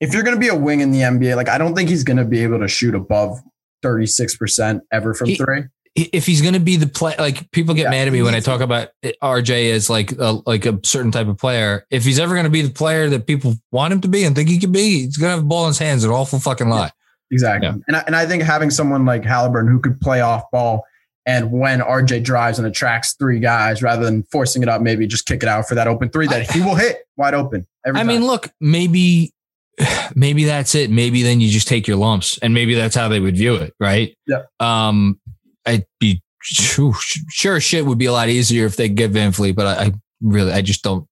if 0.00 0.12
you're 0.12 0.24
going 0.24 0.34
to 0.36 0.40
be 0.40 0.48
a 0.48 0.56
wing 0.56 0.80
in 0.80 0.90
the 0.90 1.00
NBA, 1.02 1.36
like 1.36 1.48
I 1.48 1.58
don't 1.58 1.74
think 1.76 1.88
he's 1.88 2.02
going 2.02 2.16
to 2.16 2.24
be 2.24 2.42
able 2.42 2.58
to 2.58 2.66
shoot 2.68 2.94
above 2.96 3.38
36% 3.84 4.80
ever 4.92 5.14
from 5.14 5.28
He- 5.28 5.36
three. 5.36 5.62
if 5.94 6.26
he's 6.26 6.42
going 6.42 6.54
to 6.54 6.60
be 6.60 6.76
the 6.76 6.86
play, 6.86 7.14
like 7.18 7.50
people 7.52 7.74
get 7.74 7.84
Yeah, 7.84 7.90
mad 7.90 8.06
at 8.08 8.12
me 8.12 8.22
when 8.22 8.34
I 8.34 8.40
talk 8.40 8.60
about 8.60 8.88
RJ 9.04 9.72
as 9.72 9.90
like 9.90 10.12
a, 10.12 10.40
like 10.46 10.66
a 10.66 10.78
certain 10.84 11.10
type 11.10 11.28
of 11.28 11.38
player. 11.38 11.84
If 11.90 12.04
he's 12.04 12.18
ever 12.18 12.34
going 12.34 12.44
to 12.44 12.50
be 12.50 12.62
the 12.62 12.70
player 12.72 13.08
that 13.10 13.26
people 13.26 13.54
want 13.72 13.92
him 13.92 14.00
to 14.02 14.08
be 14.08 14.24
and 14.24 14.34
think 14.36 14.48
he 14.48 14.58
can 14.58 14.72
be, 14.72 15.04
he's 15.04 15.16
going 15.16 15.28
to 15.28 15.34
have 15.36 15.40
the 15.40 15.46
ball 15.48 15.64
in 15.64 15.68
his 15.70 15.78
hands. 15.78 16.04
An 16.04 16.10
awful 16.10 16.38
fucking 16.38 16.68
lot. 16.68 16.92
Exactly. 17.30 17.68
Yeah. 17.68 17.74
And, 17.88 17.96
I, 17.96 18.00
and 18.06 18.16
I 18.16 18.26
think 18.26 18.42
having 18.42 18.70
someone 18.70 19.04
like 19.04 19.22
Haliburton 19.22 19.68
who 19.70 19.80
could 19.80 20.00
play 20.00 20.20
off 20.20 20.44
ball 20.52 20.84
and 21.26 21.52
when 21.52 21.80
RJ 21.80 22.24
drives 22.24 22.58
and 22.58 22.66
attracts 22.66 23.14
three 23.14 23.38
guys 23.38 23.82
rather 23.82 24.04
than 24.04 24.22
forcing 24.24 24.62
it 24.62 24.68
up, 24.68 24.80
maybe 24.80 25.06
just 25.06 25.26
kick 25.26 25.42
it 25.42 25.48
out 25.48 25.68
for 25.68 25.74
that 25.74 25.86
open 25.86 26.08
three 26.08 26.26
that 26.28 26.50
he 26.50 26.60
will 26.60 26.74
hit 26.74 27.06
wide 27.16 27.34
open. 27.34 27.66
I 27.86 27.92
time. 27.92 28.06
mean, 28.06 28.26
look, 28.26 28.48
maybe, 28.60 29.32
maybe 30.14 30.44
that's 30.44 30.74
it. 30.74 30.90
Maybe 30.90 31.22
then 31.22 31.40
you 31.40 31.50
just 31.50 31.68
take 31.68 31.86
your 31.86 31.96
lumps, 31.96 32.38
and 32.38 32.54
maybe 32.54 32.74
that's 32.74 32.96
how 32.96 33.08
they 33.08 33.20
would 33.20 33.36
view 33.36 33.56
it, 33.56 33.74
right? 33.78 34.16
Yeah. 34.26 34.42
Um, 34.60 35.20
I'd 35.66 35.86
be 36.00 36.22
sure, 36.42 36.94
sure 37.30 37.60
shit 37.60 37.84
would 37.84 37.98
be 37.98 38.06
a 38.06 38.12
lot 38.12 38.28
easier 38.28 38.64
if 38.66 38.76
they 38.76 38.88
get 38.88 39.12
VanVleet, 39.12 39.54
but 39.54 39.66
I, 39.66 39.84
I 39.84 39.92
really, 40.22 40.52
I 40.52 40.62
just 40.62 40.82
don't. 40.82 41.06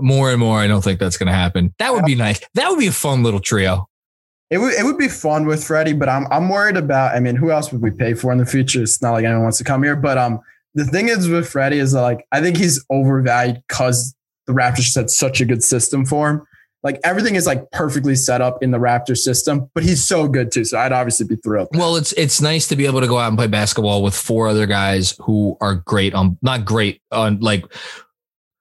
More 0.00 0.30
and 0.30 0.38
more, 0.38 0.60
I 0.60 0.68
don't 0.68 0.82
think 0.82 1.00
that's 1.00 1.16
going 1.16 1.26
to 1.26 1.32
happen. 1.32 1.74
That 1.80 1.92
would 1.92 2.04
be 2.04 2.14
nice. 2.14 2.40
That 2.54 2.70
would 2.70 2.78
be 2.78 2.86
a 2.86 2.92
fun 2.92 3.24
little 3.24 3.40
trio. 3.40 3.88
It 4.50 4.58
would 4.58 4.72
it 4.74 4.84
would 4.84 4.96
be 4.96 5.08
fun 5.08 5.46
with 5.46 5.62
Freddie, 5.62 5.92
but 5.92 6.08
I'm 6.08 6.26
I'm 6.30 6.48
worried 6.48 6.76
about. 6.76 7.14
I 7.14 7.20
mean, 7.20 7.36
who 7.36 7.50
else 7.50 7.70
would 7.70 7.82
we 7.82 7.90
pay 7.90 8.14
for 8.14 8.32
in 8.32 8.38
the 8.38 8.46
future? 8.46 8.82
It's 8.82 9.02
not 9.02 9.12
like 9.12 9.24
anyone 9.24 9.42
wants 9.42 9.58
to 9.58 9.64
come 9.64 9.82
here, 9.82 9.96
but 9.96 10.16
um, 10.16 10.40
the 10.74 10.86
thing 10.86 11.08
is 11.08 11.28
with 11.28 11.48
Freddie 11.48 11.78
is 11.78 11.92
like 11.92 12.26
I 12.32 12.40
think 12.40 12.56
he's 12.56 12.84
overvalued 12.90 13.62
because 13.68 14.14
the 14.46 14.54
Raptors 14.54 14.76
just 14.76 14.96
had 14.96 15.10
such 15.10 15.40
a 15.42 15.44
good 15.44 15.62
system 15.62 16.06
for 16.06 16.30
him. 16.30 16.42
Like 16.82 17.00
everything 17.04 17.34
is 17.34 17.44
like 17.44 17.70
perfectly 17.72 18.14
set 18.14 18.40
up 18.40 18.62
in 18.62 18.70
the 18.70 18.78
Raptors 18.78 19.18
system, 19.18 19.68
but 19.74 19.82
he's 19.82 20.02
so 20.02 20.28
good 20.28 20.50
too. 20.50 20.64
So 20.64 20.78
I'd 20.78 20.92
obviously 20.92 21.26
be 21.26 21.36
thrilled. 21.36 21.68
Well, 21.74 21.96
it's 21.96 22.12
it's 22.12 22.40
nice 22.40 22.68
to 22.68 22.76
be 22.76 22.86
able 22.86 23.00
to 23.00 23.06
go 23.06 23.18
out 23.18 23.28
and 23.28 23.36
play 23.36 23.48
basketball 23.48 24.02
with 24.02 24.14
four 24.14 24.48
other 24.48 24.64
guys 24.64 25.14
who 25.20 25.58
are 25.60 25.74
great 25.74 26.14
on 26.14 26.38
not 26.40 26.64
great 26.64 27.02
on 27.10 27.40
like 27.40 27.64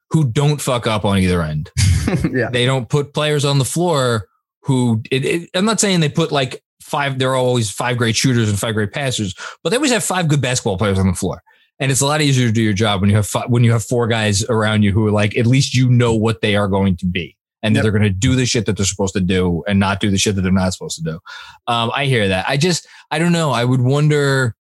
who 0.09 0.25
don't 0.29 0.59
fuck 0.59 0.85
up 0.87 1.05
on 1.05 1.19
either 1.19 1.41
end. 1.41 1.71
yeah. 2.33 2.49
They 2.49 2.65
don't 2.65 2.89
put 2.89 3.13
players 3.13 3.45
on 3.45 3.59
the 3.59 3.65
floor 3.65 4.27
who 4.67 5.01
it, 5.09 5.25
it, 5.25 5.49
I'm 5.53 5.65
not 5.65 5.79
saying 5.79 6.01
they 6.01 6.09
put 6.09 6.31
like 6.31 6.61
five, 6.81 7.17
they're 7.17 7.35
always 7.35 7.71
five 7.71 7.97
great 7.97 8.15
shooters 8.15 8.49
and 8.49 8.59
five 8.59 8.75
great 8.75 8.91
passers, 8.91 9.33
but 9.63 9.69
they 9.69 9.77
always 9.77 9.91
have 9.91 10.03
five 10.03 10.27
good 10.27 10.41
basketball 10.41 10.77
players 10.77 10.99
on 10.99 11.07
the 11.07 11.13
floor. 11.13 11.41
And 11.79 11.91
it's 11.91 12.01
a 12.01 12.05
lot 12.05 12.21
easier 12.21 12.47
to 12.47 12.53
do 12.53 12.61
your 12.61 12.73
job 12.73 13.01
when 13.01 13.09
you 13.09 13.15
have 13.15 13.27
five, 13.27 13.49
when 13.49 13.63
you 13.63 13.71
have 13.71 13.83
four 13.83 14.07
guys 14.07 14.43
around 14.49 14.83
you 14.83 14.91
who 14.91 15.07
are 15.07 15.11
like, 15.11 15.37
at 15.37 15.45
least 15.45 15.73
you 15.73 15.89
know 15.89 16.13
what 16.13 16.41
they 16.41 16.55
are 16.55 16.67
going 16.67 16.97
to 16.97 17.05
be. 17.05 17.35
And 17.63 17.73
Yep. 17.75 17.83
they're 17.83 17.91
going 17.91 18.03
to 18.03 18.09
do 18.09 18.35
the 18.35 18.45
shit 18.45 18.65
that 18.65 18.77
they're 18.77 18.85
supposed 18.85 19.13
to 19.13 19.21
do 19.21 19.63
and 19.67 19.79
not 19.79 19.99
do 19.99 20.11
the 20.11 20.17
shit 20.17 20.35
that 20.35 20.41
they're 20.41 20.51
not 20.51 20.73
supposed 20.73 20.97
to 20.97 21.03
do. 21.03 21.19
Um, 21.67 21.91
I 21.93 22.05
hear 22.05 22.27
that. 22.27 22.45
I 22.47 22.57
just, 22.57 22.87
I 23.09 23.19
don't 23.19 23.31
know. 23.31 23.51
I 23.51 23.63
would 23.63 23.81
wonder. 23.81 24.53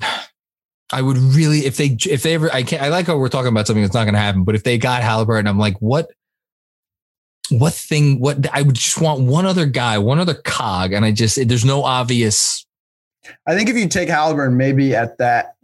I 0.92 1.02
would 1.02 1.18
really, 1.18 1.66
if 1.66 1.76
they, 1.76 1.96
if 2.08 2.24
they 2.24 2.34
ever, 2.34 2.52
I 2.52 2.64
can't, 2.64 2.82
I 2.82 2.88
like 2.88 3.06
how 3.06 3.16
we're 3.16 3.28
talking 3.28 3.48
about 3.48 3.66
something 3.68 3.82
that's 3.82 3.94
not 3.94 4.04
going 4.04 4.14
to 4.14 4.20
happen, 4.20 4.42
but 4.42 4.56
if 4.56 4.64
they 4.64 4.76
got 4.76 5.02
Haliburton, 5.02 5.48
I'm 5.48 5.58
like, 5.58 5.76
what, 5.80 6.10
what 7.50 7.72
thing, 7.72 8.20
what, 8.20 8.46
I 8.54 8.62
would 8.62 8.74
just 8.76 9.00
want 9.00 9.20
one 9.20 9.46
other 9.46 9.66
guy, 9.66 9.98
one 9.98 10.18
other 10.18 10.34
cog. 10.34 10.92
And 10.92 11.04
I 11.04 11.12
just, 11.12 11.36
there's 11.48 11.64
no 11.64 11.82
obvious, 11.84 12.66
I 13.46 13.54
think 13.56 13.68
if 13.68 13.76
you 13.76 13.88
take 13.88 14.08
Haliburton, 14.08 14.54
maybe 14.54 14.94
at 14.94 15.18
that, 15.18 15.54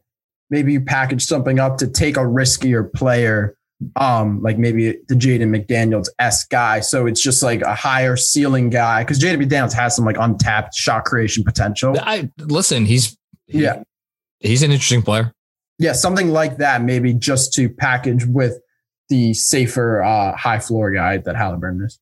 maybe 0.51 0.72
you 0.72 0.80
package 0.80 1.24
something 1.24 1.59
up 1.59 1.78
to 1.78 1.87
take 1.89 2.16
a 2.16 2.20
riskier 2.20 2.93
player, 2.93 3.57
um, 3.97 4.43
like 4.43 4.59
maybe 4.59 4.99
the 5.09 5.14
Jaden 5.14 5.49
McDaniels 5.55 6.09
s 6.18 6.45
guy. 6.45 6.80
So 6.80 7.07
it's 7.07 7.20
just 7.22 7.43
like 7.43 7.62
a 7.62 7.74
higher 7.74 8.16
ceiling 8.16 8.70
guy 8.70 9.03
because 9.03 9.18
Jaden 9.20 9.45
McDaniels 9.45 9.72
has 9.72 9.97
some 9.97 10.05
like 10.05 10.16
untapped 10.18 10.74
shot 10.74 11.05
creation 11.05 11.45
potential. 11.45 11.97
I 12.01 12.30
listen, 12.39 12.84
he's, 12.87 13.16
Yeah. 13.47 13.82
he's 14.41 14.62
an 14.62 14.70
interesting 14.70 15.03
player. 15.03 15.32
Yeah, 15.78 15.93
something 15.93 16.30
like 16.30 16.57
that, 16.57 16.82
maybe 16.82 17.12
just 17.12 17.53
to 17.55 17.68
package 17.68 18.24
with 18.24 18.59
the 19.09 19.35
safer 19.35 20.03
uh, 20.03 20.37
high 20.37 20.59
floor 20.59 20.91
guy 20.91 21.19
that 21.19 21.37
Haliburton 21.37 21.85
is. 21.85 21.99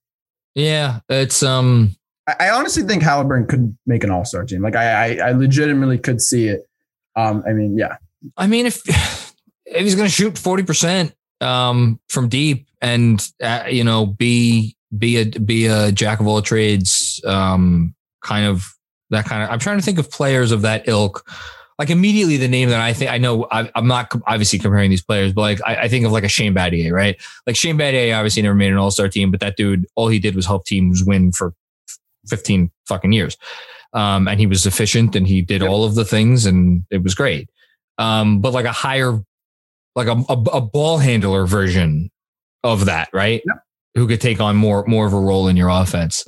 Yeah. 0.54 1.00
It's, 1.08 1.42
um, 1.42 1.96
I, 2.26 2.36
I 2.40 2.50
honestly 2.50 2.82
think 2.82 3.02
Haliburton 3.02 3.48
could 3.48 3.76
make 3.86 4.04
an 4.04 4.10
all 4.10 4.24
star 4.24 4.44
team. 4.44 4.62
Like 4.62 4.76
I, 4.76 5.18
I, 5.18 5.28
I 5.28 5.32
legitimately 5.32 5.98
could 5.98 6.20
see 6.20 6.48
it. 6.48 6.68
Um, 7.16 7.44
I 7.46 7.52
mean, 7.52 7.78
yeah, 7.78 7.96
I 8.36 8.46
mean, 8.46 8.66
if 8.66 8.82
if 9.66 9.82
he's 9.82 9.94
going 9.94 10.08
to 10.08 10.14
shoot 10.14 10.38
forty 10.38 10.62
percent 10.62 11.14
um, 11.40 12.00
from 12.08 12.28
deep 12.28 12.68
and 12.80 13.26
uh, 13.42 13.64
you 13.68 13.84
know 13.84 14.06
be 14.06 14.76
be 14.96 15.18
a 15.18 15.24
be 15.26 15.66
a 15.66 15.92
jack 15.92 16.20
of 16.20 16.26
all 16.26 16.42
trades, 16.42 17.20
um, 17.24 17.94
kind 18.22 18.46
of 18.46 18.66
that 19.10 19.26
kind 19.26 19.42
of. 19.42 19.50
I'm 19.50 19.58
trying 19.58 19.78
to 19.78 19.84
think 19.84 19.98
of 19.98 20.10
players 20.10 20.52
of 20.52 20.62
that 20.62 20.88
ilk. 20.88 21.28
Like 21.78 21.90
immediately, 21.90 22.36
the 22.36 22.48
name 22.48 22.68
that 22.68 22.80
I 22.80 22.92
think 22.92 23.10
I 23.10 23.18
know. 23.18 23.46
I, 23.50 23.70
I'm 23.74 23.88
not 23.88 24.12
obviously 24.26 24.58
comparing 24.58 24.90
these 24.90 25.02
players, 25.02 25.32
but 25.32 25.40
like 25.40 25.60
I, 25.66 25.76
I 25.82 25.88
think 25.88 26.06
of 26.06 26.12
like 26.12 26.24
a 26.24 26.28
Shane 26.28 26.54
Battier, 26.54 26.92
right? 26.92 27.20
Like 27.46 27.56
Shane 27.56 27.76
Battier 27.76 28.16
obviously 28.16 28.42
never 28.42 28.54
made 28.54 28.70
an 28.70 28.78
All 28.78 28.90
Star 28.92 29.08
team, 29.08 29.30
but 29.30 29.40
that 29.40 29.56
dude, 29.56 29.86
all 29.96 30.08
he 30.08 30.18
did 30.20 30.36
was 30.36 30.46
help 30.46 30.66
teams 30.66 31.02
win 31.04 31.32
for 31.32 31.52
15 32.28 32.70
fucking 32.86 33.12
years. 33.12 33.36
Um, 33.92 34.28
and 34.28 34.38
he 34.40 34.46
was 34.46 34.66
efficient 34.66 35.14
and 35.16 35.26
he 35.26 35.42
did 35.42 35.62
Yep. 35.62 35.70
all 35.70 35.84
of 35.84 35.94
the 35.94 36.04
things 36.04 36.46
and 36.46 36.84
it 36.90 37.02
was 37.02 37.14
great 37.14 37.48
um, 37.98 38.40
but 38.40 38.52
like 38.52 38.64
a 38.64 38.72
higher, 38.72 39.20
like 39.94 40.08
a, 40.08 40.22
a, 40.28 40.32
a 40.52 40.60
ball 40.60 40.98
handler 40.98 41.46
version 41.46 42.10
of 42.62 42.86
that, 42.86 43.08
right? 43.12 43.42
Yep. 43.46 43.56
Who 43.94 44.08
could 44.08 44.20
take 44.20 44.40
on 44.40 44.56
more 44.56 44.84
more 44.88 45.06
of 45.06 45.12
a 45.12 45.20
role 45.20 45.46
in 45.46 45.56
your 45.56 45.68
offense? 45.68 46.24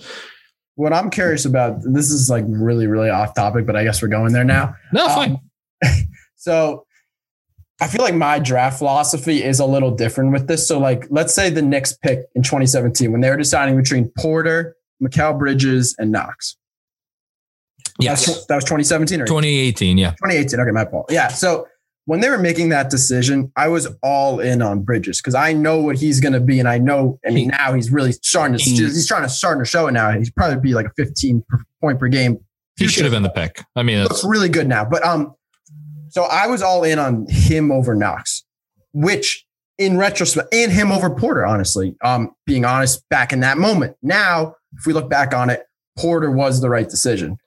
What 0.76 0.92
I'm 0.92 1.10
curious 1.10 1.44
about. 1.44 1.80
This 1.82 2.10
is 2.10 2.30
like 2.30 2.44
really, 2.46 2.86
really 2.86 3.10
off 3.10 3.34
topic, 3.34 3.66
but 3.66 3.74
I 3.76 3.84
guess 3.84 4.00
we're 4.00 4.08
going 4.08 4.32
there 4.32 4.44
now. 4.44 4.74
No, 4.92 5.06
Um, 5.06 5.10
fine. 5.14 5.40
So 6.36 6.86
I 7.80 7.88
feel 7.88 8.02
like 8.02 8.14
my 8.14 8.38
draft 8.38 8.78
philosophy 8.78 9.42
is 9.42 9.58
a 9.58 9.66
little 9.66 9.90
different 9.90 10.32
with 10.32 10.46
this. 10.46 10.68
So, 10.68 10.78
like, 10.78 11.06
let's 11.10 11.34
say 11.34 11.50
the 11.50 11.60
Knicks 11.62 11.92
pick 11.96 12.20
in 12.36 12.42
2017 12.42 13.10
when 13.10 13.20
they 13.20 13.28
were 13.30 13.36
deciding 13.36 13.76
between 13.76 14.12
Porter, 14.16 14.76
Mikal 15.02 15.36
Bridges, 15.38 15.94
and 15.98 16.12
Knox. 16.12 16.56
yes, 17.98 18.26
That's, 18.26 18.46
that 18.46 18.54
was 18.54 18.64
2017 18.64 19.20
or 19.22 19.26
2018. 19.26 19.98
Yeah, 19.98 20.10
2018. 20.10 20.60
Okay, 20.60 20.70
my 20.70 20.84
fault. 20.84 21.06
Yeah. 21.10 21.28
So 21.28 21.66
when 22.06 22.20
they 22.20 22.30
were 22.30 22.38
making 22.38 22.70
that 22.70 22.88
decision, 22.88 23.52
I 23.56 23.68
was 23.68 23.88
all 24.02 24.38
in 24.40 24.62
on 24.62 24.82
Bridges 24.82 25.20
because 25.20 25.34
I 25.34 25.52
know 25.52 25.80
what 25.80 25.96
he's 25.96 26.20
going 26.20 26.32
to 26.32 26.40
be, 26.40 26.60
and 26.60 26.68
I 26.68 26.78
know. 26.78 27.18
I 27.26 27.30
mean, 27.30 27.48
now 27.48 27.74
he's 27.74 27.90
really 27.90 28.12
starting 28.12 28.56
to. 28.56 28.64
He's 28.64 29.06
trying 29.06 29.22
to 29.22 29.28
starting 29.28 29.62
to 29.62 29.68
show 29.68 29.88
it 29.88 29.92
now. 29.92 30.12
He's 30.12 30.30
probably 30.30 30.58
be 30.60 30.72
like 30.72 30.86
a 30.86 30.92
15 30.96 31.44
per- 31.48 31.64
point 31.80 32.00
game. 32.12 32.38
he 32.76 32.86
should 32.86 33.04
have 33.04 33.12
been 33.12 33.24
the 33.24 33.28
pick. 33.28 33.60
I 33.74 33.82
mean, 33.82 34.02
looks 34.04 34.24
really 34.24 34.48
good 34.48 34.68
now. 34.68 34.84
But 34.84 35.04
um, 35.04 35.34
so 36.08 36.22
I 36.24 36.46
was 36.46 36.62
all 36.62 36.84
in 36.84 37.00
on 37.00 37.26
him 37.28 37.72
over 37.72 37.94
Knox, 37.96 38.44
which 38.92 39.44
in 39.76 39.98
retrospect, 39.98 40.54
and 40.54 40.70
him 40.70 40.92
over 40.92 41.10
Porter, 41.10 41.44
honestly. 41.44 41.96
Um, 42.04 42.30
being 42.46 42.64
honest, 42.64 43.06
back 43.08 43.32
in 43.32 43.40
that 43.40 43.58
moment. 43.58 43.96
Now, 44.00 44.54
if 44.78 44.86
we 44.86 44.92
look 44.92 45.10
back 45.10 45.34
on 45.34 45.50
it, 45.50 45.64
Porter 45.98 46.30
was 46.30 46.60
the 46.60 46.70
right 46.70 46.88
decision. 46.88 47.38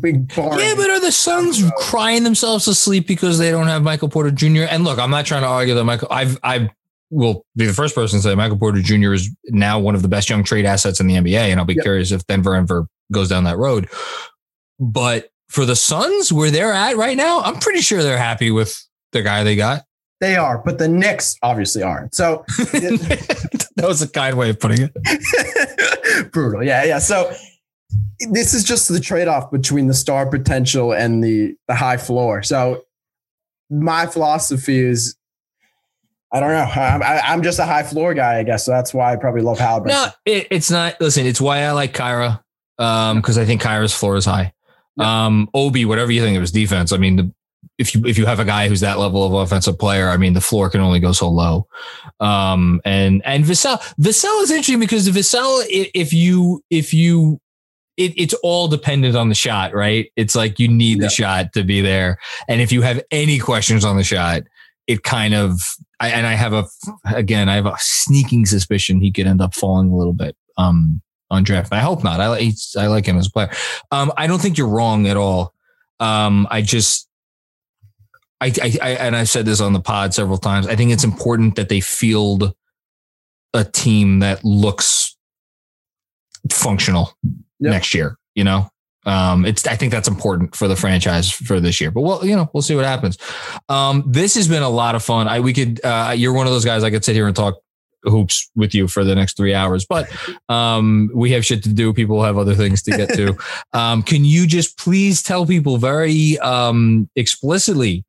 Big 0.00 0.34
bar. 0.34 0.60
yeah. 0.60 0.74
But 0.76 0.90
are 0.90 1.00
the 1.00 1.12
Suns 1.12 1.62
uh, 1.62 1.70
crying 1.76 2.24
themselves 2.24 2.64
to 2.64 2.74
sleep 2.74 3.06
because 3.06 3.38
they 3.38 3.50
don't 3.50 3.66
have 3.66 3.82
Michael 3.82 4.08
Porter 4.08 4.30
Jr.? 4.30 4.62
And 4.70 4.84
look, 4.84 4.98
I'm 4.98 5.10
not 5.10 5.26
trying 5.26 5.42
to 5.42 5.48
argue 5.48 5.74
that 5.74 5.84
Michael. 5.84 6.08
I've 6.10 6.38
I 6.42 6.70
will 7.10 7.44
be 7.56 7.66
the 7.66 7.74
first 7.74 7.94
person 7.94 8.18
to 8.18 8.22
say 8.22 8.34
Michael 8.34 8.56
Porter 8.58 8.80
Jr. 8.80 9.12
is 9.12 9.28
now 9.48 9.78
one 9.78 9.94
of 9.94 10.00
the 10.02 10.08
best 10.08 10.30
young 10.30 10.42
trade 10.44 10.64
assets 10.64 10.98
in 10.98 11.06
the 11.06 11.14
NBA, 11.16 11.50
and 11.50 11.60
I'll 11.60 11.66
be 11.66 11.74
Yep. 11.74 11.82
curious 11.82 12.10
if 12.10 12.26
Denver 12.26 12.54
ever 12.56 12.86
goes 13.12 13.28
down 13.28 13.44
that 13.44 13.58
road. 13.58 13.88
But 14.80 15.28
for 15.50 15.66
the 15.66 15.76
Suns, 15.76 16.32
where 16.32 16.50
they're 16.50 16.72
at 16.72 16.96
right 16.96 17.16
now, 17.16 17.40
I'm 17.42 17.56
pretty 17.60 17.80
sure 17.82 18.02
they're 18.02 18.16
happy 18.16 18.50
with 18.50 18.74
the 19.12 19.20
guy 19.22 19.44
they 19.44 19.56
got. 19.56 19.82
they 20.22 20.36
are, 20.36 20.56
but 20.64 20.78
the 20.78 20.88
Knicks 20.88 21.36
obviously 21.42 21.82
aren't. 21.82 22.14
So 22.14 22.44
that 22.56 23.84
was 23.86 24.00
a 24.00 24.08
kind 24.08 24.38
way 24.38 24.48
of 24.48 24.58
putting 24.58 24.88
it. 24.90 26.32
brutal. 26.32 26.62
Yeah, 26.62 26.84
yeah. 26.84 26.98
So 26.98 27.30
this 28.30 28.54
is 28.54 28.64
just 28.64 28.88
the 28.88 29.00
trade-off 29.00 29.50
between 29.50 29.86
the 29.86 29.94
star 29.94 30.26
potential 30.26 30.92
and 30.92 31.22
the 31.22 31.54
the 31.68 31.74
high 31.74 31.96
floor. 31.96 32.42
So 32.42 32.84
my 33.70 34.06
philosophy 34.06 34.78
is 34.78 35.16
I 36.34 36.40
don't 36.40 36.50
know. 36.50 36.64
I'm, 36.82 37.02
I- 37.02 37.20
I'm 37.24 37.42
just 37.42 37.58
a 37.58 37.64
high 37.66 37.82
floor 37.82 38.14
guy, 38.14 38.38
I 38.38 38.42
guess. 38.42 38.64
So 38.64 38.70
that's 38.70 38.94
why 38.94 39.12
I 39.12 39.16
probably 39.16 39.42
love 39.42 39.58
Haliburton. 39.58 39.88
No, 39.88 40.06
it, 40.24 40.46
it's 40.50 40.70
not. 40.70 40.98
Listen, 41.00 41.26
it's 41.26 41.40
why 41.40 41.58
I 41.64 41.72
like 41.72 41.92
Kira 41.92 42.40
um, 42.78 43.18
because 43.18 43.36
I 43.38 43.44
think 43.44 43.60
Kira's 43.62 43.92
floor 43.94 44.16
is 44.16 44.24
high. 44.24 44.52
Um, 44.98 45.48
Obi, 45.54 45.84
whatever 45.84 46.10
you 46.12 46.20
think 46.22 46.36
of 46.36 46.42
his 46.42 46.52
defense, 46.52 46.92
I 46.92 46.96
mean, 46.98 47.16
the, 47.16 47.32
if 47.78 47.94
you 47.94 48.04
if 48.06 48.18
you 48.18 48.26
have 48.26 48.40
a 48.40 48.44
guy 48.44 48.68
who's 48.68 48.80
that 48.80 48.98
level 48.98 49.24
of 49.24 49.32
offensive 49.32 49.78
player, 49.78 50.08
I 50.10 50.16
mean, 50.16 50.32
the 50.34 50.40
floor 50.40 50.68
can 50.70 50.80
only 50.80 51.00
go 51.00 51.12
so 51.12 51.28
low. 51.28 51.66
Um, 52.20 52.80
and 52.84 53.22
and 53.24 53.44
Vassell, 53.44 53.78
Vassell 54.00 54.42
is 54.42 54.50
interesting 54.50 54.80
because 54.80 55.08
Vassell, 55.08 55.64
if 55.68 56.12
you 56.12 56.62
if 56.70 56.92
you 56.94 57.40
it, 57.96 58.12
it's 58.16 58.34
all 58.42 58.68
dependent 58.68 59.16
on 59.16 59.28
the 59.28 59.34
shot, 59.34 59.74
right? 59.74 60.10
It's 60.16 60.34
like 60.34 60.58
you 60.58 60.68
need 60.68 60.98
Yeah. 60.98 61.06
the 61.06 61.10
shot 61.10 61.52
to 61.54 61.62
be 61.64 61.80
there. 61.80 62.18
And 62.48 62.60
if 62.60 62.72
you 62.72 62.82
have 62.82 63.02
any 63.10 63.38
questions 63.38 63.84
on 63.84 63.96
the 63.96 64.04
shot, 64.04 64.42
it 64.86 65.02
kind 65.02 65.34
of, 65.34 65.60
I, 66.00 66.08
and 66.08 66.26
I 66.26 66.32
have 66.32 66.52
a, 66.52 66.66
again, 67.06 67.48
I 67.48 67.54
have 67.54 67.66
a 67.66 67.76
sneaking 67.78 68.46
suspicion 68.46 69.00
he 69.00 69.12
could 69.12 69.26
end 69.26 69.40
up 69.40 69.54
falling 69.54 69.90
a 69.90 69.96
little 69.96 70.12
bit 70.14 70.36
um, 70.56 71.00
on 71.30 71.44
draft. 71.44 71.72
I 71.72 71.80
hope 71.80 72.02
not. 72.02 72.20
I, 72.20 72.28
like 72.28 72.54
I 72.78 72.86
like 72.88 73.06
him 73.06 73.16
as 73.18 73.28
a 73.28 73.30
player. 73.30 73.50
Um, 73.90 74.12
I 74.16 74.26
don't 74.26 74.40
think 74.40 74.58
you're 74.58 74.68
wrong 74.68 75.06
at 75.06 75.16
all. 75.16 75.54
Um, 76.00 76.48
I 76.50 76.62
just, 76.62 77.08
I, 78.40 78.52
I, 78.60 78.78
I, 78.82 78.90
and 78.94 79.14
I've 79.14 79.28
said 79.28 79.44
this 79.46 79.60
on 79.60 79.72
the 79.72 79.80
pod 79.80 80.14
several 80.14 80.38
times. 80.38 80.66
I 80.66 80.74
think 80.74 80.90
it's 80.90 81.04
important 81.04 81.54
that 81.54 81.68
they 81.68 81.80
field 81.80 82.52
a 83.54 83.64
team 83.64 84.18
that 84.18 84.42
looks 84.44 85.16
functional 86.50 87.12
Yep. 87.62 87.70
next 87.70 87.94
year. 87.94 88.16
You 88.34 88.44
know, 88.44 88.70
um, 89.06 89.44
it's 89.44 89.66
I 89.66 89.76
think 89.76 89.92
that's 89.92 90.08
important 90.08 90.54
for 90.54 90.68
the 90.68 90.76
franchise 90.76 91.30
for 91.30 91.60
this 91.60 91.80
year. 91.80 91.90
But 91.90 92.02
well, 92.02 92.24
you 92.24 92.36
know, 92.36 92.50
we'll 92.52 92.62
see 92.62 92.74
what 92.74 92.84
happens. 92.84 93.18
Um, 93.68 94.04
this 94.06 94.34
has 94.34 94.48
been 94.48 94.62
a 94.62 94.68
lot 94.68 94.94
of 94.94 95.02
fun. 95.02 95.28
I 95.28 95.40
we 95.40 95.52
could 95.52 95.80
uh, 95.84 96.14
you're 96.16 96.32
one 96.32 96.46
of 96.46 96.52
those 96.52 96.64
guys 96.64 96.84
I 96.84 96.90
could 96.90 97.04
sit 97.04 97.14
here 97.14 97.26
and 97.26 97.34
talk 97.34 97.56
hoops 98.04 98.50
with 98.56 98.74
you 98.74 98.88
for 98.88 99.04
the 99.04 99.14
next 99.14 99.36
three 99.36 99.54
hours, 99.54 99.86
but 99.86 100.08
um, 100.48 101.10
we 101.14 101.30
have 101.32 101.44
shit 101.44 101.62
to 101.62 101.72
do. 101.72 101.92
People 101.92 102.22
have 102.22 102.36
other 102.36 102.54
things 102.54 102.82
to 102.82 102.90
get 102.90 103.14
to. 103.14 103.36
um, 103.72 104.02
can 104.02 104.24
you 104.24 104.46
just 104.46 104.76
please 104.76 105.22
tell 105.22 105.46
people 105.46 105.76
very 105.76 106.38
um, 106.40 107.08
explicitly 107.14 108.04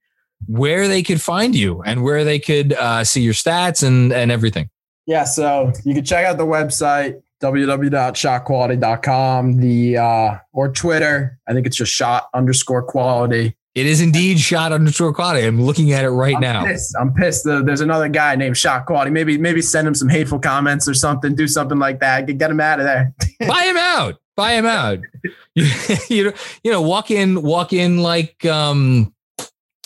where 0.47 0.88
they 0.88 1.04
could 1.04 1.22
find 1.22 1.56
you 1.56 1.82
and 1.84 2.04
where 2.04 2.24
they 2.24 2.39
could 2.39 2.74
uh, 2.74 3.04
see 3.04 3.22
your 3.22 3.34
stats 3.34 3.86
and 3.86 4.14
and 4.14 4.32
everything? 4.32 4.70
Yeah, 5.06 5.26
so 5.26 5.74
you 5.84 5.93
can 5.93 6.06
check 6.06 6.26
out 6.26 6.38
the 6.38 6.45
website 6.45 7.22
www.shotquality.com, 7.44 9.58
the 9.58 9.98
uh, 9.98 10.38
or 10.54 10.70
Twitter. 10.70 11.38
I 11.48 11.54
think 11.54 11.68
it's 11.68 11.76
just 11.76 11.91
shot 11.91 12.30
underscore 12.34 12.84
quality. 12.84 13.58
It 13.76 13.86
is 13.88 14.02
indeed 14.02 14.39
shot 14.39 14.72
underscore 14.72 15.14
quality. 15.14 15.46
I'm 15.46 15.62
looking 15.62 15.91
at 15.94 16.06
it 16.06 16.12
right 16.12 16.36
I'm 16.36 16.41
now. 16.41 16.64
Pissed. 16.64 16.96
I'm 17.00 17.14
pissed. 17.14 17.44
There's 17.44 17.82
another 17.82 18.08
guy 18.08 18.36
named 18.36 18.56
Shot 18.56 18.86
Quality. 18.86 19.10
Maybe 19.10 19.36
maybe 19.38 19.64
send 19.64 19.88
him 19.88 19.96
some 19.96 20.10
hateful 20.10 20.38
comments 20.39 20.88
or 20.88 20.94
something. 20.94 21.34
Do 21.34 21.48
something 21.48 21.80
like 21.80 22.00
that. 22.00 22.28
Get, 22.28 22.38
get 22.38 22.52
him 22.52 22.60
out 22.60 22.80
of 22.80 22.86
there. 22.86 23.16
Buy 23.48 23.64
him 23.64 23.78
out. 23.78 24.20
Buy 24.36 24.54
him 24.54 24.68
out. 24.68 25.00
you, 25.56 26.34
you 26.64 26.72
know, 26.72 26.82
walk 26.82 27.10
in, 27.10 27.41
walk 27.41 27.74
in 27.74 27.98
like 27.98 28.46
um, 28.46 29.12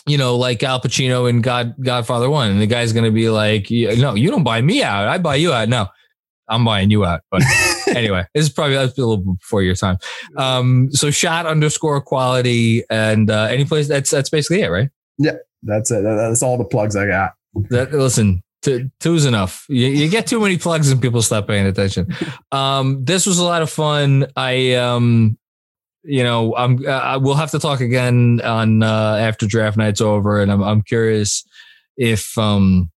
you 0.05 0.18
know, 0.18 0.36
like 0.36 0.64
Al 0.64 0.82
Pacino 0.82 1.30
in 1.30 1.41
God 1.41 1.76
Godfather 1.82 2.30
One, 2.30 2.51
and 2.51 2.62
the 2.62 2.68
guy's 2.68 2.91
gonna 2.91 3.12
be 3.12 3.30
like, 3.30 3.68
"No, 3.72 4.16
you 4.16 4.30
don't 4.30 4.43
buy 4.43 4.62
me 4.62 4.84
out. 4.84 5.08
I 5.08 5.18
buy 5.18 5.36
you 5.36 5.53
out." 5.53 5.70
No, 5.70 5.88
I'm 6.50 6.66
buying 6.66 6.89
you 6.89 7.06
out. 7.06 7.22
But 7.32 7.43
anyway, 7.88 8.26
this 8.34 8.45
is 8.45 8.52
probably 8.52 8.76
that's 8.76 8.98
a 8.98 9.06
little 9.06 9.36
before 9.36 9.62
your 9.62 9.76
time. 9.76 9.98
Um, 10.36 10.89
so 10.91 11.12
shot 11.12 11.45
underscore 11.45 12.02
quality, 12.02 12.84
and 12.89 13.30
uh, 13.30 13.48
any 13.50 13.66
place 13.66 13.88
that's 13.88 14.10
that's 14.10 14.30
basically 14.30 14.62
it, 14.62 14.70
right? 14.70 14.89
Yeah, 15.18 15.38
that's 15.64 15.91
it. 15.91 16.04
That's 16.04 16.43
all 16.43 16.58
the 16.58 16.66
plugs 16.66 16.95
I 16.95 17.08
got. 17.08 17.34
That 17.70 17.91
listen, 17.91 18.43
two, 18.62 18.91
two's 19.00 19.26
enough. 19.26 19.66
You, 19.70 19.88
you 19.88 20.10
get 20.10 20.28
too 20.28 20.39
many 20.39 20.58
plugs 20.58 20.91
and 20.91 21.02
people 21.02 21.22
stop 21.22 21.48
paying 21.48 21.66
attention. 21.66 22.14
Um, 22.50 23.04
this 23.04 23.26
was 23.26 23.39
a 23.39 23.43
lot 23.43 23.62
of 23.62 23.70
fun. 23.70 24.28
I 24.38 24.76
um, 24.76 25.38
you 26.04 26.24
know, 26.24 26.56
I'm 26.56 26.84
uh, 26.88 27.20
we'll 27.22 27.36
have 27.36 27.52
to 27.52 27.60
talk 27.60 27.82
again 27.82 28.39
on 28.41 28.82
uh, 28.84 29.18
after 29.20 29.45
draft 29.45 29.76
night's 29.76 30.00
over, 30.00 30.41
and 30.41 30.50
I'm 30.50 30.64
I'm 30.64 30.82
curious 30.82 31.45
if 31.98 32.38
um 32.38 32.89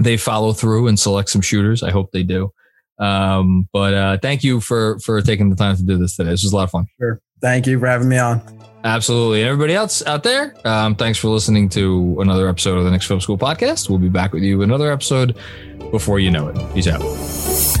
they 0.00 0.18
follow 0.18 0.52
through 0.52 0.86
and 0.88 0.98
select 0.98 1.30
some 1.30 1.40
shooters. 1.40 1.82
I 1.82 1.90
hope 1.90 2.10
they 2.12 2.22
do. 2.22 2.52
Um, 2.98 3.68
but 3.72 3.94
uh, 3.94 4.18
thank 4.18 4.44
you 4.44 4.60
for 4.60 4.98
for 5.00 5.20
taking 5.20 5.50
the 5.50 5.56
time 5.56 5.76
to 5.76 5.82
do 5.82 5.98
this 5.98 6.16
today. 6.16 6.30
This 6.30 6.42
was 6.44 6.52
a 6.52 6.56
lot 6.56 6.64
of 6.64 6.70
fun. 6.70 6.86
Sure. 6.98 7.20
Thank 7.40 7.66
you 7.66 7.78
for 7.78 7.86
having 7.86 8.08
me 8.08 8.18
on. 8.18 8.40
Absolutely. 8.84 9.42
Everybody 9.42 9.74
else 9.74 10.04
out 10.06 10.22
there, 10.22 10.54
um, 10.66 10.94
thanks 10.94 11.18
for 11.18 11.28
listening 11.28 11.70
to 11.70 12.18
another 12.20 12.48
episode 12.48 12.76
of 12.76 12.84
the 12.84 12.90
Knicks 12.90 13.06
Film 13.06 13.20
School 13.20 13.38
podcast. 13.38 13.88
We'll 13.88 13.98
be 13.98 14.10
back 14.10 14.32
with 14.32 14.42
you 14.42 14.60
another 14.60 14.92
episode 14.92 15.36
before 15.90 16.20
you 16.20 16.30
know 16.30 16.48
it. 16.48 16.74
Peace 16.74 16.86
out. 16.86 17.73